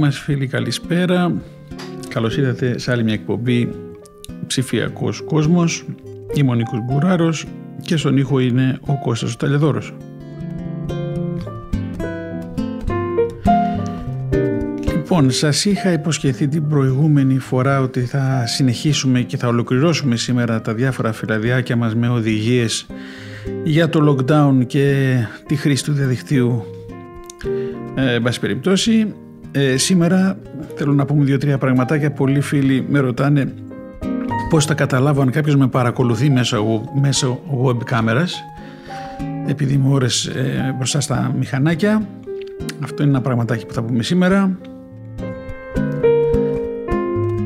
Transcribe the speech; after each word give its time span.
Μας 0.00 0.18
φίλοι, 0.18 0.46
καλησπέρα. 0.46 1.42
Καλώς 2.08 2.36
ήρθατε 2.36 2.78
σε 2.78 2.92
άλλη 2.92 3.04
μια 3.04 3.12
εκπομπή 3.12 3.68
ψηφιακός 4.46 5.22
κόσμος. 5.22 5.84
Είμαι 6.34 6.50
ο 6.50 6.54
Νίκος 6.54 6.78
Μπουράρος 6.84 7.46
και 7.82 7.96
στον 7.96 8.16
ήχο 8.16 8.38
είναι 8.38 8.78
ο 8.86 8.98
Κώστας 8.98 9.32
ο 9.32 9.36
Ταλιαδόρος. 9.36 9.94
Λοιπόν, 14.92 15.30
σας 15.30 15.64
είχα 15.64 15.92
υποσχεθεί 15.92 16.48
την 16.48 16.68
προηγούμενη 16.68 17.38
φορά 17.38 17.80
ότι 17.80 18.00
θα 18.00 18.46
συνεχίσουμε 18.46 19.20
και 19.20 19.36
θα 19.36 19.48
ολοκληρώσουμε 19.48 20.16
σήμερα 20.16 20.60
τα 20.60 20.74
διάφορα 20.74 21.12
φυλαδιάκια 21.12 21.76
μας 21.76 21.94
με 21.94 22.08
οδηγίες 22.08 22.86
για 23.64 23.88
το 23.88 24.16
lockdown 24.16 24.66
και 24.66 25.16
τη 25.46 25.56
χρήση 25.56 25.84
του 25.84 25.92
διαδικτύου 25.92 26.64
ε, 27.94 28.14
εν 28.14 28.22
πάση 28.22 28.40
περιπτώσει. 28.40 29.14
Ε, 29.52 29.76
σήμερα 29.76 30.38
θέλω 30.74 30.92
να 30.92 31.04
πούμε 31.04 31.24
δύο-τρία 31.24 31.58
πραγματάκια. 31.58 32.10
Πολλοί 32.10 32.40
φίλοι 32.40 32.86
με 32.88 32.98
ρωτάνε 32.98 33.52
πώς 34.48 34.64
θα 34.64 34.74
καταλάβω 34.74 35.22
αν 35.22 35.30
κάποιος 35.30 35.56
με 35.56 35.68
παρακολουθεί 35.68 36.30
μέσω, 36.30 36.82
μέσω 37.00 37.40
web 37.64 37.84
κάμερας 37.84 38.42
επειδή 39.46 39.76
μου 39.76 39.92
ώρες 39.92 40.26
ε, 40.26 40.74
μπροστά 40.76 41.00
στα 41.00 41.34
μηχανάκια. 41.38 42.08
Αυτό 42.80 43.02
είναι 43.02 43.10
ένα 43.10 43.20
πραγματάκι 43.20 43.66
που 43.66 43.74
θα 43.74 43.82
πούμε 43.82 44.02
σήμερα. 44.02 44.58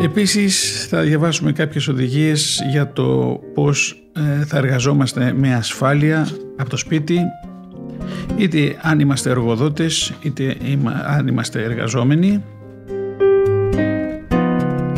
Επίσης 0.02 0.86
θα 0.88 1.00
διαβάσουμε 1.00 1.52
κάποιες 1.52 1.88
οδηγίες 1.88 2.62
για 2.70 2.92
το 2.92 3.40
πώς 3.54 4.02
ε, 4.40 4.44
θα 4.44 4.56
εργαζόμαστε 4.56 5.32
με 5.36 5.54
ασφάλεια 5.54 6.28
από 6.56 6.70
το 6.70 6.76
σπίτι 6.76 7.18
είτε 8.36 8.76
αν 8.82 9.00
είμαστε 9.00 9.30
εργοδότες 9.30 10.14
είτε 10.22 10.56
αν 11.06 11.26
είμαστε 11.26 11.62
εργαζόμενοι 11.62 12.42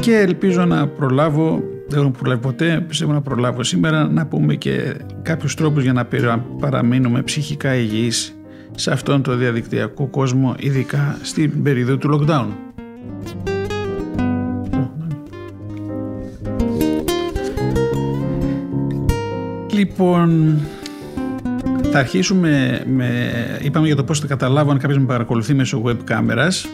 και 0.01 0.17
ελπίζω 0.17 0.65
να 0.65 0.87
προλάβω 0.87 1.63
δεν 1.89 2.01
έχω 2.01 2.11
προλάβει 2.11 2.41
ποτέ, 2.41 2.85
πιστεύω 2.89 3.13
να 3.13 3.21
προλάβω 3.21 3.63
σήμερα 3.63 4.09
να 4.09 4.27
πούμε 4.27 4.55
και 4.55 4.95
κάποιους 5.23 5.55
τρόπους 5.55 5.83
για 5.83 5.93
να 5.93 6.07
παραμείνουμε 6.61 7.23
ψυχικά 7.23 7.75
υγιείς 7.75 8.37
σε 8.75 8.93
αυτόν 8.93 9.23
τον 9.23 9.39
διαδικτυακό 9.39 10.07
κόσμο 10.07 10.55
ειδικά 10.59 11.19
στην 11.23 11.63
περίοδο 11.63 11.97
του 11.97 12.09
lockdown. 12.13 12.47
Λοιπόν, 19.73 20.59
θα 21.97 22.03
αρχίσουμε 22.03 22.83
με, 22.87 23.09
είπαμε 23.63 23.87
για 23.87 23.97
το 23.97 24.05
πώς 24.05 24.21
θα 24.21 24.27
καταλάβω 24.27 24.71
αν 24.71 24.79
κάποιος 24.79 24.99
με 24.99 25.05
παρακολουθεί 25.05 25.55
μέσω 25.55 25.83
web 25.87 25.97
κάμερας. 26.05 26.69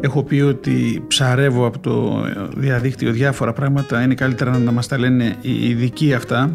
Έχω 0.00 0.22
πει 0.22 0.40
ότι 0.40 1.04
ψαρεύω 1.08 1.66
από 1.66 1.78
το 1.78 2.24
διαδίκτυο 2.56 3.12
διάφορα 3.12 3.52
πράγματα, 3.52 4.02
είναι 4.02 4.14
καλύτερα 4.14 4.58
να 4.58 4.72
μας 4.72 4.86
τα 4.88 4.98
λένε 4.98 5.36
οι 5.40 5.68
ειδικοί 5.68 6.14
αυτά. 6.14 6.50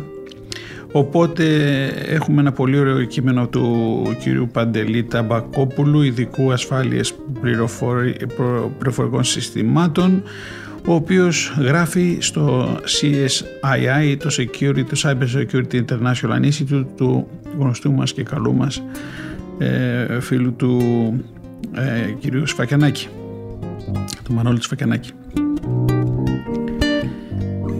Οπότε 0.92 1.46
έχουμε 2.08 2.42
ένα 2.42 2.52
πολύ 2.52 2.80
ωραίο 2.80 3.04
κείμενο 3.04 3.48
του 3.48 4.02
κυρίου 4.20 4.50
Παντελή 4.52 5.04
Ταμπακόπουλου, 5.04 6.02
ειδικού 6.02 6.52
ασφάλειες 6.52 7.16
πληροφορικών 8.78 9.24
συστημάτων, 9.24 10.24
ο 10.86 10.94
οποίος 10.94 11.56
γράφει 11.60 12.18
στο 12.20 12.76
CSII, 12.84 14.18
το, 14.20 14.30
Security, 14.38 14.84
το 14.90 15.02
Cyber 15.04 15.40
Security 15.42 15.84
International 15.86 16.46
Institute 16.46 16.86
του 16.98 17.28
γνωστού 17.60 17.92
μας 17.92 18.14
και 18.14 18.24
καλού 18.24 18.54
μας 18.54 18.84
ε, 19.58 20.20
φίλου 20.20 20.54
του 20.54 20.80
ε, 21.74 22.12
κυρίου 22.20 22.48
Σφακιανάκη, 22.48 23.08
του 24.24 24.34
Μανώλη 24.34 24.62
Σφακιανάκη. 24.62 25.12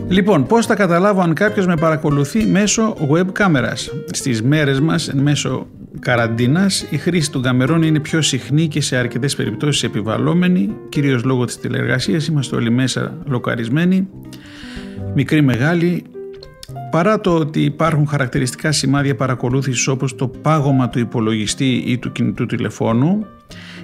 Λοιπόν, 0.08 0.46
πώς 0.46 0.66
θα 0.66 0.76
καταλάβω 0.76 1.22
αν 1.22 1.34
κάποιος 1.34 1.66
με 1.66 1.76
παρακολουθεί 1.76 2.46
μέσω 2.46 2.96
web 3.12 3.26
κάμερας; 3.32 3.92
Στις 4.12 4.42
μέρες 4.42 4.80
μας, 4.80 5.14
μέσω 5.14 5.68
καραντίνας, 6.00 6.86
η 6.90 6.98
χρήση 6.98 7.32
των 7.32 7.42
καμερών 7.42 7.84
είναι 7.84 8.00
πιο 8.00 8.22
συχνή 8.22 8.68
και 8.68 8.82
σε 8.82 8.98
αρκετές 8.98 9.36
περιπτώσεις 9.36 9.84
επιβαλλόμενη, 9.84 10.76
κυρίως 10.90 11.24
λόγω 11.24 11.46
της 11.46 11.60
τηλεργασίας, 11.60 12.28
είμαστε 12.28 12.56
όλοι 12.56 12.70
μέσα 12.70 13.18
λοκαρισμένοι, 13.26 14.08
μικροί 15.14 15.42
μεγάλοι, 15.42 16.04
Παρά 16.92 17.20
το 17.20 17.36
ότι 17.36 17.62
υπάρχουν 17.62 18.08
χαρακτηριστικά 18.08 18.72
σημάδια 18.72 19.16
παρακολούθησης 19.16 19.88
όπως 19.88 20.16
το 20.16 20.28
πάγωμα 20.28 20.90
του 20.90 21.00
υπολογιστή 21.00 21.84
ή 21.86 21.98
του 21.98 22.12
κινητού 22.12 22.46
τηλεφώνου, 22.46 23.26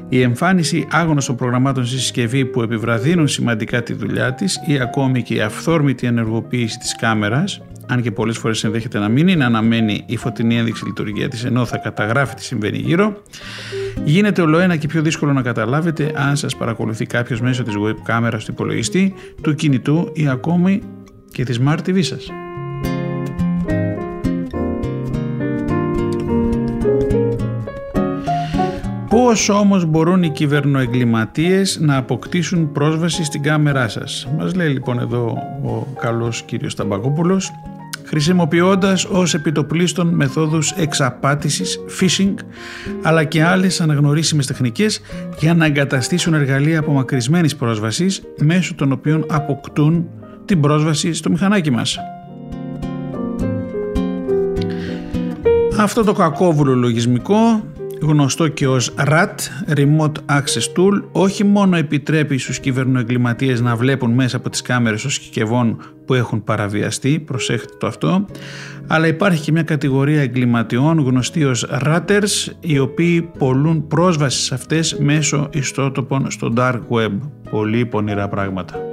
η 0.09 0.21
εμφάνιση 0.21 0.87
άγνωστων 0.91 1.35
προγραμμάτων 1.35 1.85
στη 1.85 1.97
συσκευή 1.97 2.45
που 2.45 2.61
επιβραδύνουν 2.61 3.27
σημαντικά 3.27 3.83
τη 3.83 3.93
δουλειά 3.93 4.33
της 4.33 4.59
ή 4.67 4.79
ακόμη 4.79 5.23
και 5.23 5.33
η 5.33 5.41
αυθόρμητη 5.41 6.07
ενεργοποίηση 6.07 6.77
της 6.77 6.95
κάμερας, 6.95 7.61
αν 7.91 8.01
και 8.01 8.11
πολλές 8.11 8.37
φορές 8.37 8.63
ενδέχεται 8.63 8.99
να 8.99 9.09
μην 9.09 9.27
είναι 9.27 9.45
αναμένη 9.45 10.03
η 10.05 10.17
φωτεινή 10.17 10.57
ένδειξη 10.57 10.85
λειτουργία 10.85 11.27
της 11.27 11.43
ενώ 11.43 11.65
θα 11.65 11.77
καταγράφει 11.77 12.35
τι 12.35 12.43
συμβαίνει 12.43 12.77
γύρω, 12.77 13.21
γίνεται 14.03 14.41
ολοένα 14.41 14.75
και 14.75 14.87
πιο 14.87 15.01
δύσκολο 15.01 15.33
να 15.33 15.41
καταλάβετε 15.41 16.11
αν 16.15 16.37
σας 16.37 16.55
παρακολουθεί 16.55 17.05
κάποιος 17.05 17.41
μέσω 17.41 17.63
της 17.63 17.73
web 17.85 17.95
κάμερας 18.03 18.45
του 18.45 18.51
υπολογιστή, 18.51 19.13
του 19.41 19.55
κινητού 19.55 20.11
ή 20.13 20.27
ακόμη 20.27 20.81
και 21.31 21.43
της 21.43 21.59
Smart 21.63 21.77
TV 21.85 22.03
σας. 22.03 22.31
Πώς 29.09 29.49
όμως 29.49 29.85
μπορούν 29.85 30.23
οι 30.23 30.29
κυβερνοεγκληματίες 30.29 31.79
να 31.81 31.97
αποκτήσουν 31.97 32.71
πρόσβαση 32.71 33.23
στην 33.23 33.41
κάμερά 33.41 33.87
σας; 33.87 34.27
Μας 34.37 34.55
λέει 34.55 34.69
λοιπόν 34.69 34.99
εδώ 34.99 35.37
ο 35.63 35.87
καλός 35.99 36.41
κύριος 36.41 36.75
Ταμπακόπουλος 36.75 37.51
χρησιμοποιώντας 38.09 39.05
ως 39.05 39.33
επιτοπλίστων 39.33 40.07
μεθόδους 40.07 40.71
εξαπάτησης, 40.71 41.79
phishing, 41.99 42.33
αλλά 43.01 43.23
και 43.23 43.43
άλλες 43.43 43.81
αναγνωρίσιμες 43.81 44.45
τεχνικές 44.45 45.01
για 45.39 45.53
να 45.53 45.65
εγκαταστήσουν 45.65 46.33
εργαλεία 46.33 46.79
απομακρυσμένης 46.79 47.55
πρόσβασης 47.55 48.21
μέσω 48.41 48.75
των 48.75 48.91
οποίων 48.91 49.25
αποκτούν 49.29 50.07
την 50.45 50.59
πρόσβαση 50.61 51.13
στο 51.13 51.29
μηχανάκι 51.29 51.71
μας. 51.71 51.97
Αυτό 55.77 56.03
το 56.03 56.13
κακόβουλο 56.13 56.75
λογισμικό 56.75 57.63
γνωστό 58.01 58.47
και 58.47 58.67
ως 58.67 58.93
RAT, 58.97 59.35
Remote 59.75 60.11
Access 60.25 60.77
Tool, 60.77 61.03
όχι 61.11 61.43
μόνο 61.43 61.77
επιτρέπει 61.77 62.37
στους 62.37 62.59
κυβερνοεγκληματίες 62.59 63.61
να 63.61 63.75
βλέπουν 63.75 64.11
μέσα 64.11 64.37
από 64.37 64.49
τις 64.49 64.61
κάμερες 64.61 65.01
των 65.01 65.11
συσκευών 65.11 65.77
που 66.05 66.13
έχουν 66.13 66.43
παραβιαστεί, 66.43 67.19
προσέχετε 67.19 67.73
το 67.79 67.87
αυτό, 67.87 68.25
αλλά 68.87 69.07
υπάρχει 69.07 69.43
και 69.43 69.51
μια 69.51 69.63
κατηγορία 69.63 70.21
εγκληματιών 70.21 70.99
γνωστή 70.99 71.43
ως 71.43 71.67
Ratters, 71.85 72.51
οι 72.59 72.79
οποίοι 72.79 73.21
πολλούν 73.37 73.87
πρόσβαση 73.87 74.41
σε 74.41 74.53
αυτές 74.53 74.97
μέσω 74.99 75.49
ιστότοπων 75.53 76.31
στο 76.31 76.53
Dark 76.57 76.79
Web. 76.89 77.11
Πολύ 77.49 77.85
πονηρά 77.85 78.27
πράγματα. 78.27 78.88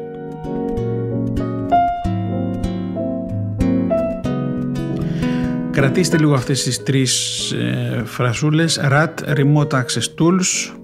Κρατήστε 5.76 6.18
λίγο 6.18 6.34
αυτές 6.34 6.62
τις 6.62 6.82
τρεις 6.82 7.50
ε, 7.52 8.02
φρασούλες. 8.04 8.80
RAT, 8.90 9.08
Remote 9.36 9.68
Access 9.68 10.08
Tools. 10.18 10.74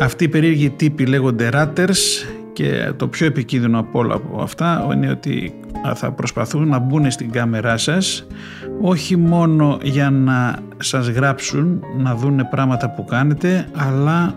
Αυτοί 0.00 0.24
οι 0.24 0.28
περίεργοι 0.28 0.70
τύποι 0.70 1.06
λέγονται 1.06 1.48
Ratters 1.52 2.26
και 2.52 2.92
το 2.96 3.08
πιο 3.08 3.26
επικίνδυνο 3.26 3.78
από 3.78 3.98
όλα 3.98 4.14
από 4.14 4.42
αυτά 4.42 4.88
είναι 4.94 5.10
ότι 5.10 5.54
θα 5.94 6.12
προσπαθούν 6.12 6.68
να 6.68 6.78
μπουν 6.78 7.10
στην 7.10 7.30
κάμερά 7.30 7.76
σας 7.76 8.26
όχι 8.80 9.16
μόνο 9.16 9.78
για 9.82 10.10
να 10.10 10.58
σας 10.78 11.08
γράψουν, 11.08 11.84
να 11.98 12.14
δούνε 12.14 12.44
πράγματα 12.44 12.90
που 12.90 13.04
κάνετε 13.04 13.68
αλλά 13.72 14.34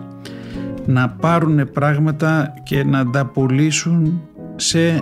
να 0.86 1.08
πάρουν 1.08 1.70
πράγματα 1.72 2.54
και 2.62 2.84
να 2.84 3.10
τα 3.10 3.26
πουλήσουν 3.26 4.20
σε 4.56 4.98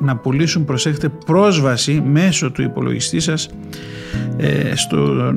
να 0.00 0.16
πουλήσουν 0.16 0.64
προσέχετε 0.64 1.08
πρόσβαση 1.08 2.02
μέσω 2.06 2.50
του 2.50 2.62
υπολογιστή 2.62 3.20
σας 3.20 3.48
ε, 4.36 4.74
στο, 4.74 5.32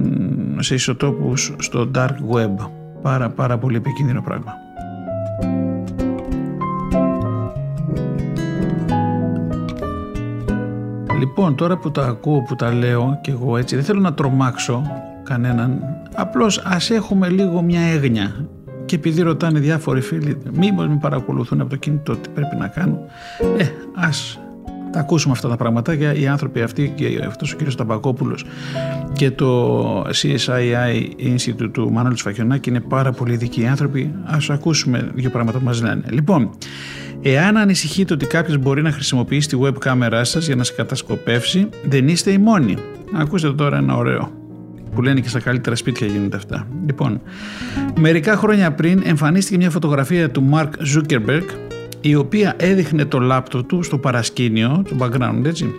σε 0.60 0.74
ισοτόπους 0.74 1.54
στο 1.58 1.92
dark 1.96 2.16
web. 2.34 2.70
Πάρα 3.02 3.30
πάρα 3.30 3.58
πολύ 3.58 3.76
επικίνδυνο 3.76 4.22
πράγμα. 4.22 4.54
Λοιπόν, 11.20 11.56
τώρα 11.56 11.78
που 11.78 11.92
τα 11.92 12.06
ακούω, 12.06 12.42
που 12.42 12.56
τα 12.56 12.74
λέω 12.74 13.20
και 13.22 13.32
εγώ 13.32 13.58
έτσι, 13.58 13.76
δεν 13.76 13.84
θέλω 13.84 14.00
να 14.00 14.14
τρομάξω 14.14 14.82
κανέναν. 15.24 15.84
Απλώς 16.16 16.58
ας 16.66 16.90
έχουμε 16.90 17.30
λίγο 17.30 17.62
μια 17.62 17.82
έγνοια. 17.82 18.46
Και 18.86 18.96
επειδή 18.96 19.22
ρωτάνε 19.22 19.60
διάφοροι 19.60 20.02
φίλοι, 20.02 20.38
μήπως 20.54 20.88
με 20.88 20.98
παρακολουθούν 21.02 21.62
από 21.62 21.70
το 21.70 21.76
κινητό, 21.76 22.16
τι 22.16 22.30
πρέπει 22.30 22.56
να 22.56 22.68
κάνω. 22.68 23.00
Ε, 23.58 23.66
τα 24.92 25.00
ακούσουμε 25.00 25.34
αυτά 25.34 25.48
τα 25.48 25.56
πραγματάκια. 25.56 26.16
Οι 26.16 26.28
άνθρωποι 26.28 26.62
αυτοί 26.62 26.94
και 26.96 27.24
αυτός 27.28 27.54
ο 27.54 27.56
κύριος 27.56 27.76
Ταμπακόπουλος 27.76 28.46
και 29.14 29.32
το 29.32 30.02
CSII 30.02 31.34
Institute 31.36 31.70
του 31.72 31.92
Μανώλη 31.92 32.18
Σφακιονάκη 32.18 32.70
είναι 32.70 32.80
πάρα 32.80 33.12
πολύ 33.12 33.34
ειδικοί 33.34 33.68
άνθρωποι. 33.68 34.14
Ας 34.24 34.50
ακούσουμε 34.50 35.12
δύο 35.14 35.30
πράγματα 35.30 35.58
που 35.58 35.66
μας 35.66 35.82
λένε. 35.82 36.04
Λοιπόν, 36.10 36.50
Εάν 37.24 37.58
ανησυχείτε 37.58 38.14
ότι 38.14 38.26
κάποιος 38.26 38.58
μπορεί 38.58 38.82
να 38.82 38.92
χρησιμοποιήσει 38.92 39.48
τη 39.48 39.58
web 39.62 39.74
κάμερά 39.80 40.24
σας 40.24 40.46
για 40.46 40.56
να 40.56 40.64
σε 40.64 40.74
κατασκοπεύσει, 40.74 41.70
δεν 41.84 42.08
είστε 42.08 42.32
οι 42.32 42.38
μόνοι. 42.38 42.76
Ακούστε 43.14 43.54
τώρα 43.54 43.78
ένα 43.78 43.96
ωραίο 43.96 44.32
που 44.96 45.02
λένε 45.02 45.20
και 45.20 45.30
στα 45.30 45.40
καλύτερα 45.40 45.76
σπίτια 45.76 46.08
γίνονται 46.08 46.38
αυτά. 46.38 46.68
Λοιπόν, 46.86 47.22
μερικά 48.00 48.36
χρόνια 48.36 48.72
πριν 48.72 49.02
εμφανίστηκε 49.06 49.58
μια 49.58 49.70
φωτογραφία 49.70 50.30
του 50.32 50.50
Mark 50.54 50.70
Zuckerberg 50.96 51.71
η 52.02 52.16
οποία 52.16 52.54
έδειχνε 52.58 53.06
το 53.06 53.20
λάπτο 53.20 53.64
του 53.64 53.84
στο 53.84 53.98
παρασκήνιο, 53.98 54.84
το 54.90 54.96
background 55.00 55.46
έτσι, 55.46 55.76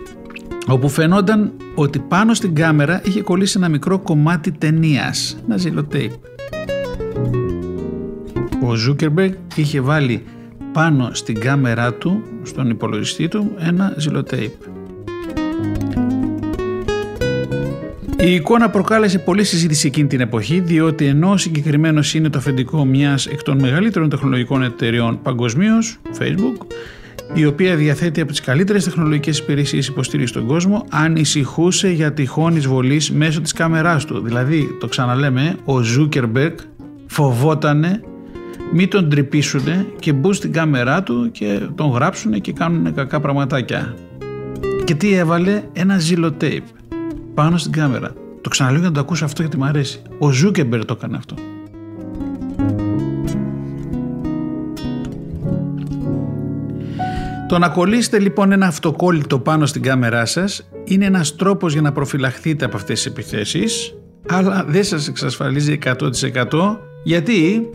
όπου 0.67 0.89
φαινόταν 0.89 1.51
ότι 1.75 1.99
πάνω 1.99 2.33
στην 2.33 2.55
κάμερα 2.55 3.01
είχε 3.05 3.21
κολλήσει 3.21 3.57
ένα 3.57 3.69
μικρό 3.69 3.99
κομμάτι 3.99 4.51
ταινίας, 4.51 5.37
ένα 5.45 5.57
ζήλο 5.57 5.87
tape. 5.93 6.17
Ο 8.61 8.73
Zuckerberg 8.87 9.33
είχε 9.55 9.81
βάλει 9.81 10.23
πάνω 10.73 11.09
στην 11.13 11.39
κάμερά 11.39 11.93
του, 11.93 12.23
στον 12.43 12.69
υπολογιστή 12.69 13.27
του, 13.27 13.51
ένα 13.57 13.93
ζηλοτέιπ. 13.97 14.51
Η 18.25 18.33
εικόνα 18.33 18.69
προκάλεσε 18.69 19.19
πολλή 19.19 19.43
συζήτηση 19.43 19.87
εκείνη 19.87 20.07
την 20.07 20.19
εποχή, 20.19 20.59
διότι 20.59 21.05
ενώ 21.05 21.37
συγκεκριμένος 21.37 22.13
είναι 22.13 22.29
το 22.29 22.37
αφεντικό 22.37 22.85
μιας 22.85 23.25
εκ 23.25 23.41
των 23.41 23.59
μεγαλύτερων 23.59 24.09
τεχνολογικών 24.09 24.63
εταιριών 24.63 25.21
παγκοσμίως, 25.21 25.97
Facebook, 26.19 26.65
η 27.33 27.45
οποία 27.45 27.75
διαθέτει 27.75 28.21
από 28.21 28.31
τις 28.31 28.41
καλύτερες 28.41 28.83
τεχνολογικές 28.83 29.39
υπηρεσίες 29.39 29.87
υποστήριξη 29.87 30.33
στον 30.33 30.47
κόσμο, 30.47 30.85
ανησυχούσε 30.89 31.89
για 31.89 32.13
τυχόν 32.13 32.55
εισβολής 32.55 33.11
μέσω 33.11 33.41
της 33.41 33.53
κάμεράς 33.53 34.05
του. 34.05 34.21
Δηλαδή, 34.21 34.77
το 34.79 34.87
ξαναλέμε, 34.87 35.55
ο 35.65 35.73
Zuckerberg 35.73 36.55
φοβότανε 37.07 38.01
μην 38.73 38.89
τον 38.89 39.09
τρυπήσουν 39.09 39.63
και 39.99 40.13
μπουν 40.13 40.33
στην 40.33 40.51
κάμερά 40.51 41.03
του 41.03 41.29
και 41.31 41.59
τον 41.75 41.89
γράψουν 41.89 42.41
και 42.41 42.51
κάνουν 42.53 42.93
κακά 42.93 43.19
πραγματάκια. 43.19 43.95
Και 44.83 44.95
τι 44.95 45.13
έβαλε, 45.13 45.63
ένα 45.73 45.97
σελοτέιπ 45.97 46.82
πάνω 47.33 47.57
στην 47.57 47.71
κάμερα. 47.71 48.13
Το 48.41 48.49
ξαναλέω 48.49 48.79
για 48.79 48.87
να 48.87 48.93
το 48.93 48.99
ακούσω 48.99 49.25
αυτό 49.25 49.41
γιατί 49.41 49.57
μου 49.57 49.65
αρέσει. 49.65 50.01
Ο 50.19 50.31
Ζούκερμπεργκ 50.31 50.85
το 50.85 50.95
έκανε 50.97 51.17
αυτό. 51.17 51.35
Το 57.47 57.59
να 57.59 57.69
κολλήσετε 57.69 58.19
λοιπόν 58.19 58.51
ένα 58.51 58.67
αυτοκόλλητο 58.67 59.39
πάνω 59.39 59.65
στην 59.65 59.81
κάμερά 59.81 60.25
σας 60.25 60.69
είναι 60.83 61.05
ένας 61.05 61.35
τρόπος 61.35 61.73
για 61.73 61.81
να 61.81 61.91
προφυλαχθείτε 61.91 62.65
από 62.65 62.75
αυτές 62.75 63.01
τις 63.01 63.11
επιθέσεις 63.11 63.95
αλλά 64.29 64.65
δεν 64.67 64.83
σας 64.83 65.07
εξασφαλίζει 65.07 65.77
100% 65.83 66.77
γιατί 67.03 67.69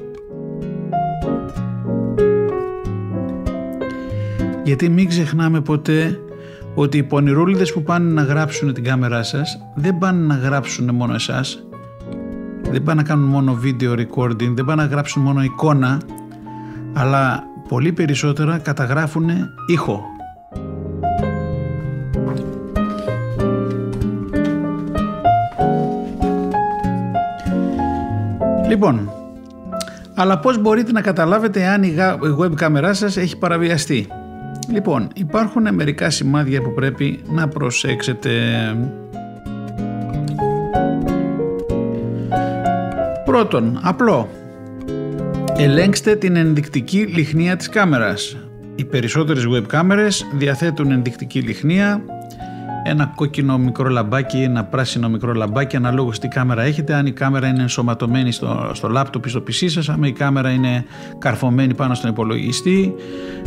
Γιατί 4.65 4.89
μην 4.89 5.09
ξεχνάμε 5.09 5.61
ποτέ 5.61 6.21
ότι 6.81 6.99
οι 6.99 7.03
πονηρούλιδες 7.03 7.73
που 7.73 7.83
πάνε 7.83 8.13
να 8.13 8.23
γράψουν 8.23 8.75
την 8.75 8.85
κάμερά 8.85 9.23
σας 9.23 9.65
δεν 9.75 9.99
πάνε 9.99 10.27
να 10.27 10.35
γράψουν 10.35 10.95
μόνο 10.95 11.15
εσάς, 11.15 11.63
δεν 12.71 12.83
πάνε 12.83 13.03
να 13.03 13.09
κάνουν 13.09 13.29
μόνο 13.29 13.59
video 13.65 13.99
recording, 13.99 14.55
δεν 14.55 14.65
πάνε 14.65 14.83
να 14.83 14.89
γράψουν 14.89 15.23
μόνο 15.23 15.43
εικόνα, 15.43 16.01
αλλά 16.95 17.43
πολύ 17.69 17.93
περισσότερα 17.93 18.59
καταγράφουν 18.59 19.29
ήχο. 19.67 20.03
Λοιπόν, 28.69 29.13
αλλά 30.15 30.39
πώς 30.39 30.59
μπορείτε 30.59 30.93
να 30.93 31.01
καταλάβετε 31.01 31.67
αν 31.67 31.83
η 31.83 31.95
web 32.41 32.55
κάμερά 32.55 32.95
σας 32.95 33.17
έχει 33.17 33.39
παραβιαστεί; 33.39 34.09
Λοιπόν, 34.73 35.09
υπάρχουν 35.15 35.75
μερικά 35.75 36.11
σημάδια 36.11 36.63
που 36.63 36.75
πρέπει 36.75 37.21
να 37.31 37.49
προσέξετε. 37.49 38.31
Πρώτον, 43.25 43.81
απλό. 43.83 44.29
Ελέγξτε 45.57 46.17
την 46.17 46.37
ενδεικτική 46.37 46.99
λιχνία 46.99 47.57
της 47.57 47.69
κάμερας. 47.69 48.37
Οι 48.75 48.85
περισσότερες 48.85 49.47
web 49.57 49.67
κάμερες 49.67 50.27
διαθέτουν 50.35 50.91
ενδεικτική 50.91 51.41
λιχνία 51.41 52.03
ένα 52.83 53.13
κόκκινο 53.15 53.59
μικρό 53.59 53.89
λαμπάκι, 53.89 54.37
ένα 54.37 54.65
πράσινο 54.65 55.09
μικρό 55.09 55.33
λαμπάκι 55.33 55.77
αναλόγως 55.77 56.19
τι 56.19 56.29
κάμερα 56.29 56.63
έχετε. 56.63 56.95
Αν 56.95 57.07
η 57.07 57.13
κάμερα 57.13 57.47
είναι 57.47 57.61
ενσωματωμένη 57.61 58.33
στο, 58.33 58.71
στο 58.73 58.89
λάπτοπ 58.89 59.27
ή 59.27 59.29
στο 59.29 59.43
PC 59.47 59.65
σας, 59.67 59.89
αν 59.89 60.03
η 60.03 60.13
κάμερα 60.13 60.51
είναι 60.51 60.85
καρφωμένη 61.19 61.75
πάνω 61.75 61.95
στον 61.95 62.11
υπολογιστή, 62.11 62.95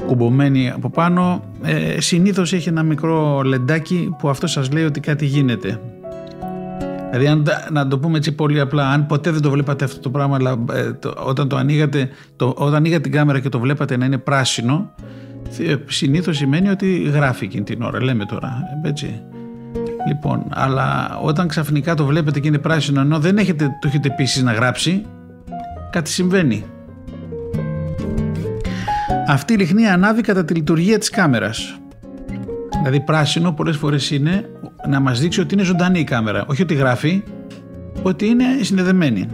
κουμπωμένη 0.06 0.69
από 0.69 0.89
πάνω, 0.89 1.44
ε, 1.63 2.01
συνήθως 2.01 2.54
έχει 2.54 2.69
ένα 2.69 2.83
μικρό 2.83 3.42
λεντάκι 3.45 4.16
που 4.18 4.30
αυτό 4.30 4.48
σας 4.48 4.72
λέει 4.72 4.83
ότι 4.83 5.00
κάτι 5.00 5.25
γίνεται. 5.25 5.80
Δηλαδή, 7.12 7.27
αν, 7.27 7.45
να 7.72 7.88
το 7.88 8.00
πούμε 8.00 8.18
έτσι 8.18 8.31
πολύ 8.31 8.60
απλά, 8.60 8.89
αν 8.89 9.06
ποτέ 9.06 9.31
δεν 9.31 9.42
το 9.42 9.50
βλέπατε 9.50 9.86
αυτό 9.86 10.00
το 10.00 10.10
πράγμα, 10.10 10.36
αλλά 10.36 10.51
ε, 10.72 10.92
όταν 11.25 11.48
το 11.48 11.56
ανοίγατε, 11.56 12.10
το, 12.36 12.54
όταν 12.57 12.75
ανοίγατε 12.75 13.01
την 13.01 13.12
κάμερα 13.12 13.39
και 13.39 13.50
το 13.50 13.60
βλέπατε 13.60 13.98
να 13.98 14.06
είναι 14.06 14.18
πράσινο, 14.18 14.92
ε, 15.00 15.04
συνήθως 15.88 16.38
σημαίνει 16.38 16.69
ότι 16.69 17.01
γράφει 17.13 17.45
εκείνη 17.45 17.63
την 17.63 17.81
ώρα, 17.81 18.03
λέμε 18.03 18.25
τώρα, 18.25 18.63
έτσι. 18.83 19.21
Λοιπόν, 20.07 20.45
αλλά 20.50 21.19
όταν 21.21 21.48
ξαφνικά 21.48 21.95
το 21.95 22.06
βλέπετε 22.06 22.39
και 22.39 22.48
είναι 22.48 22.57
πράσινο 22.57 23.01
ενώ 23.01 23.19
δεν 23.19 23.38
έχετε, 23.38 23.65
το 23.65 23.88
έχετε 23.88 24.07
επίση 24.07 24.44
να 24.44 24.53
γράψει, 24.53 25.06
κάτι 25.89 26.09
συμβαίνει. 26.09 26.63
Αυτή 29.27 29.53
η 29.53 29.58
λιχνή 29.58 29.88
ανάβει 29.88 30.22
κατά 30.22 30.46
τη 30.46 30.53
λειτουργία 30.53 30.98
της 30.98 31.10
κάμερας. 31.10 31.79
Δηλαδή 32.77 33.00
πράσινο 33.00 33.51
πολλές 33.51 33.77
φορές 33.77 34.12
είναι 34.12 34.50
να 34.88 35.00
μας 35.00 35.20
δείξει 35.20 35.39
ότι 35.39 35.53
είναι 35.53 35.63
ζωντανή 35.63 36.00
η 36.00 36.03
κάμερα, 36.03 36.46
όχι 36.48 36.62
ότι 36.62 36.74
γράφει, 36.74 37.24
ότι 38.03 38.25
είναι 38.25 38.46
συνδεδεμένη. 38.62 39.27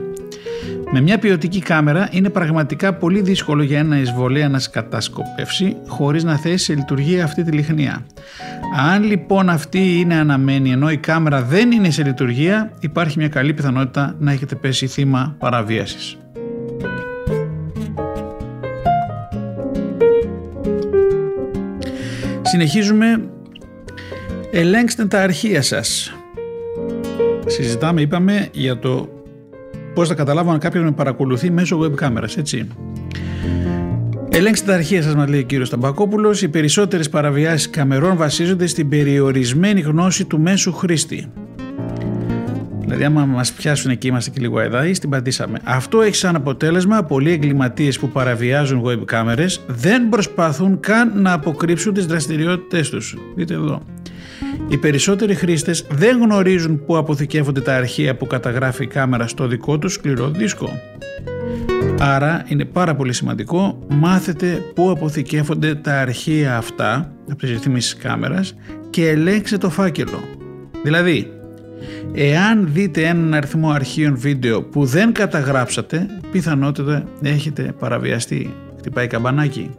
Με 0.91 1.01
μια 1.01 1.17
ποιοτική 1.17 1.59
κάμερα 1.59 2.09
είναι 2.11 2.29
πραγματικά 2.29 2.93
πολύ 2.93 3.21
δύσκολο 3.21 3.63
για 3.63 3.79
ένα 3.79 3.99
εισβολέα 3.99 4.49
να 4.49 4.59
κατασκοπεύσει 4.71 5.75
χωρίς 5.87 6.23
να 6.23 6.37
θέσει 6.37 6.63
σε 6.63 6.73
λειτουργία 6.73 7.23
αυτή 7.23 7.43
τη 7.43 7.51
λιχνία. 7.51 8.05
Αν 8.93 9.03
λοιπόν 9.03 9.49
αυτή 9.49 9.99
είναι 9.99 10.15
αναμένη 10.15 10.71
ενώ 10.71 10.89
η 10.89 10.97
κάμερα 10.97 11.41
δεν 11.41 11.71
είναι 11.71 11.89
σε 11.89 12.03
λειτουργία 12.03 12.71
υπάρχει 12.79 13.17
μια 13.17 13.27
καλή 13.27 13.53
πιθανότητα 13.53 14.15
να 14.19 14.31
έχετε 14.31 14.55
πέσει 14.55 14.87
θύμα 14.87 15.35
παραβίασης. 15.39 16.17
Συνεχίζουμε. 22.41 23.29
Ελέγξτε 24.51 25.05
τα 25.05 25.21
αρχεία 25.21 25.61
σας. 25.61 26.13
Συζητάμε, 27.45 28.01
είπαμε, 28.01 28.47
για 28.51 28.79
το 28.79 29.16
Πώς 29.97 30.07
θα 30.07 30.13
καταλάβω 30.13 30.51
αν 30.51 30.59
κάποιο 30.59 30.81
με 30.81 30.91
παρακολουθεί 30.91 31.51
μέσω 31.51 31.79
web 31.79 31.95
κάμερας, 31.95 32.37
έτσι. 32.37 32.67
Ελέγξτε 34.29 34.65
τα 34.65 34.73
αρχεία 34.73 35.01
σας, 35.01 35.15
μας 35.15 35.29
λέει 35.29 35.39
ο 35.39 35.43
κύριος 35.43 35.67
Σταμπακόπουλος. 35.67 36.41
Οι 36.41 36.47
περισσότερες 36.47 37.09
παραβιάσεις 37.09 37.69
καμερών 37.69 38.17
βασίζονται 38.17 38.67
στην 38.67 38.89
περιορισμένη 38.89 39.81
γνώση 39.81 40.25
του 40.25 40.39
μέσου 40.39 40.73
χρήστη. 40.73 41.27
Δηλαδή, 42.79 43.03
άμα 43.03 43.25
μας 43.25 43.51
πιάσουν 43.51 43.97
και 43.97 44.07
είμαστε 44.07 44.29
και 44.29 44.39
λίγο 44.39 44.59
εδάοι, 44.59 44.91
την 44.91 45.09
πατήσαμε. 45.09 45.59
Αυτό 45.63 46.01
έχει 46.01 46.15
σαν 46.15 46.35
αποτέλεσμα 46.35 47.03
πολλοί 47.03 47.31
εγκληματίες 47.31 47.99
που 47.99 48.09
παραβιάζουν 48.09 48.83
web 48.85 49.05
κάμερες 49.05 49.61
δεν 49.67 50.09
προσπαθούν 50.09 50.79
καν 50.79 51.21
να 51.21 51.33
αποκρύψουν 51.33 51.93
τις 51.93 52.05
δραστηριότητές 52.05 52.89
τους. 52.89 53.17
Δείτε 53.35 53.53
εδώ. 53.53 53.81
Οι 54.69 54.77
περισσότεροι 54.77 55.35
χρήστες 55.35 55.85
δεν 55.89 56.21
γνωρίζουν 56.21 56.85
πού 56.85 56.97
αποθηκεύονται 56.97 57.61
τα 57.61 57.75
αρχεία 57.75 58.15
που 58.15 58.27
καταγράφει 58.27 58.83
η 58.83 58.87
κάμερα 58.87 59.27
στο 59.27 59.47
δικό 59.47 59.77
τους 59.77 59.93
σκληρό 59.93 60.29
δίσκο. 60.29 60.69
Άρα 61.99 62.45
είναι 62.47 62.65
πάρα 62.65 62.95
πολύ 62.95 63.13
σημαντικό 63.13 63.85
μάθετε 63.89 64.63
πού 64.75 64.89
αποθηκεύονται 64.89 65.75
τα 65.75 65.99
αρχεία 65.99 66.57
αυτά 66.57 67.13
από 67.29 67.39
τις 67.39 67.49
ρυθμίσεις 67.49 67.95
κάμερας 67.95 68.55
και 68.89 69.09
ελέγξτε 69.09 69.57
το 69.57 69.69
φάκελο. 69.69 70.23
Δηλαδή, 70.83 71.31
εάν 72.13 72.69
δείτε 72.71 73.03
έναν 73.03 73.33
αριθμό 73.33 73.69
αρχείων 73.69 74.17
βίντεο 74.17 74.63
που 74.63 74.85
δεν 74.85 75.11
καταγράψατε, 75.11 76.07
πιθανότητα 76.31 77.03
έχετε 77.21 77.73
παραβιαστεί. 77.79 78.53
Χτυπάει 78.77 79.07
καμπανάκι. 79.07 79.69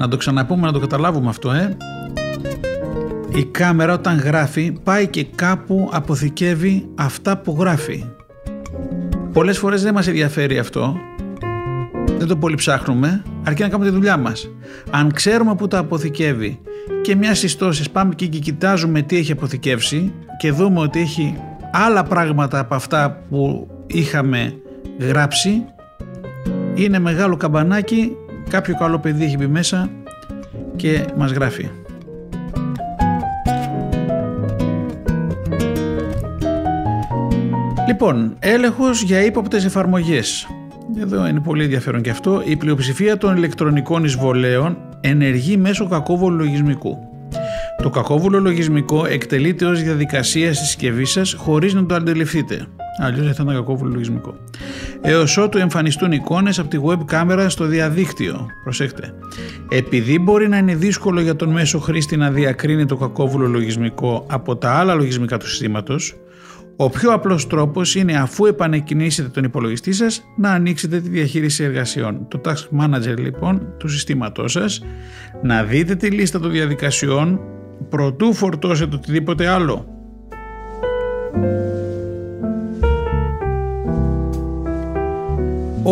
Να 0.00 0.08
το 0.08 0.16
ξαναπούμε 0.16 0.66
να 0.66 0.72
το 0.72 0.78
καταλάβουμε 0.78 1.28
αυτό, 1.28 1.52
ε. 1.52 1.76
Η 3.34 3.44
κάμερα 3.44 3.92
όταν 3.92 4.18
γράφει 4.18 4.72
πάει 4.82 5.06
και 5.06 5.24
κάπου 5.24 5.88
αποθηκεύει 5.92 6.88
αυτά 6.94 7.36
που 7.36 7.56
γράφει. 7.60 8.04
Πολλές 9.32 9.58
φορές 9.58 9.82
δεν 9.82 9.94
μας 9.94 10.06
ενδιαφέρει 10.06 10.58
αυτό, 10.58 10.96
δεν 12.18 12.26
το 12.28 12.36
πολύ 12.36 12.54
ψάχνουμε, 12.54 13.22
αρκεί 13.44 13.62
να 13.62 13.68
κάνουμε 13.68 13.88
τη 13.88 13.94
δουλειά 13.94 14.16
μας. 14.16 14.50
Αν 14.90 15.12
ξέρουμε 15.12 15.54
που 15.54 15.68
τα 15.68 15.78
αποθηκεύει 15.78 16.60
και 17.02 17.14
μια 17.16 17.34
συστόση 17.34 17.90
πάμε 17.90 18.14
και 18.14 18.26
κοιτάζουμε 18.26 19.02
τι 19.02 19.16
έχει 19.16 19.32
αποθηκεύσει 19.32 20.12
και 20.38 20.52
δούμε 20.52 20.80
ότι 20.80 21.00
έχει 21.00 21.36
άλλα 21.72 22.02
πράγματα 22.02 22.58
από 22.58 22.74
αυτά 22.74 23.22
που 23.30 23.68
είχαμε 23.86 24.54
γράψει, 24.98 25.64
είναι 26.74 26.98
μεγάλο 26.98 27.36
καμπανάκι, 27.36 28.16
κάποιο 28.50 28.76
καλό 28.78 28.98
παιδί 28.98 29.24
έχει 29.24 29.36
μπει 29.36 29.46
μέσα 29.46 29.90
και 30.76 31.04
μας 31.16 31.32
γράφει. 31.32 31.68
Λοιπόν, 37.88 38.36
έλεγχος 38.38 39.02
για 39.02 39.24
ύποπτες 39.24 39.64
εφαρμογές. 39.64 40.46
Εδώ 41.00 41.26
είναι 41.26 41.40
πολύ 41.40 41.62
ενδιαφέρον 41.62 42.02
και 42.02 42.10
αυτό. 42.10 42.42
Η 42.44 42.56
πλειοψηφία 42.56 43.16
των 43.16 43.36
ηλεκτρονικών 43.36 44.04
εισβολέων 44.04 44.78
ενεργεί 45.00 45.56
μέσω 45.56 45.88
κακόβολου 45.88 46.36
λογισμικού. 46.36 46.98
Το 47.82 47.90
κακόβουλο 47.90 48.40
λογισμικό 48.40 49.06
εκτελείται 49.06 49.64
ως 49.64 49.82
διαδικασία 49.82 50.54
στη 50.54 50.64
συσκευής 50.64 51.10
σας 51.10 51.32
χωρίς 51.32 51.74
να 51.74 51.86
το 51.86 51.94
αντιληφθείτε. 51.94 52.66
Αλλιώς 52.98 53.24
θα 53.24 53.30
ήταν 53.30 53.46
κακόβουλο 53.46 53.90
λογισμικό. 53.90 54.34
Έως 55.00 55.36
ότου 55.36 55.58
εμφανιστούν 55.58 56.12
εικόνες 56.12 56.58
από 56.58 56.68
τη 56.68 56.78
web 56.86 57.04
κάμερα 57.04 57.48
στο 57.48 57.64
διαδίκτυο. 57.64 58.46
Προσέξτε. 58.64 59.14
Επειδή 59.68 60.18
μπορεί 60.18 60.48
να 60.48 60.56
είναι 60.56 60.74
δύσκολο 60.74 61.20
για 61.20 61.36
τον 61.36 61.50
μέσο 61.50 61.78
χρήστη 61.78 62.16
να 62.16 62.30
διακρίνει 62.30 62.86
το 62.86 62.96
κακόβουλο 62.96 63.46
λογισμικό 63.46 64.26
από 64.30 64.56
τα 64.56 64.70
άλλα 64.70 64.94
λογισμικά 64.94 65.36
του 65.36 65.48
συστήματος, 65.48 66.14
ο 66.76 66.90
πιο 66.90 67.12
απλός 67.12 67.46
τρόπος 67.46 67.94
είναι 67.94 68.16
αφού 68.16 68.46
επανεκκινήσετε 68.46 69.28
τον 69.28 69.44
υπολογιστή 69.44 69.92
σας 69.92 70.24
να 70.36 70.50
ανοίξετε 70.50 71.00
τη 71.00 71.08
διαχείριση 71.08 71.64
εργασιών. 71.64 72.26
Το 72.28 72.40
Task 72.44 72.80
Manager 72.80 73.18
λοιπόν 73.18 73.62
του 73.78 73.88
συστήματός 73.88 74.52
σας, 74.52 74.84
να 75.42 75.62
δείτε 75.62 75.94
τη 75.94 76.10
λίστα 76.10 76.40
των 76.40 76.50
διαδικασιών 76.50 77.40
προτού 77.88 78.34
φορτώσετε 78.34 78.96
οτιδήποτε 78.96 79.46
άλλο. 79.46 79.86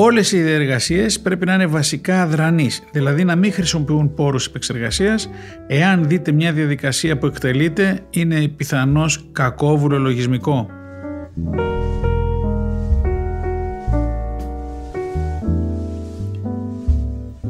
Όλες 0.00 0.32
οι 0.32 0.42
διεργασίες 0.42 1.20
πρέπει 1.20 1.46
να 1.46 1.54
είναι 1.54 1.66
βασικά 1.66 2.22
αδρανείς, 2.22 2.82
δηλαδή 2.92 3.24
να 3.24 3.36
μην 3.36 3.52
χρησιμοποιούν 3.52 4.14
πόρους 4.14 4.46
επεξεργασίας. 4.46 5.30
Εάν 5.66 6.08
δείτε 6.08 6.32
μια 6.32 6.52
διαδικασία 6.52 7.18
που 7.18 7.26
εκτελείται, 7.26 8.00
είναι 8.10 8.48
πιθανώς 8.48 9.28
κακόβουλο 9.32 9.98
λογισμικό. 9.98 10.66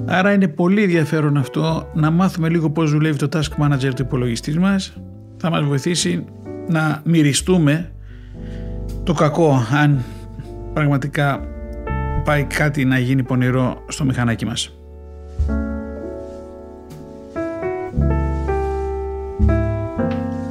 Άρα 0.06 0.32
είναι 0.32 0.48
πολύ 0.48 0.82
ενδιαφέρον 0.82 1.36
αυτό 1.36 1.90
να 1.94 2.10
μάθουμε 2.10 2.48
λίγο 2.48 2.70
πώς 2.70 2.90
δουλεύει 2.90 3.18
το 3.18 3.28
Task 3.32 3.62
Manager 3.62 3.90
του 3.96 4.02
υπολογιστής 4.02 4.58
μας. 4.58 5.00
Θα 5.36 5.50
μας 5.50 5.64
βοηθήσει 5.64 6.24
να 6.68 7.02
μυριστούμε 7.04 7.90
το 9.04 9.12
κακό 9.12 9.66
αν 9.72 10.04
πραγματικά 10.72 11.40
πάει 12.28 12.44
κάτι 12.44 12.84
να 12.84 12.98
γίνει 12.98 13.22
πονηρό 13.22 13.84
στο 13.88 14.04
μηχανάκι 14.04 14.46
μας. 14.46 14.78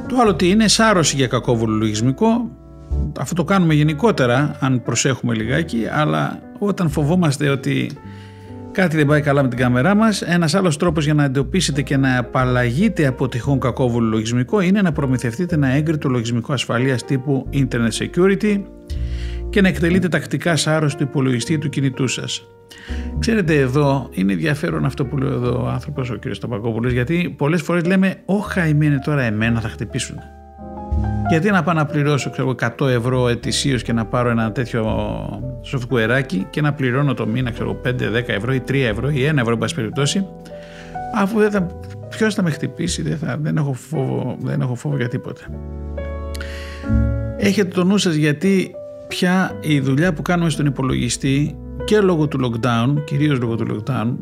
Το 0.08 0.16
άλλο 0.20 0.34
τι 0.34 0.48
είναι 0.48 0.68
σάρωση 0.68 1.16
για 1.16 1.26
κακόβουλο 1.26 1.76
λογισμικό. 1.76 2.50
Αυτό 3.18 3.34
το 3.34 3.44
κάνουμε 3.44 3.74
γενικότερα 3.74 4.56
αν 4.60 4.82
προσέχουμε 4.82 5.34
λιγάκι 5.34 5.86
αλλά 5.92 6.38
όταν 6.58 6.90
φοβόμαστε 6.90 7.48
ότι 7.48 7.90
κάτι 8.72 8.96
δεν 8.96 9.06
πάει 9.06 9.20
καλά 9.20 9.42
με 9.42 9.48
την 9.48 9.58
κάμερά 9.58 9.94
μας 9.94 10.22
ένας 10.22 10.54
άλλος 10.54 10.76
τρόπος 10.76 11.04
για 11.04 11.14
να 11.14 11.24
εντοπίσετε 11.24 11.82
και 11.82 11.96
να 11.96 12.18
απαλλαγείτε 12.18 13.06
από 13.06 13.28
τυχόν 13.28 13.60
κακόβουλο 13.60 14.08
λογισμικό 14.08 14.60
είναι 14.60 14.82
να 14.82 14.92
προμηθευτείτε 14.92 15.54
ένα 15.54 15.68
έγκριτο 15.68 16.08
λογισμικό 16.08 16.52
ασφαλείας 16.52 17.04
τύπου 17.04 17.48
Internet 17.52 17.90
Security 17.98 18.62
και 19.50 19.60
να 19.60 19.68
εκτελείτε 19.68 20.08
τακτικά 20.08 20.56
σάρος 20.56 20.96
του 20.96 21.02
υπολογιστή 21.02 21.58
του 21.58 21.68
κινητού 21.68 22.06
σας. 22.06 22.46
Ξέρετε 23.18 23.58
εδώ 23.58 24.08
είναι 24.12 24.32
ενδιαφέρον 24.32 24.84
αυτό 24.84 25.04
που 25.04 25.16
λέει 25.16 25.32
εδώ 25.32 25.62
ο 25.62 25.68
άνθρωπος 25.68 26.10
ο 26.10 26.18
κ. 26.18 26.34
Σταπακόπουλος 26.34 26.92
γιατί 26.92 27.34
πολλές 27.38 27.62
φορές 27.62 27.84
λέμε 27.84 28.14
όχα 28.24 28.66
είναι 28.66 29.00
τώρα 29.04 29.22
εμένα 29.22 29.60
θα 29.60 29.68
χτυπήσουν. 29.68 30.16
Γιατί 31.28 31.50
να 31.50 31.62
πάω 31.62 31.74
να 31.74 31.86
πληρώσω 31.86 32.30
ξέρω, 32.30 32.54
100 32.78 32.86
ευρώ 32.86 33.28
ετησίως 33.28 33.82
και 33.82 33.92
να 33.92 34.04
πάρω 34.06 34.30
ένα 34.30 34.52
τέτοιο 34.52 34.84
softwareάκι 35.72 36.46
και 36.50 36.60
να 36.60 36.72
πληρώνω 36.72 37.14
το 37.14 37.26
μήνα 37.26 37.50
ξέρω, 37.50 37.80
5, 37.84 37.88
10 37.88 37.92
ευρώ 38.26 38.52
ή 38.52 38.62
3 38.68 38.74
ευρώ 38.74 39.10
ή 39.10 39.30
1 39.32 39.36
ευρώ 39.36 39.52
εν 39.52 39.58
πάση 39.58 39.74
περιπτώσει 39.74 40.26
αφού 41.14 41.38
δεν 41.38 41.50
θα, 41.50 41.66
ποιος 42.08 42.34
θα 42.34 42.42
με 42.42 42.50
χτυπήσει, 42.50 43.02
δεν, 43.02 43.18
θα, 43.18 43.36
δεν, 43.40 43.56
έχω 43.56 43.72
φόβο, 43.72 44.36
δεν 44.40 44.60
έχω 44.60 44.74
φόβο 44.74 44.96
για 44.96 45.08
τίποτα. 45.08 45.40
Έχετε 47.36 47.68
το 47.68 47.84
νου 47.84 47.98
σας 47.98 48.14
γιατί 48.14 48.74
πια 49.08 49.58
η 49.60 49.80
δουλειά 49.80 50.12
που 50.12 50.22
κάνουμε 50.22 50.50
στον 50.50 50.66
υπολογιστή 50.66 51.56
και 51.84 52.00
λόγω 52.00 52.28
του 52.28 52.38
lockdown, 52.40 53.04
κυρίως 53.04 53.38
λόγω 53.38 53.56
του 53.56 53.66
lockdown, 53.66 54.14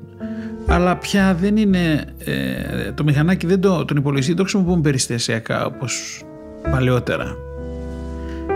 αλλά 0.66 0.96
πια 0.96 1.34
δεν 1.34 1.56
είναι, 1.56 2.04
ε, 2.24 2.92
το 2.92 3.04
μηχανάκι 3.04 3.46
δεν 3.46 3.60
το, 3.60 3.84
τον 3.84 3.96
υπολογιστή 3.96 4.32
δεν 4.32 4.44
το 4.44 4.48
χρησιμοποιούμε 4.50 4.80
περιστασιακά 4.80 5.66
όπως 5.66 6.22
παλαιότερα. 6.70 7.36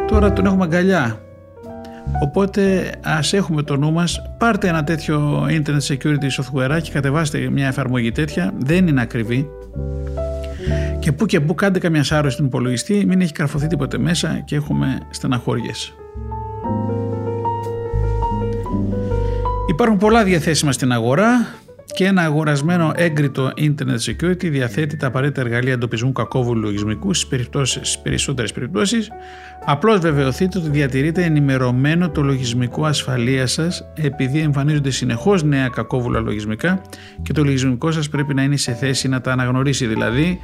Τώρα 0.08 0.32
τον 0.32 0.46
έχουμε 0.46 0.64
αγκαλιά. 0.64 1.20
Οπότε 2.22 2.92
ας 3.02 3.32
έχουμε 3.32 3.62
το 3.62 3.76
νου 3.76 3.92
μας, 3.92 4.22
πάρτε 4.38 4.68
ένα 4.68 4.84
τέτοιο 4.84 5.46
internet 5.48 5.94
security 5.94 6.42
software 6.42 6.78
και 6.82 6.90
κατεβάστε 6.92 7.50
μια 7.50 7.66
εφαρμογή 7.66 8.12
τέτοια, 8.12 8.52
δεν 8.58 8.86
είναι 8.86 9.00
ακριβή. 9.00 9.48
Και 10.98 11.12
που 11.12 11.26
και 11.26 11.40
που 11.40 11.54
κάντε 11.54 11.78
καμιά 11.78 12.04
σάρωση 12.04 12.34
στον 12.34 12.46
υπολογιστή, 12.46 13.04
μην 13.06 13.20
έχει 13.20 13.32
καρφωθεί 13.32 13.66
τίποτε 13.66 13.98
μέσα 13.98 14.42
και 14.44 14.56
έχουμε 14.56 14.98
στεναχώριες. 15.10 15.94
Υπάρχουν 19.70 19.98
πολλά 19.98 20.24
διαθέσιμα 20.24 20.72
στην 20.72 20.92
αγορά 20.92 21.46
και 21.84 22.04
ένα 22.04 22.22
αγορασμένο 22.22 22.92
έγκριτο 22.94 23.52
Internet 23.56 23.98
Security 24.10 24.50
διαθέτει 24.50 24.96
τα 24.96 25.06
απαραίτητα 25.06 25.40
εργαλεία 25.40 25.72
εντοπισμού 25.72 26.12
κακόβουλου 26.12 26.60
λογισμικού 26.60 27.14
στις 27.14 27.98
περισσότερες 28.02 28.52
περιπτώσεις. 28.52 29.10
Απλώς 29.64 29.98
βεβαιωθείτε 29.98 30.58
ότι 30.58 30.68
διατηρείτε 30.68 31.24
ενημερωμένο 31.24 32.10
το 32.10 32.22
λογισμικό 32.22 32.84
ασφαλεία 32.84 33.46
σας, 33.46 33.84
επειδή 33.94 34.38
εμφανίζονται 34.38 34.90
συνεχώς 34.90 35.42
νέα 35.42 35.68
κακόβουλα 35.68 36.20
λογισμικά 36.20 36.82
και 37.22 37.32
το 37.32 37.44
λογισμικό 37.44 37.90
σας 37.90 38.08
πρέπει 38.08 38.34
να 38.34 38.42
είναι 38.42 38.56
σε 38.56 38.72
θέση 38.72 39.08
να 39.08 39.20
τα 39.20 39.32
αναγνωρίσει. 39.32 39.86
Δηλαδή, 39.86 40.40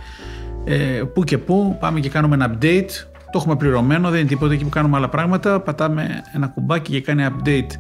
ε, 0.65 1.03
που 1.15 1.25
και 1.25 1.39
που 1.39 1.77
πάμε 1.81 2.01
και 2.01 2.09
κάνουμε 2.09 2.35
ένα 2.35 2.55
update. 2.55 2.91
Το 3.33 3.39
έχουμε 3.39 3.57
πληρωμένο, 3.57 4.11
δεν 4.11 4.21
είναι 4.21 4.29
τίποτα 4.29 4.53
εκεί 4.53 4.65
που 4.65 4.69
κάνουμε 4.69 4.97
άλλα 4.97 5.09
πράγματα. 5.09 5.61
Πατάμε 5.61 6.23
ένα 6.35 6.47
κουμπάκι 6.47 6.93
και 6.93 7.01
κάνει 7.01 7.27
update 7.31 7.71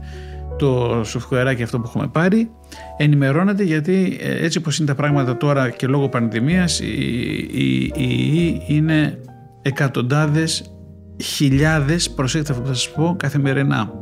το 0.59 1.01
software 1.01 1.63
αυτό 1.63 1.79
που 1.79 1.85
έχουμε 1.87 2.07
πάρει 2.07 2.51
ενημερώνεται 2.97 3.63
γιατί 3.63 4.19
ε, 4.21 4.45
έτσι 4.45 4.61
πως 4.61 4.79
είναι 4.79 4.87
τα 4.87 4.95
πράγματα 4.95 5.37
τώρα 5.37 5.71
και 5.71 5.87
λόγω 5.87 6.09
πανδημίας 6.09 6.81
η 6.81 7.93
ΙΗ 7.95 8.63
είναι 8.67 9.21
εκατοντάδες 9.63 10.75
χιλιάδες 11.23 12.11
προσέξτε 12.11 12.53
αυτό 12.53 12.63
που 12.65 12.69
θα 12.69 12.75
σας 12.75 12.91
πω 12.93 13.15
καθημερινά 13.19 13.93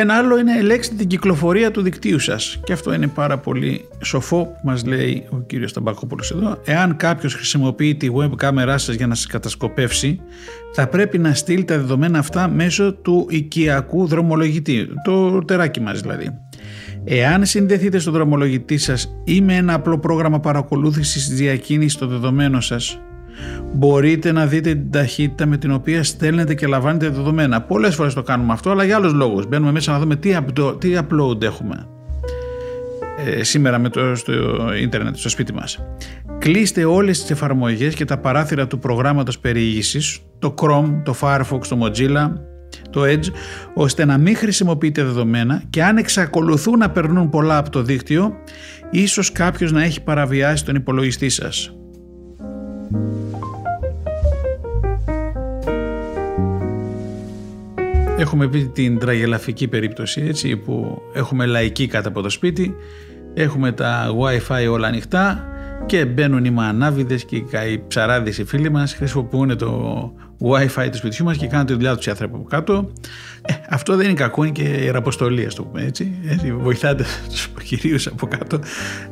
Ένα 0.00 0.14
άλλο 0.14 0.38
είναι 0.38 0.58
ελέγξτε 0.58 0.94
την 0.94 1.06
κυκλοφορία 1.06 1.70
του 1.70 1.82
δικτύου 1.82 2.18
σας 2.18 2.60
και 2.64 2.72
αυτό 2.72 2.92
είναι 2.92 3.06
πάρα 3.06 3.38
πολύ 3.38 3.88
σοφό 4.02 4.44
που 4.44 4.60
μας 4.64 4.84
λέει 4.84 5.26
ο 5.30 5.36
κύριος 5.36 5.72
Ταμπακόπουλος 5.72 6.30
εδώ. 6.30 6.58
Εάν 6.64 6.96
κάποιος 6.96 7.34
χρησιμοποιεί 7.34 7.94
τη 7.94 8.08
web 8.16 8.30
κάμερά 8.36 8.78
σας 8.78 8.94
για 8.94 9.06
να 9.06 9.14
σας 9.14 9.26
κατασκοπεύσει 9.26 10.20
θα 10.72 10.86
πρέπει 10.86 11.18
να 11.18 11.34
στείλει 11.34 11.64
τα 11.64 11.76
δεδομένα 11.76 12.18
αυτά 12.18 12.48
μέσω 12.48 12.92
του 12.92 13.26
οικιακού 13.30 14.06
δρομολογητή, 14.06 14.88
το 15.04 15.44
τεράκι 15.44 15.80
μας 15.80 16.00
δηλαδή. 16.00 16.38
Εάν 17.04 17.44
συνδεθείτε 17.44 17.98
στο 17.98 18.10
δρομολογητή 18.10 18.78
σας 18.78 19.14
ή 19.24 19.40
με 19.40 19.56
ένα 19.56 19.74
απλό 19.74 19.98
πρόγραμμα 19.98 20.40
παρακολούθησης 20.40 21.28
διακίνησης 21.28 21.98
των 21.98 22.08
δεδομένων 22.08 22.60
σας 22.60 23.00
μπορείτε 23.74 24.32
να 24.32 24.46
δείτε 24.46 24.74
την 24.74 24.90
ταχύτητα 24.90 25.46
με 25.46 25.56
την 25.56 25.72
οποία 25.72 26.02
στέλνετε 26.02 26.54
και 26.54 26.66
λαμβάνετε 26.66 27.08
δεδομένα. 27.08 27.62
Πολλές 27.62 27.94
φορές 27.94 28.14
το 28.14 28.22
κάνουμε 28.22 28.52
αυτό, 28.52 28.70
αλλά 28.70 28.84
για 28.84 28.96
άλλους 28.96 29.12
λόγους. 29.12 29.46
Μπαίνουμε 29.46 29.72
μέσα 29.72 29.92
να 29.92 29.98
δούμε 29.98 30.16
τι, 30.16 30.36
τι 30.78 30.96
upload 30.96 31.42
έχουμε 31.42 31.86
ε, 33.26 33.42
σήμερα 33.42 33.78
με 33.78 33.88
το, 33.88 34.14
στο 34.14 34.32
ίντερνετ, 34.80 35.16
στο 35.16 35.28
σπίτι 35.28 35.52
μας. 35.52 35.78
Κλείστε 36.38 36.84
όλες 36.84 37.20
τις 37.20 37.30
εφαρμογές 37.30 37.94
και 37.94 38.04
τα 38.04 38.18
παράθυρα 38.18 38.66
του 38.66 38.78
προγράμματος 38.78 39.38
περιήγησης, 39.38 40.18
το 40.38 40.54
Chrome, 40.58 41.02
το 41.04 41.14
Firefox, 41.20 41.60
το 41.68 41.78
Mozilla, 41.82 42.32
το 42.90 43.02
Edge, 43.02 43.26
ώστε 43.74 44.04
να 44.04 44.18
μην 44.18 44.36
χρησιμοποιείτε 44.36 45.02
δεδομένα 45.02 45.62
και 45.70 45.84
αν 45.84 45.96
εξακολουθούν 45.96 46.78
να 46.78 46.90
περνούν 46.90 47.30
πολλά 47.30 47.56
από 47.56 47.70
το 47.70 47.82
δίκτυο, 47.82 48.32
ίσως 48.90 49.32
κάποιος 49.32 49.72
να 49.72 49.82
έχει 49.82 50.02
παραβιάσει 50.02 50.64
τον 50.64 50.74
υπολογιστή 50.74 51.28
σας. 51.28 51.74
Έχουμε 58.20 58.48
πει 58.48 58.70
την 58.72 58.98
τραγελαφική 58.98 59.68
περίπτωση 59.68 60.24
έτσι, 60.26 60.56
που 60.56 61.02
έχουμε 61.12 61.46
λαϊκή 61.46 61.86
κάτω 61.86 62.08
από 62.08 62.20
το 62.20 62.30
σπίτι, 62.30 62.74
έχουμε 63.34 63.72
τα 63.72 64.10
wifi 64.20 64.70
όλα 64.70 64.86
ανοιχτά 64.86 65.44
και 65.86 66.04
μπαίνουν 66.04 66.44
οι 66.44 66.50
μανάβιδες 66.50 67.24
και 67.24 67.36
οι 67.36 67.84
ψαράδες 67.88 68.38
οι 68.38 68.44
φίλοι 68.44 68.70
μας 68.70 68.94
χρησιμοποιούν 68.94 69.56
το 69.58 70.12
wifi 70.40 70.88
του 70.90 70.96
σπιτιού 70.96 71.24
μας 71.24 71.36
και 71.36 71.46
κάνουν 71.46 71.66
τη 71.66 71.72
δουλειά 71.72 71.96
τους 71.96 72.06
οι 72.06 72.10
άνθρωποι 72.10 72.34
από 72.34 72.44
κάτω. 72.44 72.90
Ε, 73.42 73.54
αυτό 73.68 73.96
δεν 73.96 74.04
είναι 74.06 74.14
κακό, 74.14 74.44
είναι 74.44 74.52
και 74.52 74.62
ιεραποστολή, 74.62 75.46
ας 75.46 75.54
το 75.54 75.62
πούμε 75.62 75.82
έτσι. 75.82 76.12
έτσι 76.28 76.52
βοηθάτε 76.52 77.04
τους 77.28 77.48
κυρίους 77.64 78.06
από 78.06 78.26
κάτω, 78.26 78.58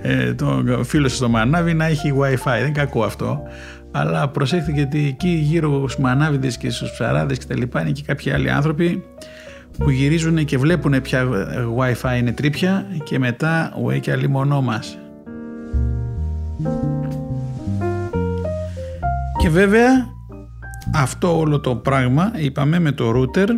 ε, 0.03 0.35
τον 0.35 0.85
φίλο 0.85 1.09
σας 1.09 1.17
στο 1.17 1.29
μανάβι 1.29 1.75
να 1.75 1.85
έχει 1.85 2.13
wifi. 2.21 2.43
Δεν 2.45 2.61
είναι 2.61 2.71
κακό 2.71 3.05
αυτό. 3.05 3.43
Αλλά 3.91 4.29
προσέξτε 4.29 4.73
γιατί 4.73 5.07
εκεί 5.07 5.29
γύρω 5.29 5.79
στους 5.79 5.99
μανάβιδες 5.99 6.57
και 6.57 6.71
στους 6.71 6.91
ψαράδες 6.91 7.39
και 7.39 7.45
τα 7.45 7.57
λοιπά 7.57 7.81
είναι 7.81 7.91
και 7.91 8.03
κάποιοι 8.07 8.33
άλλοι 8.33 8.51
άνθρωποι 8.51 9.05
που 9.79 9.91
γυρίζουν 9.91 10.45
και 10.45 10.59
βλέπουν 10.59 11.03
ποια 11.03 11.27
wifi 11.79 12.19
είναι 12.19 12.33
τρίπια 12.33 12.87
και 13.05 13.19
μετά 13.19 13.73
ουέ 13.83 13.99
και 13.99 14.29
μονό 14.29 14.63
μας. 14.63 14.99
Και 19.39 19.49
βέβαια 19.49 20.07
αυτό 20.95 21.39
όλο 21.39 21.61
το 21.61 21.77
πράγμα 21.77 22.33
είπαμε 22.37 22.79
με 22.79 22.93
το 22.93 23.13
router 23.17 23.49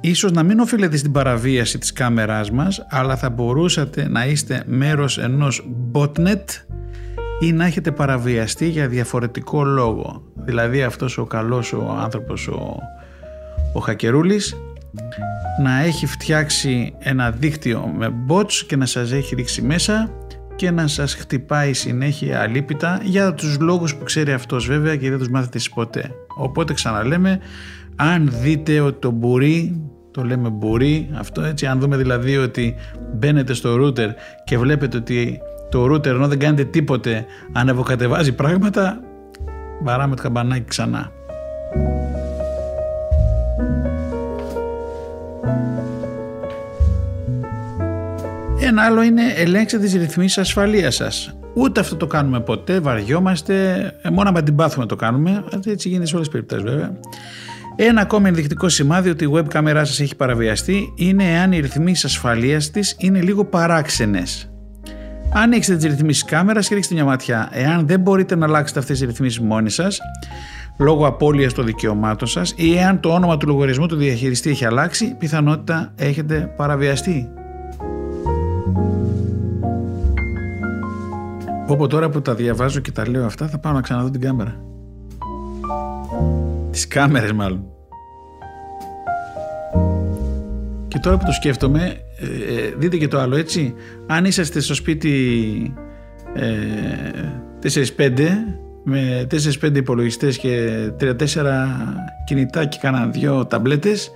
ίσως 0.00 0.32
να 0.32 0.42
μην 0.42 0.58
οφείλεται 0.58 0.96
στην 0.96 1.12
παραβίαση 1.12 1.78
της 1.78 1.92
κάμεράς 1.92 2.50
μας 2.50 2.86
αλλά 2.90 3.16
θα 3.16 3.30
μπορούσατε 3.30 4.08
να 4.08 4.26
είστε 4.26 4.62
μέρος 4.66 5.18
ενός 5.18 5.68
botnet 5.92 6.44
ή 7.40 7.52
να 7.52 7.66
έχετε 7.66 7.90
παραβιαστεί 7.90 8.68
για 8.68 8.88
διαφορετικό 8.88 9.64
λόγο. 9.64 10.22
Δηλαδή 10.34 10.82
αυτός 10.82 11.18
ο 11.18 11.24
καλός 11.24 11.72
ο 11.72 11.96
άνθρωπος 12.00 12.48
ο, 12.48 12.78
ο 13.72 13.80
Χακερούλης 13.80 14.56
να 15.62 15.82
έχει 15.82 16.06
φτιάξει 16.06 16.94
ένα 16.98 17.30
δίκτυο 17.30 17.92
με 17.96 18.12
bots 18.28 18.52
και 18.52 18.76
να 18.76 18.86
σας 18.86 19.12
έχει 19.12 19.34
ρίξει 19.34 19.62
μέσα 19.62 20.10
και 20.56 20.70
να 20.70 20.86
σας 20.86 21.14
χτυπάει 21.14 21.72
συνέχεια 21.72 22.40
αλίπητα 22.40 23.00
για 23.02 23.34
τους 23.34 23.58
λόγους 23.60 23.94
που 23.94 24.04
ξέρει 24.04 24.32
αυτός 24.32 24.66
βέβαια 24.66 24.96
και 24.96 25.10
δεν 25.10 25.18
τους 25.18 25.28
μάθετε 25.28 25.56
εσείς 25.56 25.70
ποτέ. 25.70 26.10
Οπότε 26.36 26.72
ξαναλέμε, 26.72 27.40
αν 27.96 28.32
δείτε 28.40 28.80
ότι 28.80 28.98
το 29.00 29.10
μπορεί, 29.10 29.82
το 30.10 30.24
λέμε 30.24 30.48
μπορεί 30.48 31.10
αυτό 31.14 31.42
έτσι, 31.42 31.66
αν 31.66 31.80
δούμε 31.80 31.96
δηλαδή 31.96 32.36
ότι 32.36 32.74
μπαίνετε 33.14 33.54
στο 33.54 33.76
router 33.80 34.08
και 34.44 34.58
βλέπετε 34.58 34.96
ότι 34.96 35.40
το 35.68 35.84
router 35.84 36.06
ενώ 36.06 36.28
δεν 36.28 36.38
κάνετε 36.38 36.64
τίποτε 36.64 37.26
ανεβοκατεβάζει 37.52 38.32
πράγματα, 38.34 39.00
βαράμε 39.82 40.16
το 40.16 40.22
καμπανάκι 40.22 40.64
ξανά. 40.68 41.10
Ένα 48.60 48.82
άλλο 48.82 49.02
είναι 49.02 49.22
ελέγξτε 49.36 49.78
τις 49.78 49.94
ρυθμίσεις 49.94 50.38
ασφαλείας 50.38 50.94
σας. 50.94 51.38
Ούτε 51.54 51.80
αυτό 51.80 51.96
το 51.96 52.06
κάνουμε 52.06 52.40
ποτέ, 52.40 52.80
βαριόμαστε, 52.80 53.54
ε, 54.02 54.10
μόνο 54.10 54.30
με 54.30 54.42
την 54.42 54.54
πάθουμε 54.54 54.86
το 54.86 54.96
κάνουμε, 54.96 55.44
έτσι 55.66 55.88
γίνεται 55.88 56.06
σε 56.06 56.14
όλες 56.14 56.28
τις 56.28 56.36
περιπτώσεις 56.36 56.70
βέβαια. 56.70 56.98
Ένα 57.76 58.00
ακόμα 58.00 58.28
ενδεικτικό 58.28 58.68
σημάδι 58.68 59.10
ότι 59.10 59.24
η 59.24 59.30
web 59.34 59.44
κάμερά 59.48 59.84
σας 59.84 60.00
έχει 60.00 60.16
παραβιαστεί 60.16 60.92
είναι 60.96 61.24
εάν 61.24 61.52
οι 61.52 61.60
ρυθμίσεις 61.60 62.04
ασφαλείας 62.04 62.70
της 62.70 62.96
είναι 62.98 63.20
λίγο 63.20 63.44
παράξενες. 63.44 64.50
Ανοίξτε 65.32 65.76
τις 65.76 65.84
ρυθμίσεις 65.84 66.24
κάμερας 66.24 66.68
και 66.68 66.74
ρίξτε 66.74 66.94
μια 66.94 67.04
ματιά. 67.04 67.48
Εάν 67.52 67.86
δεν 67.86 68.00
μπορείτε 68.00 68.36
να 68.36 68.46
αλλάξετε 68.46 68.78
αυτές 68.78 68.98
τις 68.98 69.08
ρυθμίσεις 69.08 69.40
μόνοι 69.40 69.70
σας, 69.70 70.00
λόγω 70.78 71.06
απώλειας 71.06 71.52
των 71.52 71.64
δικαιωμάτων 71.64 72.28
σας 72.28 72.54
ή 72.56 72.76
εάν 72.76 73.00
το 73.00 73.08
όνομα 73.08 73.36
του 73.36 73.46
λογαριασμού 73.46 73.86
του 73.86 73.96
διαχειριστή 73.96 74.50
έχει 74.50 74.64
αλλάξει, 74.64 75.14
πιθανότητα 75.18 75.92
έχετε 75.96 76.52
παραβιαστεί. 76.56 77.28
Όπω 81.68 81.86
τώρα 81.86 82.08
που 82.08 82.22
τα 82.22 82.34
διαβάζω 82.34 82.80
και 82.80 82.92
τα 82.92 83.08
λέω 83.08 83.24
αυτά 83.24 83.48
θα 83.48 83.58
πάω 83.58 83.72
να 83.72 83.80
ξαναδώ 83.80 84.10
την 84.10 84.20
κάμερα. 84.20 84.56
Τις 86.70 86.86
κάμερες 86.86 87.32
μάλλον. 87.32 87.75
Και 90.96 91.02
τώρα 91.02 91.16
που 91.16 91.24
το 91.24 91.32
σκέφτομαι, 91.32 91.96
ε, 92.16 92.26
ε 92.26 92.74
δείτε 92.76 92.96
και 92.96 93.08
το 93.08 93.18
άλλο 93.18 93.36
έτσι, 93.36 93.74
αν 94.06 94.24
είσαστε 94.24 94.60
στο 94.60 94.74
σπίτι 94.74 95.74
ε, 96.34 96.48
4-5 97.96 98.28
με 98.84 99.26
4-5 99.62 99.76
υπολογιστές 99.76 100.38
και 100.38 100.70
3-4 101.00 101.14
κινητά 102.26 102.64
και 102.64 102.78
κάνα 102.80 103.06
δυο 103.06 103.46
ταμπλέτες 103.46 104.10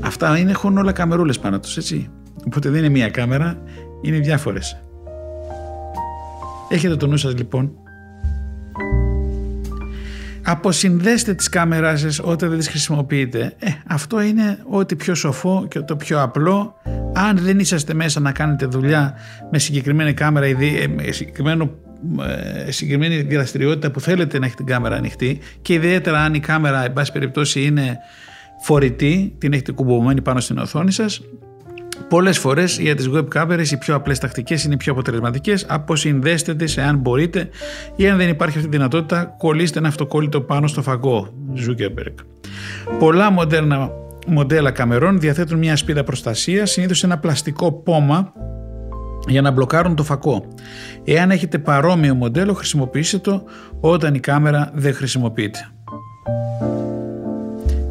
αυτά 0.00 0.38
είναι, 0.38 0.50
έχουν 0.50 0.78
όλα 0.78 0.92
καμερούλες 0.92 1.38
πάνω 1.38 1.60
τους 1.60 1.76
έτσι. 1.76 2.10
Οπότε 2.46 2.68
δεν 2.68 2.78
είναι 2.78 2.88
μία 2.88 3.08
κάμερα 3.08 3.62
είναι 4.02 4.18
διάφορες. 4.18 4.80
Έχετε 6.68 6.96
το 6.96 7.06
νου 7.06 7.16
σας 7.16 7.34
λοιπόν. 7.34 7.72
Αποσυνδέστε 10.48 11.34
τις 11.34 11.48
κάμεράς 11.48 12.00
σας 12.00 12.20
όταν 12.22 12.48
δεν 12.48 12.58
τις 12.58 12.68
χρησιμοποιείτε. 12.68 13.54
Ε, 13.58 13.70
αυτό 13.86 14.20
είναι 14.20 14.58
ό,τι 14.68 14.96
πιο 14.96 15.14
σοφό 15.14 15.66
και 15.70 15.80
το 15.80 15.96
πιο 15.96 16.22
απλό. 16.22 16.74
Αν 17.14 17.38
δεν 17.38 17.58
είσαστε 17.58 17.94
μέσα 17.94 18.20
να 18.20 18.32
κάνετε 18.32 18.66
δουλειά 18.66 19.14
με 19.50 19.58
συγκεκριμένη 19.58 20.14
κάμερα 20.14 20.46
ή 20.46 20.52
ε, 20.52 20.86
με 20.88 21.12
συγκεκριμένο 21.12 21.70
ε, 22.66 22.70
συγκεκριμένη 22.70 23.22
δραστηριότητα 23.22 23.90
που 23.90 24.00
θέλετε 24.00 24.38
να 24.38 24.46
έχει 24.46 24.54
την 24.54 24.66
κάμερα 24.66 24.96
ανοιχτή 24.96 25.38
και 25.62 25.72
ιδιαίτερα 25.72 26.20
αν 26.20 26.34
η 26.34 26.40
κάμερα 26.40 26.84
εν 26.84 26.92
πάση 26.92 27.12
περιπτώσει 27.12 27.62
είναι 27.62 27.98
φορητή, 28.60 29.34
την 29.38 29.52
έχετε 29.52 29.72
κουμπωμένη 29.72 30.22
πάνω 30.22 30.40
στην 30.40 30.58
οθόνη 30.58 30.92
σας 30.92 31.20
Πολλές 32.08 32.38
φορές 32.38 32.78
για 32.78 32.94
τις 32.94 33.10
web 33.14 33.26
cameras 33.34 33.66
οι 33.70 33.76
πιο 33.76 33.94
απλές 33.94 34.18
τακτικές 34.18 34.64
είναι 34.64 34.74
οι 34.74 34.76
πιο 34.76 34.92
αποτελεσματικές. 34.92 35.66
Αποσυνδέστε 35.68 36.54
τι 36.54 36.74
εάν 36.76 36.96
μπορείτε 36.96 37.48
ή 37.96 38.08
αν 38.08 38.16
δεν 38.16 38.28
υπάρχει 38.28 38.56
αυτή 38.56 38.68
η 38.68 38.72
δυνατότητα, 38.72 39.34
κολλήστε 39.38 39.78
ένα 39.78 39.88
αυτοκόλλητο 39.88 40.40
πάνω 40.40 40.66
στο 40.66 40.82
φαγό. 40.82 41.28
Zuckerberg. 41.54 42.14
Πολλά 42.98 43.30
μοντέρνα 43.30 43.90
μοντέλα 44.26 44.70
καμερών 44.70 45.20
διαθέτουν 45.20 45.58
μια 45.58 45.76
σπίδα 45.76 46.04
προστασίας, 46.04 46.70
συνήθως 46.70 47.04
ένα 47.04 47.18
πλαστικό 47.18 47.72
πόμα 47.72 48.32
για 49.28 49.40
να 49.42 49.50
μπλοκάρουν 49.50 49.94
το 49.94 50.02
φακό. 50.04 50.48
Εάν 51.04 51.30
έχετε 51.30 51.58
παρόμοιο 51.58 52.14
μοντέλο, 52.14 52.52
χρησιμοποιήστε 52.52 53.18
το 53.18 53.44
όταν 53.80 54.14
η 54.14 54.20
κάμερα 54.20 54.70
δεν 54.74 54.94
χρησιμοποιείται. 54.94 55.58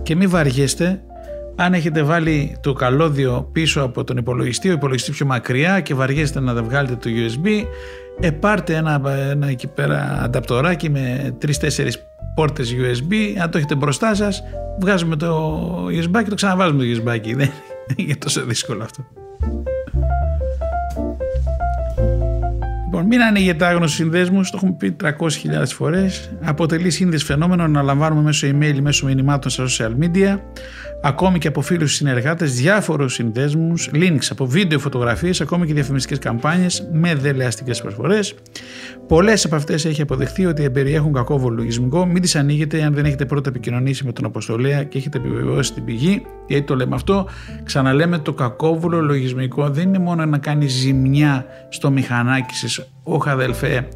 Και 0.04 0.16
μην 0.16 0.30
βαριέστε 0.30 1.02
αν 1.56 1.74
έχετε 1.74 2.04
βάλει 2.04 2.58
το 2.62 2.74
καλώδιο 2.74 3.50
πίσω 3.52 3.82
από 3.82 4.04
τον 4.04 4.18
υπολογιστή, 4.18 4.70
ο 4.70 4.72
υπολογιστή 4.72 5.12
πιο 5.12 5.26
μακριά 5.26 5.80
και 5.80 5.94
βαριέστε 5.94 6.40
να 6.40 6.54
τα 6.54 6.64
βγάλετε 6.64 6.96
το 6.96 7.10
USB, 7.10 7.64
ε, 8.20 8.32
πάρτε 8.32 8.76
ένα, 8.76 9.02
ένα 9.30 9.48
εκεί 9.48 9.68
πέρα 9.68 10.20
ανταπτοράκι 10.24 10.90
με 10.90 11.36
3-4 11.42 11.50
πόρτες 12.36 12.76
USB, 12.76 13.14
αν 13.42 13.52
το 13.52 13.58
έχετε 13.58 13.76
μπροστά 13.76 14.16
σας, 14.16 14.44
βγάζουμε 14.80 15.16
το 15.16 15.62
USB 15.88 16.24
και 16.24 16.30
το 16.30 16.36
ξαναβάζουμε 16.36 16.84
το 16.84 17.02
USB. 17.04 17.36
Δεν 17.88 17.96
είναι 17.96 18.16
τόσο 18.16 18.46
δύσκολο 18.46 18.84
αυτό. 18.84 19.06
Λοιπόν, 22.96 23.10
μην 23.10 23.22
ανοίγετε 23.22 23.66
άγνωστους 23.66 23.96
συνδέσμους, 23.96 24.50
το 24.50 24.58
έχουμε 24.58 24.76
πει 24.78 24.96
300.000 25.04 25.74
φορές. 25.74 26.32
Αποτελεί 26.42 26.90
σύνδεση 26.90 27.26
φαινόμενο 27.26 27.68
να 27.68 27.82
λαμβάνουμε 27.82 28.22
μέσω 28.22 28.48
email, 28.48 28.80
μέσω 28.82 29.06
μηνυμάτων 29.06 29.52
στα 29.52 29.66
social 29.66 29.92
media 30.04 30.40
ακόμη 31.06 31.40
και 31.40 31.48
από 31.48 31.62
φίλους 31.62 31.94
συνεργάτες, 31.94 32.54
διάφορους 32.54 33.14
συνδέσμους, 33.14 33.90
links 33.94 34.28
από 34.30 34.46
βίντεο, 34.46 34.80
φωτογραφίες, 34.80 35.42
ακόμη 35.42 35.66
και 35.66 35.74
διαφημιστικές 35.74 36.20
καμπάνιες 36.20 36.90
με 36.94 37.16
δελεαστικές 37.16 37.82
προσφορές. 37.82 38.34
Πολλές 39.08 39.46
από 39.46 39.56
αυτές 39.56 39.86
έχει 39.86 40.02
αποδεχθεί 40.02 40.46
ότι 40.46 40.70
περιέχουν 40.70 41.14
κακόβολο 41.14 41.56
λογισμικό. 41.56 42.06
Μην 42.06 42.22
τις 42.22 42.36
ανοίγετε 42.36 42.84
αν 42.84 42.94
δεν 42.94 43.06
έχετε 43.06 43.26
πρώτα 43.26 43.50
επικοινωνήσει 43.50 44.06
με 44.06 44.12
τον 44.12 44.26
Αποστολέα 44.26 44.84
και 44.84 44.98
έχετε 44.98 45.18
επιβεβαιώσει 45.18 45.74
την 45.74 45.86
πηγή. 45.86 46.26
Γιατί 46.48 46.66
το 46.66 46.76
λέμε 46.76 46.96
αυτό, 46.96 47.28
ξαναλέμε 47.64 48.18
το 48.18 48.34
κακόβολο 48.34 49.02
λογισμικό 49.02 49.70
δεν 49.70 49.88
είναι 49.88 50.00
μόνο 50.00 50.26
να 50.26 50.38
κάνει 50.38 50.68
ζημιά 50.68 51.46
στο 51.70 51.92
μηχανάκι 51.92 52.56
σας. 52.56 52.90
Όχι 53.04 53.30
αδελφέ, 53.30 53.88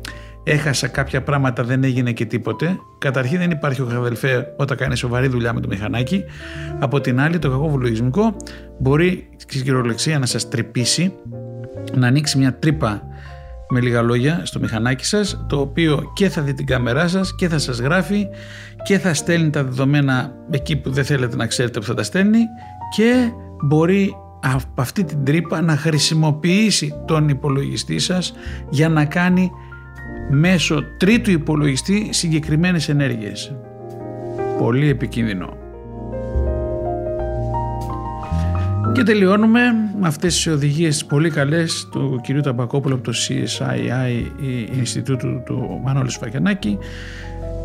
έχασα 0.44 0.88
κάποια 0.88 1.24
πράγματα, 1.24 1.64
δεν 1.64 1.84
έγινε 1.84 2.12
και 2.12 2.26
τίποτε. 2.26 2.80
Καταρχήν 2.98 3.38
δεν 3.38 3.52
υπάρχει 3.52 3.82
ο 3.82 3.88
αδελφέ 3.96 4.54
όταν 4.58 4.78
κάνει 4.78 4.96
σοβαρή 4.96 5.28
δουλειά 5.28 5.54
με 5.54 5.60
το 5.60 5.68
μηχανάκι. 5.68 6.24
Από 6.80 7.02
την 7.02 7.20
άλλη, 7.20 7.40
το 7.40 7.50
κακό 7.50 7.78
λογισμικό 7.78 8.36
μπορεί 8.80 9.30
στην 9.36 9.64
κυριολεξία 9.64 10.20
να 10.20 10.26
σας 10.26 10.50
τρυπήσει, 10.50 11.14
να 11.94 12.08
ανοίξει 12.08 12.38
μια 12.38 12.60
τρύπα 12.60 13.04
με 13.70 13.80
λίγα 13.80 14.02
λόγια 14.02 14.42
στο 14.44 14.60
μηχανάκι 14.60 15.06
σας 15.06 15.46
το 15.48 15.60
οποίο 15.60 16.12
και 16.14 16.30
θα 16.30 16.42
δει 16.42 16.54
την 16.54 16.66
κάμερά 16.66 17.08
σας 17.08 17.36
και 17.36 17.48
θα 17.48 17.58
σας 17.58 17.80
γράφει 17.80 18.28
και 18.84 19.00
θα 19.00 19.14
στέλνει 19.14 19.50
τα 19.50 19.64
δεδομένα 19.64 20.34
εκεί 20.50 20.76
που 20.76 20.90
δεν 20.90 21.06
θέλετε 21.06 21.36
να 21.36 21.48
ξέρετε 21.48 21.80
που 21.80 21.86
θα 21.86 21.94
τα 21.94 22.04
στέλνει 22.04 22.40
και 22.96 23.32
μπορεί 23.64 24.16
από 24.42 24.82
αυτή 24.82 25.04
την 25.04 25.24
τρύπα 25.24 25.62
να 25.62 25.76
χρησιμοποιήσει 25.76 26.94
τον 27.06 27.30
υπολογιστή 27.30 28.00
σας 28.00 28.34
για 28.70 28.90
να 28.90 29.06
κάνει 29.06 29.52
μέσω 30.30 30.84
τρίτου 30.98 31.32
υπολογιστή 31.32 32.08
συγκεκριμένες 32.12 32.90
ενέργειες. 32.90 33.56
Πολύ 34.58 34.90
επικίνδυνο. 34.90 35.58
Και 38.94 39.04
τελειώνουμε 39.04 39.62
με 40.00 40.08
αυτές 40.08 40.34
τις 40.36 40.48
οδηγίες 40.48 41.06
πολύ 41.06 41.30
καλές 41.30 41.88
του 41.92 42.20
κυρίου 42.24 42.42
Ταμπακόπουλου 42.42 42.96
από 42.96 43.04
το 43.04 43.14
CSII 43.28 44.26
Ινστιτούτου 44.78 45.42
του 45.46 45.82
Μανώλη 45.84 46.12
Σφακιανάκη 46.12 46.78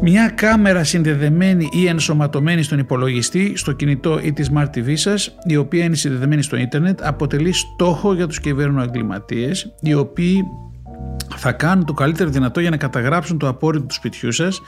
μια 0.00 0.28
κάμερα 0.28 0.84
συνδεδεμένη 0.84 1.68
ή 1.72 1.86
ενσωματωμένη 1.86 2.62
στον 2.62 2.78
υπολογιστή, 2.78 3.52
στο 3.56 3.72
κινητό 3.72 4.20
ή 4.22 4.32
τη 4.32 4.44
Smart 4.52 4.66
TV 4.74 4.92
σας, 4.94 5.34
η 5.46 5.56
οποία 5.56 5.84
είναι 5.84 5.94
συνδεδεμένη 5.94 6.42
στο 6.42 6.56
ίντερνετ, 6.56 7.02
αποτελεί 7.02 7.52
στόχο 7.52 8.14
για 8.14 8.26
τους 8.26 8.40
κυβερνοεγκληματίες, 8.40 9.74
οι 9.80 9.94
οποίοι 9.94 10.44
θα 11.36 11.52
κάνουν 11.52 11.84
το 11.84 11.92
καλύτερο 11.92 12.30
δυνατό 12.30 12.60
για 12.60 12.70
να 12.70 12.76
καταγράψουν 12.76 13.38
το 13.38 13.48
απόρριτο 13.48 13.84
του 13.84 13.94
σπιτιού 13.94 14.32
σας 14.32 14.60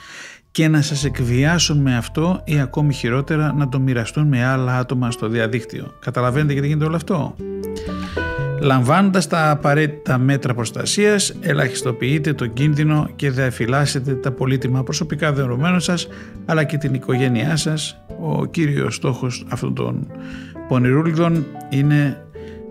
και 0.51 0.67
να 0.67 0.81
σας 0.81 1.03
εκβιάσουν 1.05 1.77
με 1.77 1.97
αυτό 1.97 2.41
ή 2.45 2.59
ακόμη 2.59 2.93
χειρότερα 2.93 3.53
να 3.53 3.69
το 3.69 3.79
μοιραστούν 3.79 4.27
με 4.27 4.45
άλλα 4.45 4.77
άτομα 4.77 5.11
στο 5.11 5.27
διαδίκτυο. 5.27 5.93
Καταλαβαίνετε 5.99 6.53
γιατί 6.53 6.67
γίνεται 6.67 6.85
όλο 6.85 6.95
αυτό; 6.95 7.35
Λαμβάνοντας 8.59 9.27
τα 9.27 9.49
απαραίτητα 9.49 10.17
μέτρα 10.17 10.53
προστασίας, 10.53 11.33
ελαχιστοποιείτε 11.41 12.33
το 12.33 12.45
κίνδυνο 12.45 13.09
και 13.15 13.31
διαφυλάσσετε 13.31 14.13
τα 14.13 14.31
πολύτιμα 14.31 14.83
προσωπικά 14.83 15.33
δεδομένα 15.33 15.79
σας, 15.79 16.07
αλλά 16.45 16.63
και 16.63 16.77
την 16.77 16.93
οικογένειά 16.93 17.55
σας. 17.55 18.01
Ο 18.21 18.45
κύριος 18.45 18.95
στόχος 18.95 19.45
αυτών 19.49 19.73
των 19.73 20.07
πονηρούλιδων 20.67 21.45
είναι 21.69 22.26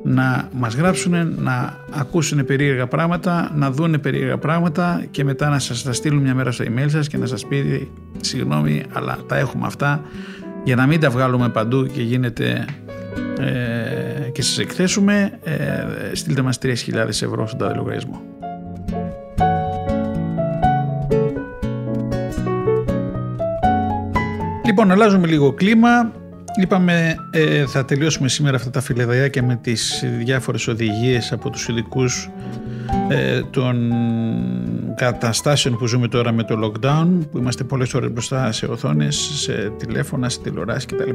να 0.08 0.48
μας 0.52 0.74
γράψουν, 0.74 1.34
να 1.42 1.76
ακούσουν 1.90 2.44
περίεργα 2.44 2.86
πράγματα, 2.86 3.52
να 3.54 3.70
δουν 3.70 4.00
περίεργα 4.00 4.38
πράγματα 4.38 5.04
και 5.10 5.24
μετά 5.24 5.48
να 5.48 5.58
σας 5.58 5.82
τα 5.82 5.92
στείλουν 5.92 6.22
μια 6.22 6.34
μέρα 6.34 6.50
στο 6.50 6.64
email 6.64 6.86
σας 6.86 7.08
και 7.08 7.16
να 7.16 7.26
σας 7.26 7.46
πει 7.46 7.90
συγγνώμη 8.20 8.82
αλλά 8.92 9.18
τα 9.26 9.36
έχουμε 9.36 9.66
αυτά 9.66 10.00
για 10.64 10.76
να 10.76 10.86
μην 10.86 11.00
τα 11.00 11.10
βγάλουμε 11.10 11.48
παντού 11.48 11.86
και 11.86 12.02
γίνεται 12.02 12.64
ε, 13.40 14.30
και 14.32 14.42
σας 14.42 14.58
εκθέσουμε 14.58 15.38
ε, 15.44 15.84
στείλτε 16.12 16.42
μας 16.42 16.58
3.000 16.62 16.72
ευρώ 17.08 17.46
στον 17.46 17.58
τάδε 17.58 17.74
λογαριασμό. 17.74 18.22
Λοιπόν, 24.66 24.90
αλλάζουμε 24.90 25.26
λίγο 25.26 25.52
κλίμα. 25.52 26.12
Είπαμε 26.60 27.14
ε, 27.30 27.66
θα 27.66 27.84
τελειώσουμε 27.84 28.28
σήμερα 28.28 28.56
αυτά 28.56 28.70
τα 28.70 28.80
φιλεδάκια 28.80 29.42
με 29.42 29.58
τις 29.62 30.04
διάφορες 30.18 30.68
οδηγίες 30.68 31.32
από 31.32 31.50
τους 31.50 31.68
ειδικούς 31.68 32.30
ε, 33.08 33.40
των 33.50 33.92
καταστάσεων 34.96 35.76
που 35.76 35.86
ζούμε 35.86 36.08
τώρα 36.08 36.32
με 36.32 36.42
το 36.42 36.58
lockdown 36.64 37.06
που 37.30 37.38
είμαστε 37.38 37.64
πολλές 37.64 37.94
ώρες 37.94 38.10
μπροστά 38.10 38.52
σε 38.52 38.66
οθόνες, 38.66 39.16
σε 39.16 39.72
τηλέφωνα, 39.76 40.28
σε 40.28 40.40
τηλεοράσεις 40.40 40.86
κτλ. 40.86 41.10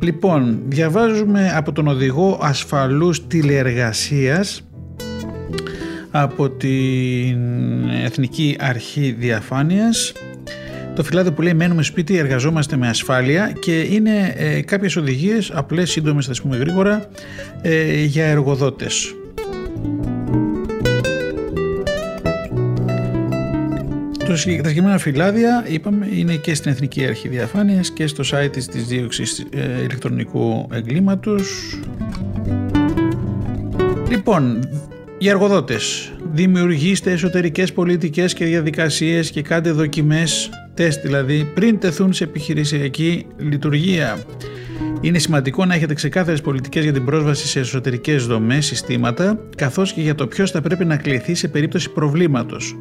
Λοιπόν, 0.00 0.58
διαβάζουμε 0.66 1.52
από 1.54 1.72
τον 1.72 1.86
οδηγό 1.88 2.38
ασφαλούς 2.42 3.26
τηλεεργασίας 3.26 4.62
από 6.10 6.50
την 6.50 7.38
Εθνική 8.04 8.56
Αρχή 8.60 9.16
Διαφάνειας 9.18 10.12
το 10.94 11.02
φυλάδιο 11.02 11.32
που 11.32 11.42
λέει 11.42 11.54
μένουμε 11.54 11.82
σπίτι, 11.82 12.16
εργαζόμαστε 12.16 12.76
με 12.76 12.88
ασφάλεια 12.88 13.52
και 13.60 13.80
είναι 13.80 14.34
ε, 14.36 14.60
κάποιες 14.60 14.96
οδηγίες, 14.96 15.50
απλές, 15.54 15.90
σύντομες 15.90 16.26
θα 16.26 16.32
πούμε 16.42 16.56
γρήγορα, 16.56 17.08
ε, 17.62 18.04
για 18.04 18.24
εργοδότες. 18.24 19.14
Τα 24.26 24.36
συγκεκριμένα 24.36 24.98
φυλάδια, 24.98 25.64
είπαμε, 25.68 26.08
είναι 26.12 26.34
και 26.34 26.54
στην 26.54 26.70
Εθνική 26.70 27.04
Αρχή 27.04 27.28
Διαφάνειας 27.28 27.90
και 27.90 28.06
στο 28.06 28.24
site 28.32 28.52
της, 28.52 28.66
της 28.66 28.86
Δίωξης 28.86 29.46
ε, 29.50 29.82
Ηλεκτρονικού 29.82 30.68
Εγκλήματος. 30.72 31.78
Λοιπόν, 34.10 34.68
για 35.18 35.30
εργοδότες, 35.30 36.12
δημιουργήστε 36.32 37.12
εσωτερικές 37.12 37.72
πολιτικές 37.72 38.34
και 38.34 38.44
διαδικασίες 38.44 39.30
και 39.30 39.42
κάντε 39.42 39.70
δοκιμές 39.70 40.50
τεστ 40.80 41.00
δηλαδή 41.02 41.50
πριν 41.54 41.78
τεθούν 41.78 42.12
σε 42.12 42.24
επιχειρησιακή 42.24 43.26
λειτουργία. 43.36 44.18
Είναι 45.00 45.18
σημαντικό 45.18 45.64
να 45.64 45.74
έχετε 45.74 45.94
ξεκάθαρες 45.94 46.40
πολιτικές 46.40 46.82
για 46.82 46.92
την 46.92 47.04
πρόσβαση 47.04 47.46
σε 47.46 47.60
εσωτερικές 47.60 48.26
δομές, 48.26 48.66
συστήματα, 48.66 49.38
καθώς 49.56 49.92
και 49.92 50.00
για 50.00 50.14
το 50.14 50.26
ποιος 50.26 50.50
θα 50.50 50.60
πρέπει 50.60 50.84
να 50.84 50.96
κληθεί 50.96 51.34
σε 51.34 51.48
περίπτωση 51.48 51.90
προβλήματος. 51.90 52.76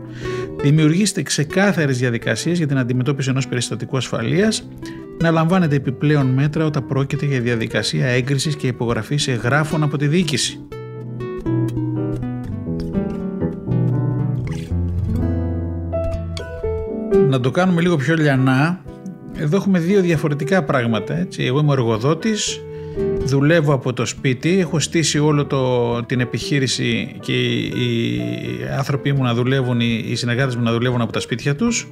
Δημιουργήστε 0.62 1.22
ξεκάθαρες 1.22 1.98
διαδικασίες 1.98 2.58
για 2.58 2.68
την 2.68 2.78
αντιμετώπιση 2.78 3.30
ενός 3.30 3.48
περιστατικού 3.48 3.98
ασφαλείας, 3.98 4.68
να 5.22 5.32
λαμβάνετε 5.32 5.76
επιπλέον 5.76 6.28
μέτρα 6.28 6.66
όταν 6.66 6.88
πρόκειται 6.88 7.26
για 7.26 7.40
διαδικασία 7.40 8.06
έγκρισης 8.06 8.56
και 8.56 8.68
υπογραφής 8.68 9.28
εγγράφων 9.28 9.84
από 9.84 9.98
τη 9.98 10.08
διοίκηση. 10.08 10.69
Να 17.30 17.40
το 17.40 17.52
κάνουμε 17.52 17.82
λίγο 17.82 17.96
πιο 17.96 18.16
λιανά, 18.16 18.82
εδώ 19.38 19.56
έχουμε 19.56 19.80
δύο 19.80 20.02
διαφορετικά 20.02 20.64
πράγματα. 20.64 21.18
Έτσι. 21.18 21.44
Εγώ 21.44 21.60
είμαι 21.60 21.72
εργοδότης, 21.72 22.62
δουλεύω 23.24 23.74
από 23.74 23.94
το 23.94 24.06
σπίτι, 24.06 24.60
έχω 24.60 24.80
στήσει 24.80 25.20
όλο 25.20 25.46
το, 25.46 26.04
την 26.04 26.20
επιχείρηση 26.20 27.16
και 27.20 27.34
οι, 27.34 28.22
άνθρωποι 28.78 29.14
μου 29.14 29.24
να 29.24 29.34
δουλεύουν, 29.34 29.80
οι 29.80 30.16
συνεργάτες 30.16 30.56
μου 30.56 30.64
να 30.64 30.72
δουλεύουν 30.72 31.02
από 31.02 31.12
τα 31.12 31.20
σπίτια 31.20 31.56
τους. 31.56 31.88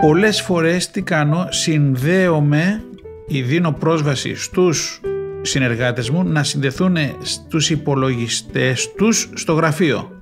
Πολλές 0.00 0.40
φορές 0.40 0.90
τι 0.90 1.02
κάνω, 1.02 1.46
συνδέομαι 1.50 2.82
ή 3.26 3.42
δίνω 3.42 3.72
πρόσβαση 3.72 4.34
στους 4.34 5.00
συνεργάτες 5.42 6.10
μου 6.10 6.24
να 6.24 6.42
συνδεθούν 6.42 6.96
στους 7.22 7.70
υπολογιστές 7.70 8.92
τους 8.96 9.30
στο 9.34 9.52
γραφείο 9.52 10.17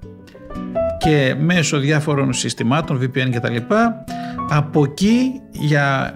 και 0.98 1.34
μέσω 1.38 1.78
διάφορων 1.78 2.32
συστημάτων, 2.32 3.00
VPN 3.00 3.30
και 3.30 3.40
τα 3.40 3.50
λοιπά, 3.50 4.04
από 4.48 4.82
εκεί 4.82 5.40
για, 5.50 6.14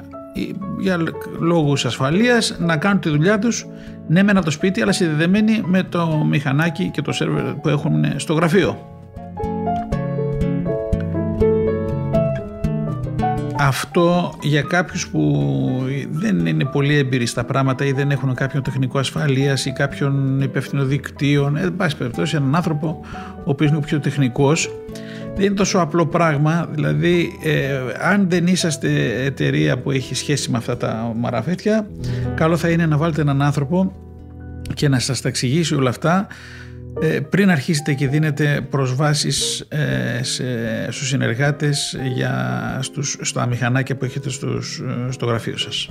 για 0.80 0.98
λόγους 1.38 1.84
ασφαλείας 1.84 2.56
να 2.58 2.76
κάνουν 2.76 3.00
τη 3.00 3.08
δουλειά 3.08 3.38
τους 3.38 3.66
ναι 4.06 4.22
μεν 4.22 4.36
από 4.36 4.44
το 4.44 4.50
σπίτι 4.50 4.82
αλλά 4.82 4.92
συνδεδεμένοι 4.92 5.62
με 5.64 5.82
το 5.82 6.24
μηχανάκι 6.28 6.90
και 6.90 7.02
το 7.02 7.12
σερβερ 7.12 7.54
που 7.54 7.68
έχουν 7.68 8.04
στο 8.16 8.34
γραφείο. 8.34 8.89
Αυτό 13.62 14.34
για 14.42 14.62
κάποιους 14.62 15.08
που 15.08 15.40
δεν 16.10 16.46
είναι 16.46 16.64
πολύ 16.64 16.96
έμπειροι 16.96 17.26
στα 17.26 17.44
πράγματα 17.44 17.84
ή 17.84 17.92
δεν 17.92 18.10
έχουν 18.10 18.34
κάποιον 18.34 18.62
τεχνικό 18.62 18.98
ασφαλείας 18.98 19.66
ή 19.66 19.72
κάποιον 19.72 20.40
υπεύθυνο 20.40 20.84
δικτύων, 20.84 21.56
εν 21.56 21.76
πάση 21.76 21.96
περιπτώσει 21.96 22.36
έναν 22.36 22.54
άνθρωπο 22.54 23.00
ο 23.36 23.50
οποίος 23.50 23.70
είναι 23.70 23.80
πιο 23.80 24.00
τεχνικός, 24.00 24.70
δεν 25.34 25.44
είναι 25.44 25.54
τόσο 25.54 25.78
απλό 25.78 26.06
πράγμα, 26.06 26.68
δηλαδή 26.70 27.38
ε, 27.42 27.80
αν 28.00 28.26
δεν 28.30 28.46
είσαστε 28.46 29.22
εταιρεία 29.24 29.78
που 29.78 29.90
έχει 29.90 30.14
σχέση 30.14 30.50
με 30.50 30.56
αυτά 30.56 30.76
τα 30.76 31.12
μαραφέτια, 31.16 31.86
καλό 32.34 32.56
θα 32.56 32.68
είναι 32.68 32.86
να 32.86 32.96
βάλετε 32.96 33.20
έναν 33.20 33.42
άνθρωπο 33.42 33.92
και 34.74 34.88
να 34.88 34.98
σας 34.98 35.20
τα 35.20 35.28
εξηγήσει 35.28 35.74
όλα 35.74 35.90
αυτά. 35.90 36.26
ε, 36.26 36.59
πριν 37.30 37.50
αρχίσετε 37.50 37.94
και 37.94 38.08
δίνετε 38.08 38.66
προσβάσεις 38.70 39.66
ε, 39.68 40.22
σε, 40.22 40.44
στους 40.92 41.08
συνεργάτες 41.08 41.98
για, 42.14 42.78
στους, 42.82 43.18
στα 43.20 43.46
μηχανάκια 43.46 43.96
που 43.96 44.04
έχετε 44.04 44.30
στους, 44.30 44.82
ε, 45.08 45.12
στο 45.12 45.26
γραφείο 45.26 45.56
σας; 45.56 45.90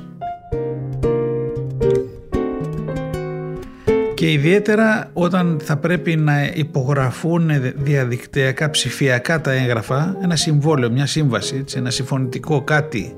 Και 4.13 4.31
ιδιαίτερα 4.31 5.09
όταν 5.13 5.59
θα 5.63 5.77
πρέπει 5.77 6.15
να 6.15 6.45
υπογραφούν 6.53 7.51
διαδικτυακά 7.75 8.69
ψηφιακά 8.69 9.41
τα 9.41 9.51
έγγραφα, 9.51 10.17
ένα 10.23 10.35
συμβόλαιο, 10.35 10.91
μια 10.91 11.05
σύμβαση, 11.05 11.55
έτσι, 11.55 11.77
ένα 11.77 11.89
συμφωνητικό 11.89 12.61
κάτι, 12.61 13.15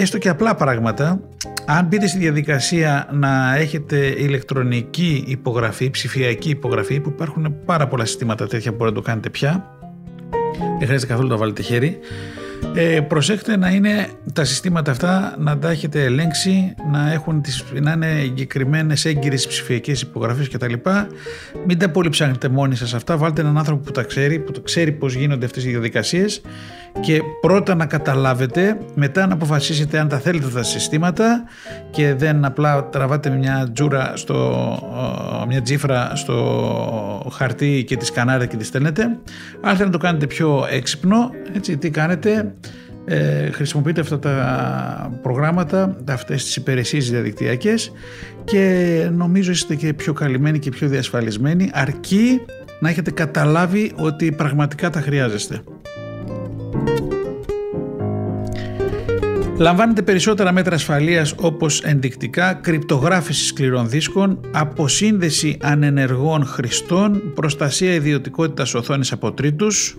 έστω 0.00 0.18
και 0.18 0.28
απλά 0.28 0.54
πράγματα, 0.54 1.20
αν 1.66 1.86
μπείτε 1.86 2.06
στη 2.06 2.18
διαδικασία 2.18 3.08
να 3.12 3.56
έχετε 3.56 3.96
ηλεκτρονική 3.96 5.24
υπογραφή, 5.26 5.90
ψηφιακή 5.90 6.50
υπογραφή, 6.50 7.00
που 7.00 7.08
υπάρχουν 7.08 7.54
πάρα 7.64 7.88
πολλά 7.88 8.04
συστήματα 8.04 8.46
τέτοια 8.46 8.70
που 8.70 8.76
μπορείτε 8.76 8.96
να 8.96 9.02
το 9.02 9.08
κάνετε 9.08 9.30
πια, 9.30 9.70
δεν 10.78 10.86
χρειάζεται 10.86 11.12
καθόλου 11.12 11.28
να 11.28 11.34
το 11.34 11.40
βάλετε 11.40 11.62
χέρι, 11.62 11.98
Ε, 12.74 13.00
προσέχτε 13.00 13.56
να 13.56 13.68
είναι 13.70 14.08
τα 14.32 14.44
συστήματα 14.44 14.90
αυτά 14.90 15.34
να 15.38 15.58
τα 15.58 15.70
έχετε 15.70 16.04
ελέγξει, 16.04 16.74
να, 16.92 17.12
έχουν 17.12 17.42
τις, 17.42 17.64
να 17.80 17.92
είναι 17.92 18.20
εγκεκριμένες 18.20 19.04
έγκυρες 19.04 19.46
ψηφιακές 19.46 20.02
υπογραφές 20.02 20.48
κτλ. 20.48 20.72
Μην 21.66 21.78
τα 21.78 21.88
πολύ 21.88 22.08
ψάχνετε 22.08 22.48
μόνοι 22.48 22.76
σας 22.76 22.94
αυτά. 22.94 23.16
Βάλτε 23.16 23.40
έναν 23.40 23.58
άνθρωπο 23.58 23.82
που 23.82 23.90
τα 23.90 24.02
ξέρει, 24.02 24.38
που 24.38 24.62
ξέρει 24.62 24.92
πώς 24.92 25.14
γίνονται 25.14 25.44
αυτές 25.44 25.64
οι 25.64 25.68
διαδικασίες 25.68 26.40
και 27.00 27.20
πρώτα 27.40 27.74
να 27.74 27.86
καταλάβετε, 27.86 28.78
μετά 28.94 29.26
να 29.26 29.34
αποφασίσετε 29.34 29.98
αν 29.98 30.08
τα 30.08 30.18
θέλετε 30.18 30.48
τα 30.48 30.62
συστήματα 30.62 31.44
και 31.90 32.14
δεν 32.14 32.44
απλά 32.44 32.88
τραβάτε 32.88 33.30
μια 33.30 33.70
τζούρα 33.72 34.12
στο, 34.16 35.44
μια 35.48 35.62
τζίφρα 35.62 36.12
στο 36.14 37.30
χαρτί 37.32 37.84
και 37.86 37.96
τη 37.96 38.04
σκανάρετε 38.04 38.46
και 38.46 38.56
τη 38.56 38.64
στέλνετε. 38.64 39.02
Αν 39.02 39.18
θέλετε 39.60 39.84
να 39.84 39.90
το 39.90 39.98
κάνετε 39.98 40.26
πιο 40.26 40.66
έξυπνο, 40.70 41.30
έτσι, 41.54 41.76
τι 41.76 41.90
κάνετε, 41.90 42.54
ε, 43.04 43.50
χρησιμοποιείτε 43.50 44.00
αυτά 44.00 44.18
τα 44.18 45.18
προγράμματα, 45.22 45.96
αυτές 46.08 46.44
τις 46.44 46.56
υπηρεσίες 46.56 47.10
διαδικτυακές 47.10 47.92
και 48.44 49.08
νομίζω 49.12 49.50
είστε 49.50 49.74
και 49.74 49.92
πιο 49.92 50.12
καλυμμένοι 50.12 50.58
και 50.58 50.70
πιο 50.70 50.88
διασφαλισμένοι 50.88 51.70
αρκεί 51.72 52.40
να 52.80 52.88
έχετε 52.88 53.10
καταλάβει 53.10 53.92
ότι 53.96 54.32
πραγματικά 54.32 54.90
τα 54.90 55.00
χρειάζεστε. 55.00 55.60
Λαμβάνετε 59.56 60.02
περισσότερα 60.02 60.52
μέτρα 60.52 60.74
ασφαλείας 60.74 61.34
όπως 61.36 61.80
ενδεικτικά, 61.82 62.54
κρυπτογράφηση 62.54 63.46
σκληρών 63.46 63.88
δίσκων, 63.88 64.40
αποσύνδεση 64.52 65.56
ανενεργών 65.62 66.44
χρηστών, 66.44 67.32
προστασία 67.34 67.92
ιδιωτικότητας 67.92 68.74
οθόνης 68.74 69.12
από 69.12 69.32
τρίτους, 69.32 69.96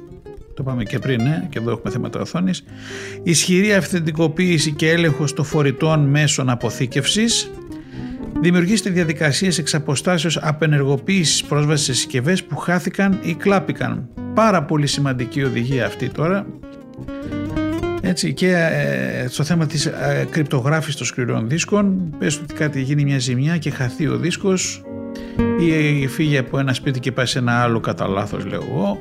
το 0.53 0.63
πάμε 0.63 0.83
και 0.83 0.99
πριν, 0.99 1.21
ναι, 1.21 1.47
και 1.49 1.59
εδώ 1.59 1.71
έχουμε 1.71 1.91
θέματα 1.91 2.19
οθόνης, 2.19 2.63
ισχυρή 3.23 3.73
αυθεντικοποίηση 3.73 4.71
και 4.71 4.89
έλεγχος 4.89 5.33
των 5.33 5.45
φορητών 5.45 5.99
μέσων 5.99 6.49
αποθήκευσης, 6.49 7.51
Δημιουργήστε 8.41 8.89
διαδικασίες 8.89 9.57
εξ 9.57 9.73
αποστάσεως 9.73 10.37
απενεργοποίησης 10.37 11.43
πρόσβασης 11.43 11.85
σε 11.85 11.93
συσκευές 11.93 12.43
που 12.43 12.55
χάθηκαν 12.55 13.19
ή 13.21 13.33
κλάπηκαν. 13.33 14.09
Πάρα 14.33 14.63
πολύ 14.63 14.87
σημαντική 14.87 15.43
οδηγία 15.43 15.85
αυτή 15.85 16.09
τώρα. 16.09 16.45
Έτσι, 18.07 18.33
και 18.33 18.51
ε, 18.51 19.27
στο 19.27 19.43
θέμα 19.43 19.65
της 19.65 19.85
ε, 19.85 20.27
κρυπτογράφησης 20.29 20.95
των 20.95 21.05
σκληρών 21.05 21.49
δίσκων, 21.49 22.13
πες 22.19 22.37
ότι 22.37 22.53
κάτι 22.53 22.81
γίνει 22.81 23.03
μια 23.03 23.19
ζημιά 23.19 23.57
και 23.57 23.69
χαθεί 23.69 24.07
ο 24.07 24.17
δίσκος 24.17 24.81
ή 25.59 26.07
φύγει 26.07 26.37
από 26.37 26.59
ένα 26.59 26.73
σπίτι 26.73 26.99
και 26.99 27.11
πάει 27.11 27.25
σε 27.25 27.39
ένα 27.39 27.61
άλλο 27.61 27.79
κατά 27.79 28.07
λάθος 28.07 28.45
λέω 28.45 28.63
εγώ. 28.63 28.99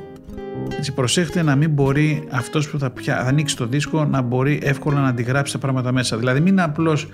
Έτσι, 0.77 0.93
προσέχτε 0.93 1.41
να 1.41 1.55
μην 1.55 1.69
μπορεί 1.69 2.27
αυτός 2.29 2.69
που 2.69 2.79
θα, 2.79 2.89
πια, 2.89 3.15
θα 3.15 3.29
ανοίξει 3.29 3.57
το 3.57 3.65
δίσκο 3.65 4.05
να 4.05 4.21
μπορεί 4.21 4.59
εύκολα 4.63 4.99
να 4.99 5.07
αντιγράψει 5.07 5.53
τα 5.53 5.59
πράγματα 5.59 5.91
μέσα. 5.91 6.17
Δηλαδή 6.17 6.39
μην 6.39 6.59
απλώς 6.61 7.07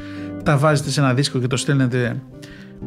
τα 0.44 0.58
βάζετε 0.58 0.90
σε 0.90 1.00
ένα 1.00 1.14
δίσκο 1.14 1.40
και 1.40 1.48
το 1.48 1.58
στέλνετε 1.58 2.22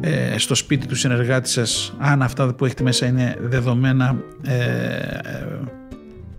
ε, 0.01 0.37
στο 0.37 0.55
σπίτι 0.55 0.87
του 0.87 0.95
συνεργάτη 0.95 1.49
σας 1.49 1.95
αν 1.99 2.21
αυτά 2.21 2.53
που 2.53 2.65
έχετε 2.65 2.83
μέσα 2.83 3.05
είναι 3.05 3.35
δεδομένα 3.41 4.15
ε, 4.41 4.53
ε 4.53 5.47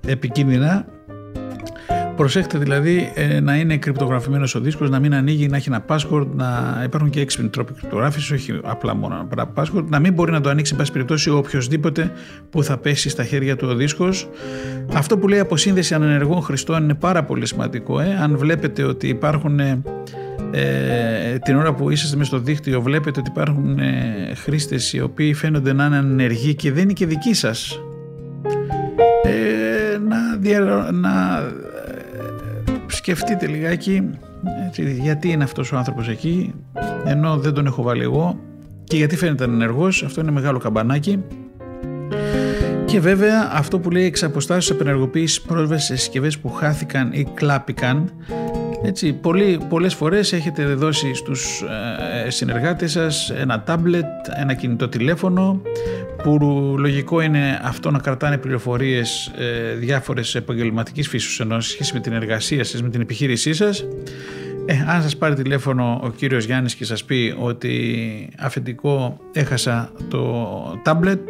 επικίνδυνα 0.06 0.86
Προσέχτε 2.16 2.58
δηλαδή 2.58 3.12
ε, 3.14 3.40
να 3.40 3.56
είναι 3.56 3.76
κρυπτογραφημένος 3.76 4.54
ο 4.54 4.60
δίσκος, 4.60 4.90
να 4.90 4.98
μην 4.98 5.14
ανοίγει, 5.14 5.48
να 5.48 5.56
έχει 5.56 5.68
ένα 5.68 5.84
password, 5.88 6.26
να 6.34 6.80
υπάρχουν 6.84 7.10
και 7.10 7.20
έξυπνοι 7.20 7.48
τρόποι 7.48 7.72
κρυπτογράφησης, 7.72 8.30
όχι 8.30 8.60
απλά 8.62 8.94
μόνο 8.94 9.28
ένα 9.32 9.52
password, 9.54 9.84
να 9.88 9.98
μην 9.98 10.12
μπορεί 10.12 10.32
να 10.32 10.40
το 10.40 10.48
ανοίξει, 10.48 10.72
εν 10.72 10.78
πάση 10.78 10.92
περιπτώσει, 10.92 11.30
οποιοδήποτε 11.30 12.12
που 12.50 12.62
θα 12.62 12.78
πέσει 12.78 13.08
στα 13.08 13.24
χέρια 13.24 13.56
του 13.56 13.68
ο 13.70 13.74
δίσκος. 13.74 14.28
Αυτό 14.92 15.18
που 15.18 15.28
λέει 15.28 15.38
αποσύνδεση 15.38 15.94
ανενεργών 15.94 16.42
χρηστών 16.42 16.82
είναι 16.82 16.94
πάρα 16.94 17.24
πολύ 17.24 17.46
σημαντικό. 17.46 18.00
Ε. 18.00 18.18
Αν 18.22 18.36
βλέπετε 18.36 18.82
ότι 18.82 19.08
υπάρχουν 19.08 19.58
ε, 19.58 21.38
την 21.44 21.56
ώρα 21.56 21.74
που 21.74 21.90
είσαστε 21.90 22.16
μέσα 22.16 22.28
στο 22.28 22.38
δίκτυο 22.38 22.82
βλέπετε 22.82 23.20
ότι 23.20 23.30
υπάρχουν 23.30 23.78
ε, 23.78 24.32
χρήστες 24.34 24.92
οι 24.92 25.00
οποίοι 25.00 25.34
φαίνονται 25.34 25.72
να 25.72 25.84
είναι 25.84 25.96
ανεργοί 25.96 26.54
και 26.54 26.72
δεν 26.72 26.82
είναι 26.82 26.92
και 26.92 27.06
δικοί 27.06 27.34
σας 27.34 27.80
ε, 29.22 29.98
να, 29.98 30.36
δια, 30.38 30.60
να 30.92 31.10
σκεφτείτε 33.06 33.46
λιγάκι 33.46 34.10
έτσι, 34.66 34.92
γιατί 35.00 35.30
είναι 35.30 35.44
αυτός 35.44 35.72
ο 35.72 35.76
άνθρωπος 35.76 36.08
εκεί 36.08 36.54
ενώ 37.04 37.36
δεν 37.36 37.54
τον 37.54 37.66
έχω 37.66 37.82
βάλει 37.82 38.02
εγώ 38.02 38.38
και 38.84 38.96
γιατί 38.96 39.16
φαίνεται 39.16 39.44
ενεργός, 39.44 40.02
αυτό 40.02 40.20
είναι 40.20 40.30
μεγάλο 40.30 40.58
καμπανάκι. 40.58 41.22
Και 42.84 43.00
βέβαια 43.00 43.50
αυτό 43.52 43.78
που 43.78 43.90
λέει 43.90 44.04
εξ 44.04 44.22
αποστάσεως 44.22 44.70
απενεργοποίηση 44.70 45.42
πρόσβασης 45.42 45.86
σε 45.86 45.96
συσκευές 45.96 46.38
που 46.38 46.48
χάθηκαν 46.48 47.12
ή 47.12 47.26
κλάπηκαν 47.34 48.10
έτσι, 48.82 49.12
πολλοί, 49.12 49.60
πολλές 49.68 49.94
φορές 49.94 50.32
έχετε 50.32 50.64
δώσει 50.64 51.14
στους 51.14 51.64
ε, 52.24 52.30
συνεργάτες 52.30 52.92
σας 52.92 53.30
ένα 53.30 53.62
τάμπλετ, 53.62 54.04
ένα 54.36 54.54
κινητό 54.54 54.88
τηλέφωνο 54.88 55.60
που 56.26 56.74
λογικό 56.78 57.20
είναι 57.20 57.60
αυτό 57.62 57.90
να 57.90 57.98
κρατάνε 57.98 58.38
πληροφορίες 58.38 59.32
ε, 59.38 59.74
διάφορες 59.74 60.34
επαγγελματικής 60.34 61.08
φύσης 61.08 61.40
ενώ 61.40 61.60
σχέση 61.60 61.94
με 61.94 62.00
την 62.00 62.12
εργασία 62.12 62.64
σας, 62.64 62.82
με 62.82 62.88
την 62.90 63.00
επιχείρησή 63.00 63.52
σας. 63.54 63.86
Ε, 64.66 64.74
αν 64.86 65.02
σας 65.02 65.16
πάρει 65.16 65.34
τηλέφωνο 65.34 66.00
ο 66.02 66.10
κύριος 66.10 66.44
Γιάννης 66.44 66.74
και 66.74 66.84
σας 66.84 67.04
πει 67.04 67.34
ότι 67.38 68.28
αφεντικό 68.38 69.20
έχασα 69.32 69.92
το 70.08 70.80
τάμπλετ 70.82 71.28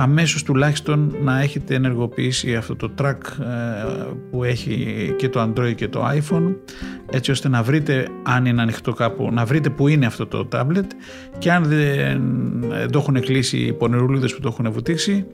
αμέσως 0.00 0.42
τουλάχιστον 0.42 1.14
να 1.22 1.40
έχετε 1.40 1.74
ενεργοποιήσει 1.74 2.56
αυτό 2.56 2.76
το 2.76 2.90
track 3.00 3.18
ε, 3.40 3.44
που 4.30 4.44
έχει 4.44 5.14
και 5.16 5.28
το 5.28 5.42
Android 5.42 5.74
και 5.74 5.88
το 5.88 6.08
iPhone 6.08 6.54
έτσι 7.10 7.30
ώστε 7.30 7.48
να 7.48 7.62
βρείτε 7.62 8.08
αν 8.22 8.46
είναι 8.46 8.62
ανοιχτό 8.62 8.92
κάπου 8.92 9.32
να 9.32 9.44
βρείτε 9.44 9.70
που 9.70 9.88
είναι 9.88 10.06
αυτό 10.06 10.26
το 10.26 10.48
tablet 10.52 10.86
και 11.38 11.52
αν 11.52 11.64
δεν 11.64 12.90
το 12.90 12.98
έχουν 12.98 13.20
κλείσει 13.20 13.58
οι 13.58 13.72
πονηρούλιδες 13.72 14.34
που 14.34 14.40
το 14.40 14.48
έχουν 14.48 14.72
βουτήξει 14.72 15.26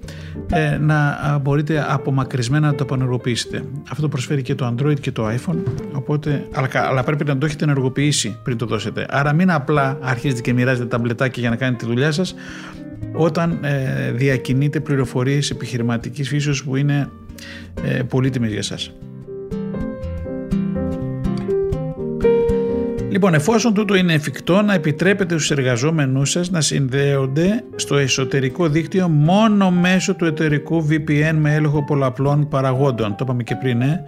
ε, 0.50 0.76
να 0.79 1.38
μπορείτε 1.42 1.87
απομακρυσμένα 1.88 2.66
να 2.66 2.74
το 2.74 2.83
απενεργοποιήσετε. 2.83 3.62
Αυτό 3.90 4.09
προσφέρει 4.09 4.42
και 4.42 4.55
το 4.55 4.74
Android 4.74 5.00
και 5.00 5.12
το 5.12 5.29
iPhone 5.29 5.59
οπότε, 5.92 6.48
αλλά, 6.52 6.68
αλλά 6.72 7.02
πρέπει 7.02 7.24
να 7.24 7.38
το 7.38 7.46
έχετε 7.46 7.64
ενεργοποιήσει 7.64 8.38
πριν 8.42 8.57
το 8.57 8.66
δώσετε. 8.66 9.07
Άρα 9.09 9.33
μην 9.33 9.50
απλά 9.50 9.98
αρχίζετε 10.02 10.40
και 10.40 10.52
μοιράζετε 10.52 10.87
ταμπλετάκια 10.87 11.40
για 11.40 11.50
να 11.50 11.57
κάνετε 11.57 11.85
τη 11.85 11.90
δουλειά 11.90 12.12
σας 12.12 12.35
όταν 13.13 13.59
ε, 13.63 14.13
διακινείτε 14.13 14.81
πληροφορίες 14.81 15.51
επιχειρηματικής 15.51 16.29
φύσεως 16.29 16.65
που 16.65 16.77
είναι 16.77 17.09
ε, 17.85 18.03
πολύτιμες 18.03 18.53
για 18.53 18.63
σας. 18.63 18.93
Λοιπόν, 23.11 23.35
εφόσον 23.35 23.75
τούτο 23.75 23.95
είναι 23.95 24.13
εφικτό, 24.13 24.63
να 24.63 24.75
επιτρέπετε 24.75 25.35
στους 25.35 25.51
εργαζόμενούς 25.51 26.31
σας 26.31 26.51
να 26.51 26.61
συνδέονται 26.61 27.65
στο 27.77 27.97
εσωτερικό 27.97 28.69
δίκτυο 28.69 29.09
μόνο 29.09 29.71
μέσω 29.71 30.15
του 30.15 30.25
εταιρικού 30.25 30.87
VPN 30.91 31.35
με 31.39 31.55
έλεγχο 31.55 31.85
πολλαπλών 31.85 32.49
παραγόντων. 32.49 33.11
Το 33.11 33.17
είπαμε 33.21 33.43
και 33.43 33.55
πριν, 33.55 33.81
ε; 33.81 34.05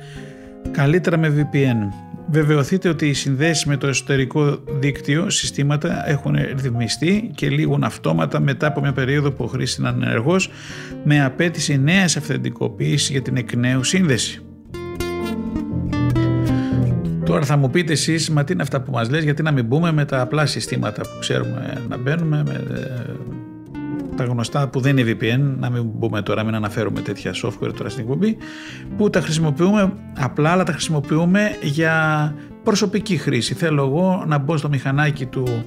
Καλύτερα 0.71 1.19
με 1.19 1.35
VPN. 1.37 2.08
Βεβαιωθείτε 2.31 2.89
ότι 2.89 3.09
οι 3.09 3.13
συνδέσεις 3.13 3.65
με 3.65 3.77
το 3.77 3.87
εσωτερικό 3.87 4.59
δίκτυο 4.67 5.31
συστήματα 5.31 6.09
έχουν 6.09 6.35
ρυθμιστεί 6.35 7.31
και 7.35 7.49
λήγουν 7.49 7.85
αυτόματα 7.85 8.41
μετά 8.41 8.67
από 8.67 8.81
μια 8.81 8.93
περίοδο 8.93 9.31
που 9.31 9.45
ο 9.45 9.47
χρήστης 9.47 9.79
είναι 9.79 9.89
ανενεργό 9.89 10.37
με 11.05 11.25
απέτηση 11.25 11.79
νέας 11.79 12.17
αυθεντικοποίησης 12.17 13.11
για 13.11 13.23
την 13.23 13.37
εκ 13.37 13.55
νέου 13.57 13.85
σύνδεση. 13.85 14.43
Τώρα 17.25 17.45
θα 17.45 17.57
μου 17.57 17.71
πείτε 17.71 17.93
εσείς, 17.93 18.31
μα 18.31 18.45
τι 18.45 18.53
είναι 18.53 18.63
αυτά 18.63 18.81
που 18.81 18.91
μας 18.91 19.11
λες, 19.11 19.25
γιατί 19.25 19.43
να 19.43 19.53
μην 19.53 19.65
μπούμε 19.65 19.93
με 19.93 20.05
τα 20.05 20.21
απλά 20.21 20.47
συστήματα 20.47 21.03
που 21.03 21.19
ξέρουμε 21.21 21.85
να 21.89 21.97
μπαίνουμε, 21.97 22.43
με 22.47 22.65
ε, 22.75 23.13
τα 24.19 24.25
γνωστά 24.25 24.69
που 24.69 24.81
δεν 24.81 24.97
είναι 24.97 25.17
VPN, 25.21 25.41
να 25.59 25.71
μην 25.71 25.83
μπούμε 25.85 26.23
τώρα, 26.23 26.45
μην 26.45 26.55
αναφέρουμε 26.55 27.01
τέτοια 27.01 27.35
software 27.43 27.73
τώρα 27.77 27.89
στην 27.89 28.03
εκπομπή, 28.03 28.37
που 28.97 29.11
τα 29.11 29.21
χρησιμοποιούμε 29.21 29.93
απλά, 30.19 30.51
αλλά 30.51 30.65
τα 30.65 30.73
χρησιμοποιούμε 30.73 31.57
για 31.63 32.35
προσωπική 32.63 33.17
χρήση. 33.17 33.55
Θέλω 33.55 33.85
εγώ 33.85 34.25
να 34.27 34.39
μπω 34.39 34.57
στο 34.57 34.69
μηχανάκι 34.69 35.27
του 35.27 35.65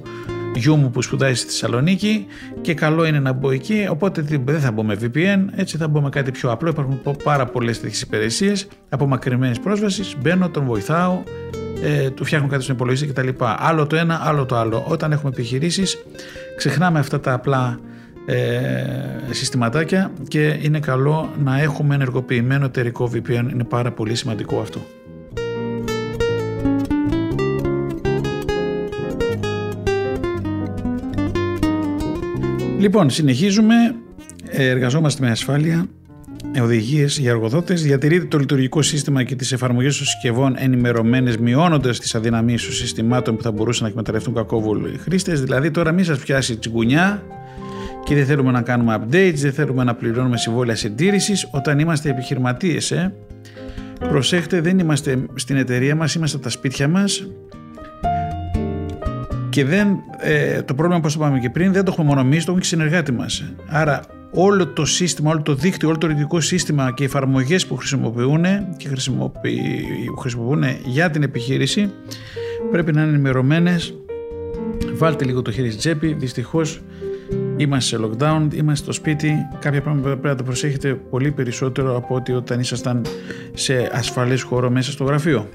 γιού 0.56 0.76
μου 0.76 0.90
που 0.90 1.02
σπουδάζει 1.02 1.34
στη 1.34 1.46
Θεσσαλονίκη 1.46 2.26
και 2.62 2.74
καλό 2.74 3.06
είναι 3.06 3.20
να 3.20 3.34
μπω 3.34 3.52
εκεί, 3.52 3.88
οπότε 3.90 4.22
δεν 4.44 4.60
θα 4.60 4.72
μπω 4.72 4.84
με 4.84 4.98
VPN, 5.02 5.46
έτσι 5.56 5.78
θα 5.78 5.88
μπω 5.88 6.02
με 6.02 6.10
κάτι 6.10 6.32
πιο 6.32 6.52
απλό. 6.52 6.70
Υπάρχουν 6.70 7.02
πάρα 7.24 7.46
πολλές 7.46 7.80
τέτοιες 7.80 8.02
υπηρεσίες, 8.02 8.68
απομακρυμένης 8.90 9.60
πρόσβασης, 9.60 10.16
μπαίνω, 10.22 10.50
τον 10.50 10.66
βοηθάω, 10.66 11.24
ε, 11.84 12.10
του 12.10 12.26
φτιάχνω 12.26 12.48
κάτι 12.48 12.64
στον 12.64 12.76
υπολογιστή 12.76 13.08
κτλ. 13.08 13.30
Άλλο 13.40 13.88
το 13.88 13.96
ένα, 13.96 14.22
άλλο 14.24 14.46
το 14.46 14.56
άλλο. 14.56 14.86
Όταν 14.88 15.12
έχουμε 15.12 15.30
επιχειρήσεις, 15.30 15.98
ξεχνάμε 16.56 17.00
αυτά 17.00 17.20
τα 17.20 17.34
απλά 17.34 17.80
ε, 18.32 19.34
συστηματάκια 19.34 20.12
και 20.28 20.60
είναι 20.62 20.80
καλό 20.80 21.30
να 21.44 21.62
έχουμε 21.62 21.96
ενεργοποιημένο 21.96 22.66
εταιρικό 22.66 23.12
VPN, 23.14 23.50
είναι 23.52 23.64
πάρα 23.64 23.92
πολύ 23.92 24.16
σημαντικό 24.16 24.60
αυτό. 24.60 24.80
Λοιπόν, 32.80 33.10
συνεχίζουμε, 33.10 33.76
εργαζόμαστε 34.50 35.26
με 35.26 35.32
ασφάλεια 35.32 35.86
οδηγίες 36.62 37.18
για 37.18 37.32
εργοδότες, 37.32 37.84
διατηρείται 37.84 38.26
το 38.26 38.38
λειτουργικό 38.38 38.82
σύστημα 38.82 39.24
και 39.24 39.36
τις 39.36 39.52
εφαρμογές 39.52 39.98
των 39.98 40.06
συσκευών 40.06 40.56
ενημερωμένες, 40.58 41.38
μειώνοντας 41.38 42.00
τις 42.00 42.16
αδυναμίες 42.16 42.64
των 42.64 42.74
συστημάτων 42.74 43.36
που 43.36 43.44
θα 43.44 43.52
μπορούσαν 43.52 43.84
να 43.84 43.90
εκμεταλλευτούν 43.90 44.34
κακόβουλοι 44.34 44.98
χρήστες. 44.98 45.42
Δηλαδή, 45.42 45.72
τώρα 45.72 45.92
μην 45.92 46.06
σας 46.06 46.20
πιάσει 46.20 46.58
τσιγκουνιά 46.58 47.24
και 48.04 48.16
δεν 48.16 48.26
θέλουμε 48.26 48.52
να 48.52 48.62
κάνουμε 48.62 49.00
updates, 49.00 49.34
δεν 49.36 49.54
θέλουμε 49.54 49.84
να 49.84 49.96
πληρώνουμε 49.96 50.38
συμβόλαια 50.38 50.76
συντήρησης 50.76 51.48
όταν 51.52 51.80
είμαστε 51.80 52.10
επιχειρηματίες. 52.10 52.92
Ε. 52.92 53.14
Προσέχτε, 54.00 54.62
δεν 54.62 54.80
είμαστε 54.80 55.26
στην 55.36 55.56
εταιρεία 55.56 55.96
μας, 55.96 56.16
είμαστε 56.16 56.38
τα 56.38 56.50
σπίτια 56.50 56.88
μας 56.88 57.28
και 59.50 59.66
δεν, 59.66 59.88
ε, 60.20 60.62
το 60.62 60.74
πρόβλημα, 60.74 61.00
όπως 61.00 61.14
το 61.14 61.20
είπαμε 61.24 61.40
και 61.40 61.50
πριν, 61.50 61.74
δεν 61.74 61.84
το 61.84 61.92
έχουμε 61.92 62.08
μόνο 62.08 62.20
εμείς, 62.20 62.38
το 62.38 62.44
έχουμε 62.44 62.60
και 62.60 62.68
συνεργάτη 62.68 63.12
μας. 63.12 63.54
Άρα 63.68 64.02
όλο 64.32 64.68
το 64.68 64.86
σύστημα, 64.86 65.32
όλο 65.32 65.42
το 65.42 65.56
δίκτυο, 65.56 65.88
όλο 65.90 65.98
το 65.98 66.08
ρητικό 66.08 66.40
σύστημα 66.40 66.94
και 66.94 67.04
οι 67.04 67.06
εφαρμογές 67.06 67.68
που 67.68 67.76
χρησιμοποιούν 67.76 68.44
και 68.78 68.88
χρησιμοποιούν 70.18 70.64
για 70.86 71.10
την 71.10 71.24
επιχείρηση 71.24 71.92
πρέπει 72.72 72.94
να 72.94 73.02
είναι 73.02 73.10
ενημερωμένες. 73.10 73.94
Βάλτε 74.94 75.26
λίγο 75.26 75.42
το 75.42 75.52
χέρι 75.52 75.70
στη 75.70 75.78
τσέπη. 75.78 76.14
Δυστυχώς 76.14 76.82
είμαστε 77.58 77.98
σε 77.98 78.04
lockdown, 78.04 78.48
είμαστε 78.54 78.84
στο 78.84 78.92
σπίτι. 78.92 79.34
Κάποια 79.60 79.82
πράγματα 79.82 80.08
πρέπει 80.10 80.28
να 80.28 80.36
τα 80.36 80.44
προσέχετε 80.44 80.94
πολύ 80.94 81.32
περισσότερο 81.32 81.98
από 81.98 82.16
ότι 82.16 82.32
όταν 82.32 82.60
ήσασταν 82.60 83.06
σε 83.54 83.90
ασφαλή 83.94 84.40
χώρο 84.40 84.70
μέσα 84.70 84.92
στο 84.92 85.04
γραφείο. 85.04 85.48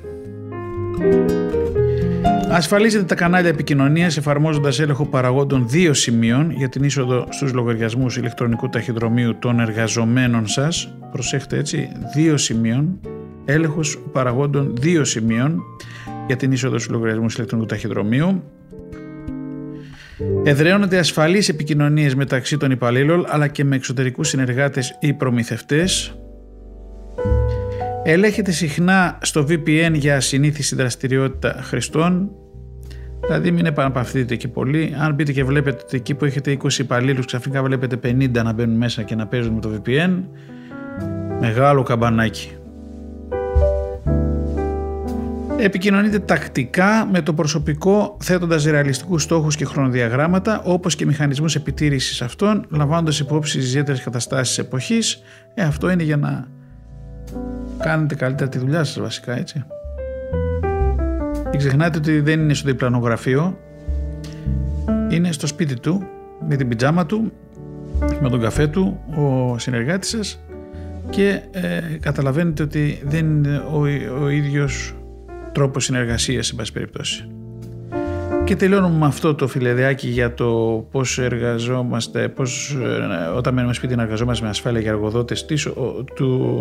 Ασφαλίζετε 2.51 3.05
τα 3.05 3.15
κανάλια 3.15 3.49
επικοινωνίας 3.49 4.17
εφαρμόζοντας 4.17 4.81
έλεγχο 4.81 5.05
παραγόντων 5.05 5.69
δύο 5.69 5.95
σημείων 5.95 6.51
για 6.51 6.69
την 6.69 6.85
είσοδο 6.85 7.27
στους 7.31 7.53
λογαριασμούς 7.53 8.17
ηλεκτρονικού 8.17 8.69
ταχυδρομείου 8.69 9.39
των 9.39 9.61
εργαζομένων 9.61 10.47
σας. 10.47 10.95
Προσέχτε 11.13 11.59
έτσι, 11.59 11.89
δύο 12.15 12.37
σημείων, 12.37 13.01
έλεγχος 13.45 13.99
παραγόντων 14.13 14.73
δύο 14.79 15.05
σημείων 15.05 15.63
για 16.27 16.37
την 16.37 16.53
είσοδο 16.53 16.79
στους 16.79 16.93
λογαριασμούς 16.93 17.35
ηλεκτρονικού 17.35 17.69
ταχυδρομείου. 17.69 18.43
Εδραίωνεται 20.45 20.99
ασφαλείς 20.99 21.49
επικοινωνίες 21.49 22.15
μεταξύ 22.15 22.57
των 22.57 22.71
υπαλλήλων 22.71 23.25
αλλά 23.29 23.49
και 23.49 23.65
με 23.65 23.77
εξωτερικούς 23.77 24.29
συνεργάτες 24.29 24.97
ή 25.01 25.13
προμηθευτές. 25.13 26.19
Ελέγχεται 28.05 28.51
συχνά 28.51 29.19
στο 29.23 29.47
VPN 29.49 29.93
για 29.93 30.21
συνήθιση 30.21 30.75
δραστηριότητα 30.75 31.61
χρηστών. 31.63 32.31
Δηλαδή 33.25 33.51
μην 33.51 33.67
επαναπαυθείτε 33.67 34.35
εκεί 34.35 34.49
πολύ. 34.49 34.95
Αν 34.99 35.15
μπείτε 35.15 35.33
και 35.33 35.45
βλέπετε 35.45 35.83
ότι 35.85 35.97
εκεί 35.97 36.15
που 36.15 36.25
έχετε 36.25 36.57
20 36.63 36.79
υπαλλήλους, 36.79 37.27
ξαφνικά 37.27 37.63
βλέπετε 37.63 37.97
50 38.03 38.31
να 38.43 38.53
μπαίνουν 38.53 38.77
μέσα 38.77 39.03
και 39.03 39.15
να 39.15 39.27
παίζουν 39.27 39.55
με 39.55 39.61
το 39.61 39.71
VPN. 39.75 40.23
Μεγάλο 41.41 41.83
καμπανάκι. 41.83 42.51
Επικοινωνείτε 45.59 46.19
τακτικά 46.19 47.09
με 47.13 47.23
το 47.23 47.33
προσωπικό 47.35 48.17
θέτοντας 48.21 48.65
ρεαλιστικούς 48.65 49.23
στόχους 49.23 49.57
και 49.57 49.65
χρονοδιαγράμματα 49.65 50.63
όπως 50.65 50.95
και 50.95 51.07
μηχανισμούς 51.07 51.55
επιτήρησης 51.55 52.23
αυτών 52.23 52.67
λαμβάνοντας 52.69 53.19
υπόψη 53.19 53.59
τις 53.59 53.69
ιδιαίτερες 53.69 54.01
καταστάσεις 54.01 54.59
εποχής. 54.59 55.23
Ε, 55.55 55.63
αυτό 55.63 55.91
είναι 55.91 56.03
για 56.03 56.17
να 56.17 56.47
κάνετε 57.79 58.15
καλύτερα 58.15 58.51
τη 58.51 58.59
δουλειά 58.59 58.85
σας 58.85 59.01
βασικά 59.01 59.39
έτσι. 59.39 59.65
Μην 61.51 61.59
ξεχνάτε 61.59 61.99
ότι 61.99 62.21
δεν 62.21 62.41
είναι 62.41 62.55
στο 62.55 62.69
διπλανό 62.69 62.99
γραφείο, 62.99 63.59
είναι 65.11 65.33
στο 65.33 65.47
σπίτι 65.47 65.81
του, 65.81 66.07
με 66.49 66.57
την 66.57 66.69
πιτζάμα 66.69 67.07
του, 67.07 67.33
με 68.21 68.29
τον 68.29 68.41
καφέ 68.41 68.67
του, 68.67 69.01
ο 69.17 69.59
συνεργάτης 69.59 70.09
σας 70.09 70.41
και 71.11 71.41
ε, 71.51 71.81
καταλαβαίνετε 72.01 72.63
ότι 72.63 73.03
δεν 73.05 73.27
είναι 73.27 73.57
ο, 73.57 73.81
ο 74.23 74.29
ίδιος 74.29 74.95
τρόπος 75.57 75.85
συνεργασίας 75.85 76.47
σε 76.47 76.55
πάση 76.55 76.73
περιπτώσει. 76.73 77.29
Και 78.45 78.57
τελειώνουμε 78.57 78.99
με 78.99 79.07
αυτό 79.07 79.35
το 79.35 79.49
φιλεδεάκι 79.49 80.09
για 80.09 80.35
το 80.35 80.47
πώς 80.91 81.19
εργαζόμαστε, 81.19 82.29
πώς, 82.29 82.77
ε, 82.83 83.37
όταν 83.37 83.55
μένουμε 83.55 83.75
σπίτι 83.75 83.97
να 83.97 84.03
εργαζόμαστε 84.03 84.45
με 84.45 84.51
ασφάλεια 84.51 84.81
για 84.81 84.91
εργοδότες 84.91 85.47
της, 85.47 85.69
του, 86.15 86.59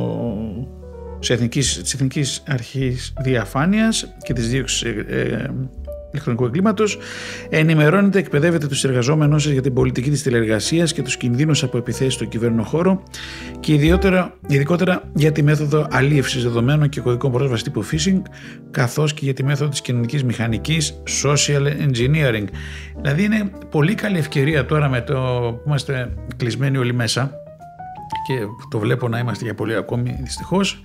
της 1.20 1.30
Εθνικής, 1.30 1.82
της 1.82 1.94
Εθνικής 1.94 2.44
Αρχής 2.48 3.14
Διαφάνειας 3.22 4.16
και 4.24 4.34
της 4.34 4.50
Δίωξης 4.50 4.84
ε, 4.84 5.06
ε, 5.10 5.50
ηλεκτρονικού 6.16 6.46
εγκλήματος, 6.46 6.98
ενημερώνεται, 7.50 8.20
εκπαιδεύεται 8.20 8.68
τους 8.68 8.84
εργαζόμενους 8.84 9.48
για 9.48 9.62
την 9.62 9.74
πολιτική 9.74 10.10
της 10.10 10.24
τηλεργασίας 10.24 10.94
και 10.94 11.02
τους 11.02 11.18
κινδύνους 11.18 11.64
από 11.64 11.78
επιθέσεις 11.78 12.14
στον 12.14 12.28
κυβέρνο 12.28 12.64
χώρο 12.64 13.04
και 13.60 13.74
ιδιότερα, 13.74 14.34
ειδικότερα 14.48 15.04
για 15.16 15.32
τη 15.32 15.44
μέθοδο 15.44 15.88
αλίευσης 15.92 16.44
δεδομένων 16.44 16.90
και 16.90 17.02
κωδικών 17.02 17.32
πρόσβασης 17.32 17.64
τύπου 17.64 17.86
phishing, 17.86 18.22
καθώς 18.72 19.14
και 19.14 19.22
για 19.24 19.34
τη 19.34 19.44
μέθοδο 19.44 19.70
της 19.70 19.82
κοινωνικής 19.82 20.24
μηχανικής 20.24 21.02
social 21.24 21.68
engineering. 21.90 22.46
Δηλαδή 23.02 23.24
είναι 23.24 23.52
πολύ 23.70 23.96
καλή 23.96 24.18
ευκαιρία 24.18 24.66
τώρα 24.66 24.90
με 24.90 25.02
το 25.02 25.14
που 25.14 25.64
είμαστε 25.68 26.14
κλεισμένοι 26.38 26.78
όλοι 26.78 26.94
μέσα 26.94 27.32
και 28.28 28.46
το 28.70 28.80
βλέπω 28.80 29.08
να 29.08 29.20
είμαστε 29.20 29.44
για 29.44 29.56
πολύ 29.56 29.76
ακόμη 29.76 30.18
δυστυχώς 30.24 30.82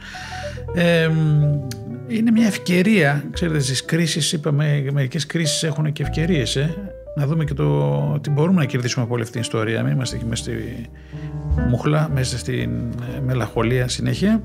είναι 2.11 2.31
μια 2.31 2.47
ευκαιρία. 2.47 3.25
Ξέρετε 3.31 3.59
στις 3.59 3.85
κρίσεις 3.85 4.33
είπαμε 4.33 4.85
μερικές 4.93 5.27
κρίσεις 5.27 5.63
έχουν 5.63 5.93
και 5.93 6.03
ευκαιρίες 6.03 6.57
ε, 6.57 6.93
να 7.17 7.27
δούμε 7.27 7.45
και 7.45 7.55
το 7.55 8.19
τι 8.21 8.31
μπορούμε 8.31 8.61
να 8.61 8.65
κερδίσουμε 8.67 9.05
από 9.05 9.15
όλη 9.15 9.23
αυτή 9.23 9.33
την 9.33 9.43
ιστορία. 9.43 9.83
Μην 9.83 9.93
είμαστε 9.93 10.17
εκεί 10.17 10.25
μέσα 10.25 10.43
στη 10.43 10.53
μουχλά 11.69 12.11
μέσα 12.15 12.39
στην 12.39 12.71
ε, 13.17 13.21
μελαγχολία 13.25 13.89
συνέχεια. 13.89 14.43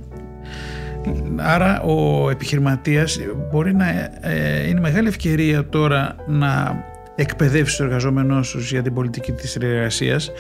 Άρα 1.36 1.82
ο 1.82 2.30
επιχειρηματίας 2.30 3.20
μπορεί 3.52 3.76
να 3.76 3.86
ε, 4.22 4.68
είναι 4.68 4.80
μεγάλη 4.80 5.08
ευκαιρία 5.08 5.70
τώρα 5.70 6.16
να 6.28 6.84
εκπαιδεύσει 7.16 7.78
τους 7.78 7.86
εργαζόμενους 7.86 8.52
τους 8.52 8.72
για 8.72 8.82
την 8.82 8.94
πολιτική 8.94 9.32
της 9.32 9.56
εργασίας 9.56 10.32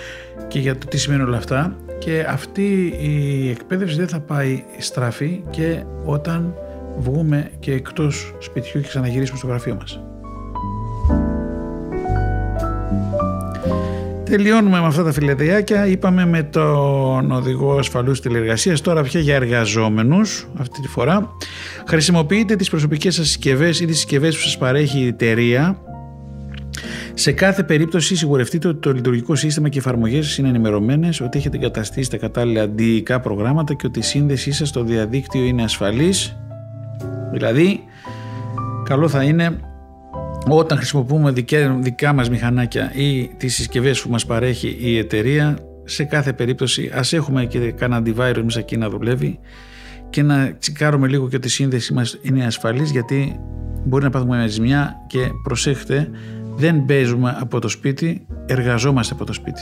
και 0.48 0.60
για 0.60 0.78
το 0.78 0.88
τι 0.88 0.98
σημαίνουν 0.98 1.28
όλα 1.28 1.38
αυτά 1.38 1.76
και 2.00 2.26
αυτή 2.30 2.96
η 3.00 3.50
εκπαίδευση 3.50 3.96
δεν 3.96 4.08
θα 4.08 4.20
πάει 4.20 4.64
στραφή 4.78 5.44
και 5.50 5.84
όταν 6.06 6.54
βγούμε 6.98 7.52
και 7.60 7.72
εκτός 7.72 8.34
σπιτιού 8.40 8.82
και 8.82 8.88
ξαναγυρίσουμε 8.88 9.38
στο 9.38 9.48
γραφείο 9.48 9.76
μας. 9.76 10.00
Τελειώνουμε 14.26 14.80
με 14.80 14.86
αυτά 14.86 15.04
τα 15.04 15.12
φιλετεάκια. 15.12 15.88
Είπαμε 15.88 16.26
με 16.26 16.44
τον 16.44 17.32
οδηγό 17.32 17.78
ασφαλούς 17.78 18.22
τηλεργασίας, 18.22 18.82
τώρα 18.82 19.02
πια 19.02 19.20
για 19.20 19.36
εργαζόμενους 19.36 20.48
αυτή 20.58 20.82
τη 20.82 20.88
φορά. 20.88 21.32
Χρησιμοποιείτε 21.88 22.56
τις 22.56 22.70
προσωπικές 22.70 23.16
σας 23.16 23.28
συσκευές 23.28 23.80
ή 23.80 23.86
τις 23.86 23.96
συσκευές 23.96 24.36
που 24.36 24.42
σας 24.42 24.58
παρέχει 24.58 25.00
η 25.00 25.08
εταιρεία 25.08 25.85
σε 27.18 27.32
κάθε 27.32 27.64
περίπτωση 27.64 28.16
σιγουρευτείτε 28.16 28.68
ότι 28.68 28.80
το 28.80 28.94
λειτουργικό 28.94 29.36
σύστημα 29.36 29.70
και 29.70 29.78
οι 29.78 29.82
εφαρμογές 29.86 30.38
είναι 30.38 30.48
ενημερωμένες, 30.48 31.22
ότι 31.22 31.38
έχετε 31.38 31.58
εγκαταστήσει 31.58 32.10
τα 32.10 32.18
κατάλληλα 32.18 32.62
αντιϊκά 32.62 33.20
προγράμματα 33.20 33.74
και 33.74 33.88
ότι 33.88 34.00
η 34.00 34.02
σύνδεσή 34.02 34.52
σας 34.52 34.68
στο 34.68 34.84
διαδίκτυο 34.84 35.44
είναι 35.44 35.64
ασφαλής. 35.64 36.38
Δηλαδή, 37.32 37.80
καλό 38.84 39.08
θα 39.08 39.24
είναι 39.24 39.60
όταν 40.48 40.78
χρησιμοποιούμε 40.78 41.32
δικά, 41.32 41.78
δικά 41.82 42.14
μας 42.14 42.30
μηχανάκια 42.30 42.92
ή 42.96 43.28
τις 43.38 43.56
συσκευές 43.56 44.02
που 44.02 44.10
μας 44.10 44.26
παρέχει 44.26 44.78
η 44.80 44.98
εταιρεία 44.98 45.58
σε 45.84 46.04
κάθε 46.04 46.34
περίπτωση 46.34 46.92
ας 46.94 47.14
έχουμε 47.14 47.46
και 47.46 47.72
κανένα 47.72 48.04
antivirus 48.06 48.42
μέσα 48.44 48.60
εκεί 48.60 48.78
να 48.78 48.90
δουλεύει 48.90 49.40
και 50.10 50.24
να 50.24 50.56
τσικάρουμε 50.60 51.08
λίγο 51.08 51.30
και 51.30 51.36
ότι 51.36 51.48
η 51.48 51.50
σύνδεση 51.50 51.94
μας 51.94 52.18
είναι 52.22 52.46
ασφαλής 52.46 52.92
γιατί 52.92 53.40
μπορεί 53.86 54.04
να 54.04 54.10
πάθουμε 54.10 54.38
μια 54.38 54.48
ζημιά 54.48 54.96
και 55.08 55.20
προσέχτε 55.44 56.10
δεν 56.56 56.86
παίζουμε 56.86 57.38
από 57.40 57.60
το 57.60 57.68
σπίτι, 57.68 58.26
εργαζόμαστε 58.46 59.14
από 59.14 59.26
το 59.26 59.34
σπίτι. 59.34 59.62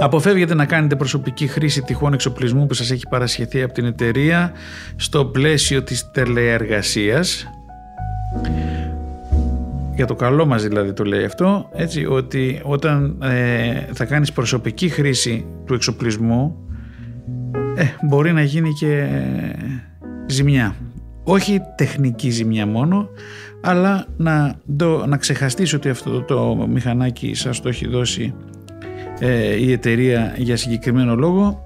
Αποφεύγετε 0.00 0.54
να 0.54 0.64
κάνετε 0.64 0.96
προσωπική 0.96 1.46
χρήση 1.46 1.82
τυχόν 1.82 2.12
εξοπλισμού 2.12 2.66
που 2.66 2.74
σας 2.74 2.90
έχει 2.90 3.02
παρασχεθεί 3.10 3.62
από 3.62 3.72
την 3.72 3.84
εταιρεία 3.84 4.52
στο 4.96 5.24
πλαίσιο 5.24 5.82
της 5.82 6.10
τελεεργασίας. 6.10 7.46
Για 9.94 10.06
το 10.06 10.14
καλό 10.14 10.46
μας 10.46 10.62
δηλαδή 10.62 10.92
το 10.92 11.04
λέει 11.04 11.24
αυτό, 11.24 11.70
έτσι 11.74 12.06
ότι 12.06 12.60
όταν 12.64 13.22
ε, 13.22 13.80
θα 13.92 14.04
κάνεις 14.04 14.32
προσωπική 14.32 14.88
χρήση 14.88 15.46
του 15.66 15.74
εξοπλισμού 15.74 16.56
ε, 17.76 17.84
μπορεί 18.02 18.32
να 18.32 18.42
γίνει 18.42 18.72
και 18.72 19.08
ζημιά 20.26 20.74
όχι 21.24 21.60
τεχνική 21.76 22.30
ζημιά 22.30 22.66
μόνο, 22.66 23.08
αλλά 23.60 24.06
να, 24.16 24.54
το, 24.76 25.06
να 25.06 25.16
ξεχαστείς 25.16 25.72
ότι 25.72 25.88
αυτό 25.88 26.22
το, 26.22 26.66
μηχανάκι 26.70 27.34
σας 27.34 27.60
το 27.60 27.68
έχει 27.68 27.88
δώσει 27.88 28.34
ε, 29.18 29.56
η 29.56 29.72
εταιρεία 29.72 30.34
για 30.36 30.56
συγκεκριμένο 30.56 31.14
λόγο 31.14 31.64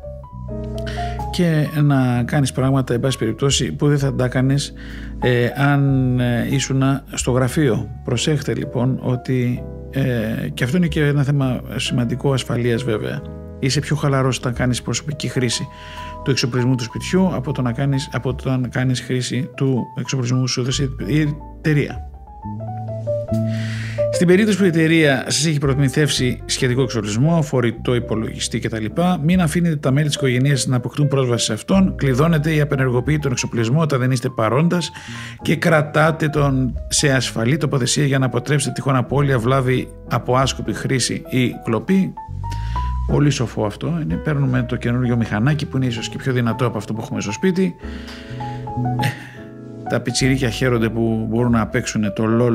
και 1.30 1.66
να 1.82 2.22
κάνεις 2.22 2.52
πράγματα 2.52 2.94
εν 2.94 3.00
πάση 3.00 3.18
περιπτώσει 3.18 3.72
που 3.72 3.88
δεν 3.88 3.98
θα 3.98 4.14
τα 4.14 4.28
κάνεις 4.28 4.72
ε, 5.20 5.46
αν 5.57 6.20
ε, 6.20 6.46
ήσουν 6.50 6.82
στο 7.12 7.30
γραφείο. 7.30 7.88
Προσέχτε 8.05 8.55
λοιπόν 8.55 8.98
ότι 9.02 9.62
ε, 9.90 10.48
και 10.55 10.64
αυτό 10.64 10.76
είναι 10.76 10.86
και 10.86 11.05
ένα 11.05 11.22
θέμα 11.22 11.61
σημαντικό 11.76 12.32
ασφαλείας 12.32 12.82
βέβαια. 12.82 13.22
Είσαι 13.59 13.80
πιο 13.80 13.96
χαλαρός 13.96 14.38
όταν 14.38 14.55
κάνεις 14.55 14.82
προσωπική 14.82 15.28
χρήση 15.28 15.66
του 16.24 16.30
εξοπλισμού 16.30 16.74
του 16.74 16.84
σπιτιού 16.84 17.34
από 17.34 17.52
το 17.52 17.62
να 17.62 17.72
κάνεις, 17.72 18.08
από 18.12 18.34
το 18.34 18.56
να 18.56 18.68
κάνεις 18.68 19.00
χρήση 19.00 19.50
του 19.56 19.82
εξοπλισμού 19.98 20.40
που 20.40 20.48
σου 20.48 20.60
έδωσε 20.60 20.88
η 21.06 21.34
εταιρεία. 21.58 22.08
Στην 24.14 24.26
περίπτωση 24.26 24.58
που 24.58 24.64
η 24.64 24.66
εταιρεία 24.66 25.24
σας 25.26 25.46
έχει 25.46 25.58
προμηθεύσει 25.58 26.42
σχετικό 26.44 26.82
εξοπλισμό, 26.82 27.42
φορητό 27.42 27.94
υπολογιστή 27.94 28.58
κτλ., 28.58 28.84
μην 29.22 29.40
αφήνετε 29.40 29.76
τα 29.76 29.90
μέλη 29.90 30.06
της 30.06 30.14
οικογένειας 30.14 30.66
να 30.66 30.76
αποκτούν 30.76 31.08
πρόσβαση 31.08 31.44
σε 31.44 31.52
αυτόν, 31.52 31.94
κλειδώνετε 31.96 32.54
ή 32.54 32.60
απενεργοποιείτε 32.60 33.20
τον 33.20 33.32
εξοπλισμό 33.32 33.80
όταν 33.80 34.00
δεν 34.00 34.10
είστε 34.10 34.28
παρόντας 34.28 34.90
και 35.42 35.56
κρατάτε 35.56 36.28
τον 36.28 36.74
σε 36.88 37.12
ασφαλή 37.12 37.56
τοποθεσία 37.56 38.04
για 38.04 38.18
να 38.18 38.26
αποτρέψετε 38.26 38.72
τυχόν 38.72 38.96
απώλεια, 38.96 39.38
βλάβη 39.38 39.88
από 40.10 40.36
άσκοπη 40.36 40.72
χρήση 40.72 41.22
ή 41.30 41.50
κλοπή. 41.64 42.12
Πολύ 43.07 43.30
σοφό 43.30 43.64
αυτό. 43.64 43.98
Είναι, 44.02 44.14
παίρνουμε 44.14 44.62
το 44.62 44.76
καινούργιο 44.76 45.16
μηχανάκι 45.16 45.66
που 45.66 45.76
είναι 45.76 45.86
ίσως 45.86 46.09
και 46.09 46.16
πιο 46.16 46.32
δυνατό 46.32 46.66
από 46.66 46.78
αυτό 46.78 46.94
που 46.94 47.00
έχουμε 47.02 47.20
στο 47.20 47.32
σπίτι. 47.32 47.74
Ε, 49.02 49.09
τα 49.88 50.00
πιτσιρίκια 50.00 50.48
χαίρονται 50.48 50.88
που 50.88 51.26
μπορούν 51.30 51.50
να 51.50 51.66
παίξουν 51.66 52.12
το 52.14 52.24
LOL 52.40 52.55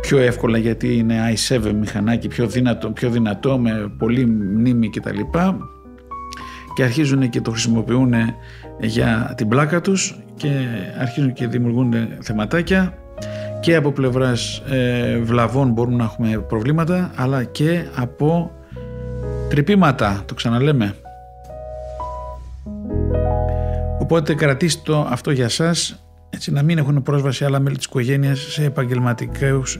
πιο 0.00 0.18
εύκολα 0.18 0.58
γιατί 0.58 0.96
είναι 0.96 1.34
i7 1.34 1.72
μηχανάκι 1.80 2.28
πιο 2.28 2.46
δυνατό, 2.46 2.90
πιο 2.90 3.10
δυνατό 3.10 3.58
με 3.58 3.92
πολύ 3.98 4.26
μνήμη 4.26 4.90
κτλ. 4.90 5.20
Και 6.74 6.82
αρχίζουν 6.82 7.28
και 7.28 7.40
το 7.40 7.50
χρησιμοποιούν 7.50 8.14
για 8.80 9.32
την 9.36 9.48
πλάκα 9.48 9.80
τους 9.80 10.18
και 10.36 10.48
αρχίζουν 11.00 11.32
και 11.32 11.46
δημιουργούν 11.46 11.94
θεματάκια 12.20 12.98
και 13.60 13.76
από 13.76 13.92
πλευράς 13.92 14.62
ε, 14.70 15.18
βλαβών 15.18 15.70
μπορούμε 15.70 15.96
να 15.96 16.04
έχουμε 16.04 16.38
προβλήματα 16.48 17.10
αλλά 17.16 17.44
και 17.44 17.84
από 17.94 18.50
τρυπήματα, 19.54 20.22
το 20.26 20.34
ξαναλέμε. 20.34 20.94
Οπότε 24.00 24.34
κρατήστε 24.34 24.82
το 24.84 25.06
αυτό 25.10 25.30
για 25.30 25.48
σας 25.48 26.04
έτσι, 26.30 26.52
να 26.52 26.62
μην 26.62 26.78
έχουν 26.78 27.02
πρόσβαση 27.02 27.44
άλλα 27.44 27.60
μέλη 27.60 27.76
της 27.76 27.84
οικογένειας 27.84 28.38
σε, 28.38 28.72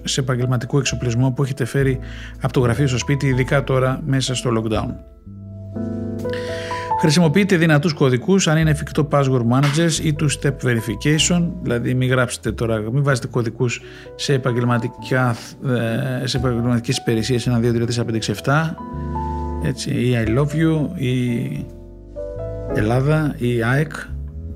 σε 0.05 0.21
επαγγελματικό 0.21 0.79
εξοπλισμό 0.79 1.31
που 1.31 1.43
έχετε 1.43 1.65
φέρει 1.65 1.99
από 2.41 2.53
το 2.53 2.61
γραφείο 2.61 2.87
στο 2.87 2.99
σπίτι, 2.99 3.27
ειδικά 3.27 3.65
τώρα 3.65 4.01
μέσα 4.07 4.35
στο 4.35 4.51
lockdown. 4.57 4.95
Χρησιμοποιείτε 7.01 7.57
δυνατούς 7.57 7.93
κωδικούς 7.93 8.49
αν 8.49 8.57
είναι 8.57 8.71
εφικτό 8.71 9.09
password 9.11 9.45
managers 9.53 9.99
ή 10.03 10.13
του 10.13 10.31
step 10.31 10.53
verification, 10.63 11.49
δηλαδή 11.63 11.95
μην 11.95 12.09
γράψετε 12.09 12.53
τώρα, 12.53 12.79
μην 12.93 13.03
βάζετε 13.03 13.27
κωδικούς 13.27 13.81
σε, 14.15 14.33
επαγγελματικά, 14.33 15.37
ε, 16.23 16.27
σε 16.27 16.37
επαγγελματικές 16.37 16.97
υπηρεσίες 16.97 17.49
1, 17.49 17.61
2, 17.61 17.73
3, 17.73 17.87
4, 17.87 18.05
5, 18.05 18.19
6, 18.19 18.31
7 18.31 18.75
έτσι, 19.65 19.91
ή 19.91 20.25
I 20.27 20.39
love 20.39 20.55
you 20.55 21.01
ή 21.01 21.67
Ελλάδα 22.75 23.35
ή 23.39 23.63
ΑΕΚ 23.63 23.93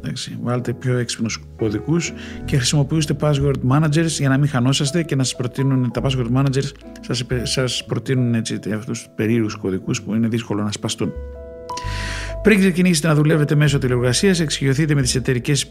Εντάξει, 0.03 0.39
βάλτε 0.43 0.73
πιο 0.73 0.99
έξυπνους 0.99 1.41
κωδικούς 1.57 2.13
και 2.45 2.57
χρησιμοποιήστε 2.57 3.17
password 3.21 3.55
managers 3.71 4.07
για 4.07 4.29
να 4.29 4.39
μην 4.39 4.49
χανόσαστε 4.49 5.03
και 5.03 5.17
να 5.17 5.23
σας 5.23 5.37
προτείνουν 5.37 5.91
τα 5.91 6.03
password 6.05 6.37
managers 6.37 6.71
σας, 7.01 7.25
σας 7.43 7.85
προτείνουν 7.85 8.35
έτσι, 8.35 8.59
αυτούς 8.75 8.99
τους 8.99 9.09
περίεργους 9.15 9.57
κωδικούς 9.57 10.03
που 10.03 10.15
είναι 10.15 10.29
δύσκολο 10.29 10.63
να 10.63 10.73
σπαστούν. 10.73 11.13
Πριν 12.43 12.59
ξεκινήσετε 12.59 13.09
να 13.09 13.15
δουλεύετε 13.15 13.55
μέσω 13.55 13.79
τηλεεργασία, 13.79 14.35
εξοικειωθείτε 14.41 14.95
με 14.95 15.03
τις 15.03 15.15
εταιρικές 15.15 15.71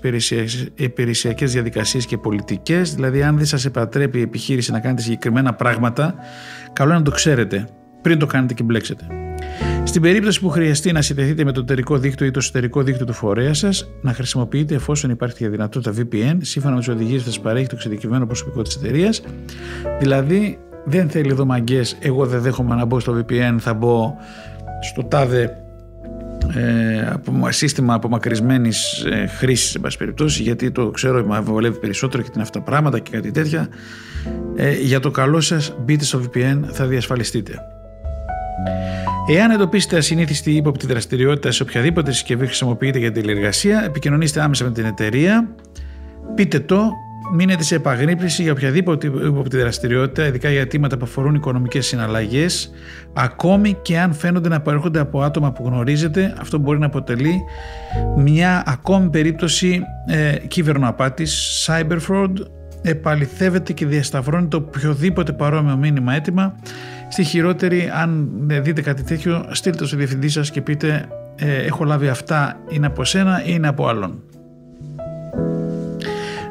υπηρεσιακές 0.76 1.52
διαδικασίες 1.52 2.06
και 2.06 2.18
πολιτικές. 2.18 2.96
Δηλαδή, 2.96 3.24
αν 3.24 3.38
δεν 3.38 3.46
σας 3.46 3.66
επατρέπει 3.66 4.20
η 4.20 4.22
επιχείρηση 4.22 4.72
να 4.72 4.80
κάνετε 4.80 5.02
συγκεκριμένα 5.02 5.54
πράγματα, 5.54 6.16
καλό 6.74 6.90
είναι 6.90 7.00
να 7.00 7.06
το 7.06 7.12
ξέρετε 7.12 7.68
πριν 8.02 8.20
το 8.20 8.26
κάνετε 8.26 8.54
και 8.54 8.64
μπλέξετε. 8.64 9.27
Στην 9.84 10.02
περίπτωση 10.02 10.40
που 10.40 10.50
χρειαστεί 10.50 10.92
να 10.92 11.02
συνδεθείτε 11.02 11.44
με 11.44 11.52
το 11.52 11.60
εταιρικό 11.60 11.98
δίκτυο 11.98 12.26
ή 12.26 12.32
το 12.32 12.40
εσωτερικό 12.40 12.84
δίκτυο 12.84 13.06
του 13.06 13.14
φορέα 13.14 13.54
σας, 13.54 13.90
να 14.02 14.14
χρησιμοποιείτε 14.14 14.76
εφόσον 14.76 15.10
υπάρχει 15.10 15.46
η 15.46 15.48
δυνατότητα 15.48 15.94
VPN 15.98 16.38
σύμφωνα 16.42 16.74
με 16.74 16.80
τις 16.80 16.90
οδηγίες 16.90 17.22
που 17.22 17.28
σας 17.28 17.40
παρέχει 17.40 17.68
το 17.68 17.76
εξειδικευμένο 17.76 18.26
προσωπικό 18.26 18.62
της 18.62 18.76
εταιρείας. 18.76 19.22
Δηλαδή, 20.00 20.60
δεν 20.86 21.10
θέλει 21.10 21.30
εδώ 21.30 21.46
μαγκέ, 21.46 21.82
εγώ 22.00 22.26
δεν 22.26 22.42
δέχομαι 22.42 22.76
να 22.76 22.86
μπω 22.86 23.00
στο 23.00 23.18
VPN, 23.18 23.56
θα 23.60 23.74
μπω 23.74 24.16
στο 24.82 25.04
τάδε 25.04 25.58
ε, 26.56 27.52
σύστημα 27.52 27.94
απομακρυσμένης 27.94 29.04
ε, 29.04 29.28
χρήσης, 29.28 29.76
εν 29.76 29.82
πάση 29.82 29.98
περιπτώσει, 29.98 30.42
γιατί 30.42 30.72
το 30.72 30.90
ξέρω, 30.90 31.26
με 31.26 31.40
βολεύει 31.40 31.80
περισσότερο 31.80 32.24
και 32.24 32.30
την 32.30 32.42
αυτά 32.42 32.62
πράγματα 32.62 33.00
και 33.00 33.12
κάτι 33.12 33.32
τέτοια. 33.32 33.68
Ε, 34.56 34.72
για 34.72 35.00
το 35.00 35.12
καλό 35.12 35.42
σας, 35.42 35.76
μπείτε 35.80 36.04
στο 36.04 36.22
VPN, 36.22 36.60
θα 36.72 36.86
διασφαλιστείτε. 36.86 37.77
Εάν 39.30 39.52
εντοπίσετε 39.52 39.98
ασυνήθιστη 39.98 40.52
ύποπτη 40.52 40.88
δραστηριότητα 40.88 41.52
σε 41.52 41.64
οποιαδήποτε 41.64 42.12
συσκευή 42.12 42.46
χρησιμοποιείτε 42.46 43.00
για 43.00 43.12
τηλεργασία, 43.12 43.84
επικοινωνήστε 43.86 44.42
άμεσα 44.42 44.64
με 44.64 44.72
την 44.72 44.86
εταιρεία, 44.86 45.56
πείτε 46.36 46.60
το, 46.60 46.92
μείνετε 47.34 47.64
σε 47.64 47.76
επαγρύπνηση 47.76 48.42
για 48.42 48.52
οποιαδήποτε 48.52 49.08
ύποπτη 49.08 49.58
δραστηριότητα, 49.58 50.28
ειδικά 50.28 50.50
για 50.50 50.62
αιτήματα 50.62 50.98
που 50.98 51.06
αφορούν 51.06 51.36
οικονομικές 51.36 51.86
συναλλαγές, 51.86 52.72
ακόμη 53.14 53.78
και 53.82 54.00
αν 54.00 54.14
φαίνονται 54.14 54.50
να 54.50 54.62
προέρχονται 54.62 55.00
από 55.00 55.22
άτομα 55.22 55.52
που 55.52 55.64
γνωρίζετε, 55.66 56.34
αυτό 56.40 56.58
μπορεί 56.58 56.80
να 56.80 56.86
αποτελεί 56.86 57.42
μια 58.18 58.64
ακόμη 58.66 59.10
περίπτωση 59.10 59.82
ε, 60.08 60.36
κυβερνοαπάτης, 60.48 61.66
cyber 61.68 61.98
fraud, 62.10 62.34
επαληθεύεται 62.82 63.74
και 63.74 63.86
διασταυρώνει 63.86 64.48
το 64.48 64.58
οποιοδήποτε 64.58 65.32
παρόμοιο 65.32 65.78
μήνυμα 65.78 66.14
έτοιμα 66.14 66.56
Στη 67.10 67.24
χειρότερη, 67.24 67.92
αν 67.94 68.30
δείτε 68.62 68.82
κάτι 68.82 69.04
τέτοιο, 69.04 69.46
στείλτε 69.52 69.78
το 69.78 69.88
στο 69.88 69.98
διευθυντή 69.98 70.30
σας 70.30 70.52
και 70.52 70.62
πείτε 70.62 71.08
ε, 71.36 71.66
έχω 71.66 71.84
λάβει 71.84 72.08
αυτά, 72.08 72.60
είναι 72.70 72.86
από 72.86 73.04
σένα 73.04 73.42
ή 73.44 73.50
είναι 73.50 73.68
από 73.68 73.88
άλλον. 73.88 74.22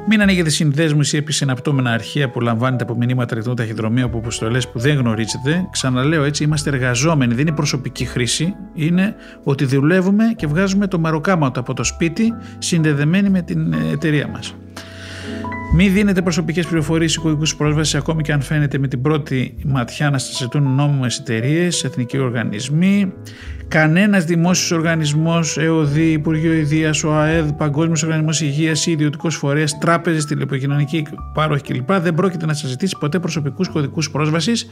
Μην 0.09 0.21
ανοίγετε 0.21 0.51
συνδέσμους 0.51 1.13
ή 1.13 1.17
επισυναπτώμενα 1.17 1.91
αρχεία 1.91 2.31
που 2.31 2.41
λαμβάνετε 2.41 2.83
από 2.83 2.97
μηνύματα 2.97 3.35
ρητών 3.35 3.57
ταχυδρομείου 3.57 4.05
από 4.05 4.19
αποστολές 4.19 4.69
που 4.69 4.79
δεν 4.79 4.97
γνωρίζετε. 4.97 5.67
Ξαναλέω 5.71 6.25
έτσι, 6.25 6.45
είμαστε 6.45 6.71
εργαζόμενοι, 6.71 7.35
δεν 7.35 7.47
είναι 7.47 7.57
προσωπική 7.57 8.05
χρήση. 8.05 8.55
Είναι 8.75 9.15
ότι 9.43 9.65
δουλεύουμε 9.65 10.25
και 10.37 10.47
βγάζουμε 10.47 10.87
το 10.87 10.99
μαροκάματο 10.99 11.61
από 11.61 11.75
το 11.75 11.85
σπίτι 11.85 12.35
συνδεδεμένοι 12.59 13.31
με 13.31 13.43
την 13.43 13.73
ε, 13.73 13.77
εταιρεία 13.93 14.29
μας. 14.29 14.55
Μην 15.79 15.93
δίνετε 15.93 16.23
προσωπικές 16.23 16.67
πληροφορίες 16.67 17.15
ή 17.15 17.19
κωδικού 17.19 17.57
πρόσβασης, 17.57 17.95
ακόμη 17.95 18.23
και 18.23 18.33
αν 18.33 18.41
φαίνεται 18.41 18.79
με 18.79 18.89
την 18.89 19.03
πρώτη 19.03 19.55
ματιά 19.65 20.11
να 20.11 20.19
σας 20.19 20.37
ζητούν 20.37 20.75
νόμιμες 20.75 21.19
εταιρείες, 21.19 21.85
εθνικοί 21.85 22.19
οργανισμοί. 22.19 23.13
Κανένας 23.69 24.25
δημόσιος 24.25 24.71
οργανισμός, 24.71 25.59
ΕΟΔ, 25.59 25.97
Υπουργείο 25.97 26.53
Ιδεία, 26.53 26.95
ΟΑΕΔ, 27.05 27.51
Παγκόσμιος 27.51 28.03
Οργανισμός 28.03 28.41
Υγείας 28.41 28.87
ή 28.87 28.91
ιδιωτικός 28.91 29.37
φορέας, 29.37 29.79
τράπεζες, 29.79 30.25
τηλεπικοινωνική 30.25 31.07
πάροχη 31.35 31.63
κλπ. 31.63 31.93
δεν 31.93 32.15
πρόκειται 32.15 32.47
να 32.47 32.55
σας 32.55 32.71
ζητήσει 32.71 32.97
ποτέ 33.01 33.19
προσωπικούς 33.19 33.69
κωδικούς 33.69 34.11
πρόσβασης 34.11 34.67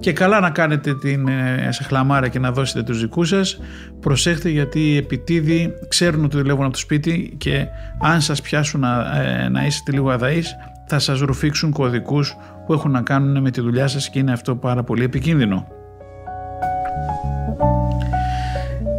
και 0.00 0.12
καλά 0.12 0.40
να 0.40 0.50
κάνετε 0.50 0.94
την 0.94 1.28
ε, 1.28 1.68
σε 1.70 1.84
χλαμάρα 1.84 2.28
και 2.28 2.38
να 2.38 2.52
δώσετε 2.52 2.82
τους 2.82 3.00
δικούς 3.00 3.28
σας. 3.28 3.60
Προσέχτε 4.00 4.48
γιατί 4.48 4.80
οι 4.80 4.96
επιτίδιοι 4.96 5.72
ξέρουν 5.88 6.24
ότι 6.24 6.36
δουλεύουν 6.36 6.64
από 6.64 6.72
το 6.72 6.78
σπίτι 6.78 7.34
και 7.38 7.66
αν 8.00 8.20
σας 8.20 8.40
πιάσουν 8.40 8.80
να, 8.80 9.22
ε, 9.22 9.48
να 9.48 9.66
είστε 9.66 9.82
λίγο 9.98 10.10
αδαεί, 10.10 10.42
θα 10.86 10.98
σας 10.98 11.20
ρουφήξουν 11.20 11.72
κωδικούς 11.72 12.36
που 12.66 12.72
έχουν 12.72 12.90
να 12.90 13.02
κάνουν 13.02 13.42
με 13.42 13.50
τη 13.50 13.60
δουλειά 13.60 13.86
σας 13.86 14.10
και 14.10 14.18
είναι 14.18 14.32
αυτό 14.32 14.56
πάρα 14.56 14.82
πολύ 14.82 15.04
επικίνδυνο. 15.04 15.66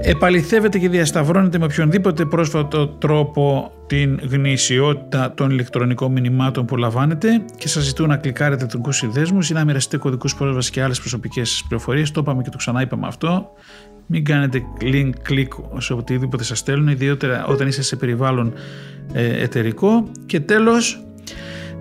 Επαληθεύετε 0.02 0.80
και 0.80 0.90
διασταυρώνετε 0.90 1.58
με 1.58 1.66
οποιονδήποτε 1.66 2.26
πρόσφατο 2.26 2.88
τρόπο 2.88 3.72
την 3.88 4.20
γνησιότητα 4.30 5.34
των 5.34 5.50
ηλεκτρονικών 5.50 6.12
μηνυμάτων 6.12 6.66
που 6.66 6.78
λαμβάνετε 6.78 7.42
και 7.58 7.68
σας 7.68 7.84
ζητούν 7.84 8.08
να 8.08 8.18
κλικάρετε 8.18 8.66
τον 8.66 8.92
συνδέσμους 8.92 9.50
ή 9.50 9.54
να 9.54 9.66
μοιραστείτε 9.66 9.98
κωδικούς 9.98 10.36
πρόσβασης 10.36 10.72
και 10.72 10.84
άλλες 10.84 11.00
προσωπικές 11.00 11.64
πληροφορίες. 11.68 12.12
Το 12.12 12.22
είπαμε 12.22 12.42
και 12.42 12.50
το 12.50 12.58
ξανά 12.58 12.82
είπαμε 12.82 13.08
αυτό. 13.08 13.52
Μην 14.12 14.26
κάνετε 14.26 14.64
link, 14.82 15.10
κλικ 15.22 15.54
σε 15.78 15.94
οτιδήποτε 15.94 16.44
σας 16.44 16.60
στέλνουν, 16.60 16.88
ιδιαίτερα 16.88 17.46
όταν 17.46 17.68
είστε 17.68 17.82
σε 17.82 17.96
περιβάλλον 17.96 18.54
ε, 19.14 19.44
εταιρικό. 19.44 20.12
Και 20.26 20.40
τέλος, 20.40 21.04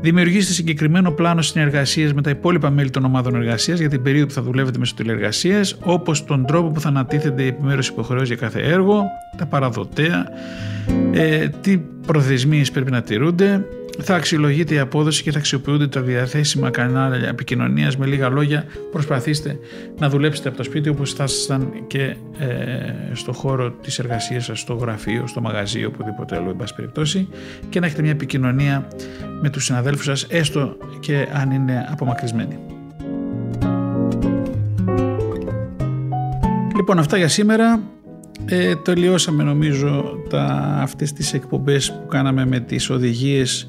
Δημιουργήστε 0.00 0.52
συγκεκριμένο 0.52 1.10
πλάνο 1.10 1.42
συνεργασίας 1.42 2.12
με 2.12 2.22
τα 2.22 2.30
υπόλοιπα 2.30 2.70
μέλη 2.70 2.90
των 2.90 3.04
ομάδων 3.04 3.34
εργασίας 3.34 3.78
για 3.78 3.88
την 3.88 4.02
περίοδο 4.02 4.26
που 4.26 4.32
θα 4.32 4.42
δουλεύετε 4.42 4.78
μέσω 4.78 4.94
τηλεργασίας, 4.94 5.76
όπως 5.80 6.24
τον 6.24 6.46
τρόπο 6.46 6.70
που 6.70 6.80
θα 6.80 6.88
ανατίθεται 6.88 7.42
η 7.42 7.46
επιμέρωση 7.46 7.92
υποχρεώσεις 7.92 8.28
για 8.28 8.36
κάθε 8.36 8.60
έργο, 8.60 9.04
τα 9.36 9.46
παραδοτέα, 9.46 10.26
ε, 11.12 11.48
τι 11.48 11.78
προθεσμίες 12.06 12.70
πρέπει 12.70 12.90
να 12.90 13.02
τηρούνται, 13.02 13.64
θα 14.02 14.14
αξιολογείται 14.14 14.74
η 14.74 14.78
απόδοση 14.78 15.22
και 15.22 15.32
θα 15.32 15.38
αξιοποιούνται 15.38 15.88
τα 15.88 16.00
διαθέσιμα 16.00 16.70
κανάλια 16.70 17.28
επικοινωνίας. 17.28 17.96
Με 17.96 18.06
λίγα 18.06 18.28
λόγια, 18.28 18.64
προσπαθήστε 18.92 19.58
να 19.98 20.08
δουλέψετε 20.08 20.48
από 20.48 20.56
το 20.56 20.62
σπίτι 20.62 20.88
όπως 20.88 21.12
ήσασταν 21.12 21.72
και 21.86 22.02
ε, 22.38 22.46
στο 23.12 23.32
χώρο 23.32 23.70
της 23.70 23.98
εργασίας 23.98 24.44
σας, 24.44 24.60
στο 24.60 24.74
γραφείο, 24.74 25.26
στο 25.26 25.40
μαγαζί, 25.40 25.84
οπουδήποτε 25.84 26.36
άλλο, 26.36 26.50
εν 26.50 26.56
πάση 26.56 26.74
περιπτώσει, 26.74 27.28
και 27.68 27.80
να 27.80 27.86
έχετε 27.86 28.02
μια 28.02 28.10
επικοινωνία 28.10 28.88
με 29.40 29.50
τους 29.50 29.64
συναδέλφους 29.64 30.04
σας, 30.04 30.26
έστω 30.28 30.76
και 31.00 31.26
αν 31.32 31.50
είναι 31.50 31.86
απομακρυσμένοι. 31.90 32.58
Λοιπόν, 36.76 36.98
αυτά 36.98 37.16
για 37.16 37.28
σήμερα. 37.28 37.80
Ε, 38.50 38.76
τελειώσαμε 38.76 39.42
νομίζω 39.42 40.18
τα, 40.28 40.44
αυτές 40.82 41.12
τις 41.12 41.32
εκπομπές 41.32 41.92
που 41.92 42.06
κάναμε 42.06 42.46
με 42.46 42.60
τις 42.60 42.90
οδηγίες 42.90 43.68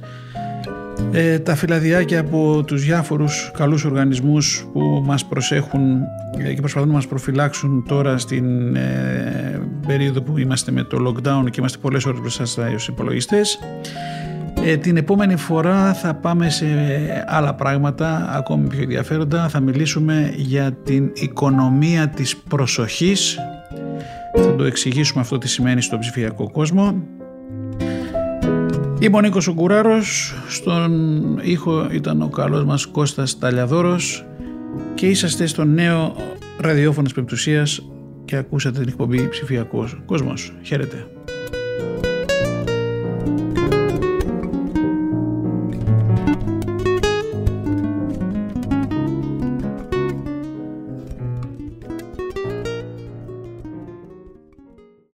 ε, 1.11 1.39
τα 1.39 1.55
φυλαδιάκια 1.55 2.19
από 2.19 2.63
τους 2.67 2.83
διάφορους 2.83 3.51
καλούς 3.53 3.83
οργανισμούς 3.83 4.65
που 4.73 5.03
μας 5.05 5.25
προσέχουν 5.25 6.01
ε, 6.37 6.53
και 6.53 6.59
προσπαθούν 6.59 6.87
να 6.87 6.93
μας 6.93 7.07
προφυλάξουν 7.07 7.85
τώρα 7.87 8.17
στην 8.17 8.75
ε, 8.75 9.61
περίοδο 9.87 10.21
που 10.21 10.37
είμαστε 10.37 10.71
με 10.71 10.83
το 10.83 10.97
lockdown 11.07 11.49
και 11.49 11.59
είμαστε 11.59 11.77
πολλές 11.81 12.05
ώρες 12.05 12.19
μπροστά 12.19 12.45
στους 12.45 12.87
υπολογιστές. 12.87 13.59
Ε, 14.63 14.77
την 14.77 14.97
επόμενη 14.97 15.35
φορά 15.35 15.93
θα 15.93 16.13
πάμε 16.13 16.49
σε 16.49 16.65
άλλα 17.27 17.53
πράγματα 17.53 18.29
ακόμη 18.35 18.67
πιο 18.67 18.81
ενδιαφέροντα. 18.81 19.49
Θα 19.49 19.59
μιλήσουμε 19.59 20.33
για 20.35 20.71
την 20.71 21.11
οικονομία 21.13 22.07
της 22.07 22.37
προσοχής. 22.37 23.37
Θα 24.41 24.55
το 24.55 24.63
εξηγήσουμε 24.63 25.21
αυτό 25.21 25.37
τι 25.37 25.47
σημαίνει 25.47 25.81
στον 25.81 25.99
ψηφιακό 25.99 26.51
κόσμο. 26.51 27.03
Είμαι 28.99 29.17
ο 29.17 29.21
Νίκος 29.21 29.47
Ογκουράρος, 29.47 30.33
στον 30.47 31.39
ήχο 31.41 31.87
ήταν 31.91 32.21
ο 32.21 32.27
καλός 32.27 32.65
μας 32.65 32.85
Κώστας 32.85 33.37
Ταλιαδόρος 33.37 34.25
και 34.95 35.07
είσαστε 35.07 35.45
στο 35.45 35.63
νέο 35.63 36.15
ραδιόφωνο 36.59 37.03
της 37.03 37.13
Πεμπτουσίας 37.13 37.81
και 38.25 38.35
ακούσατε 38.35 38.79
την 38.79 38.87
εκπομπή 38.87 39.29
Ψηφιακός 39.29 40.01
Κόσμος. 40.05 40.53
Χαίρετε. 40.61 41.07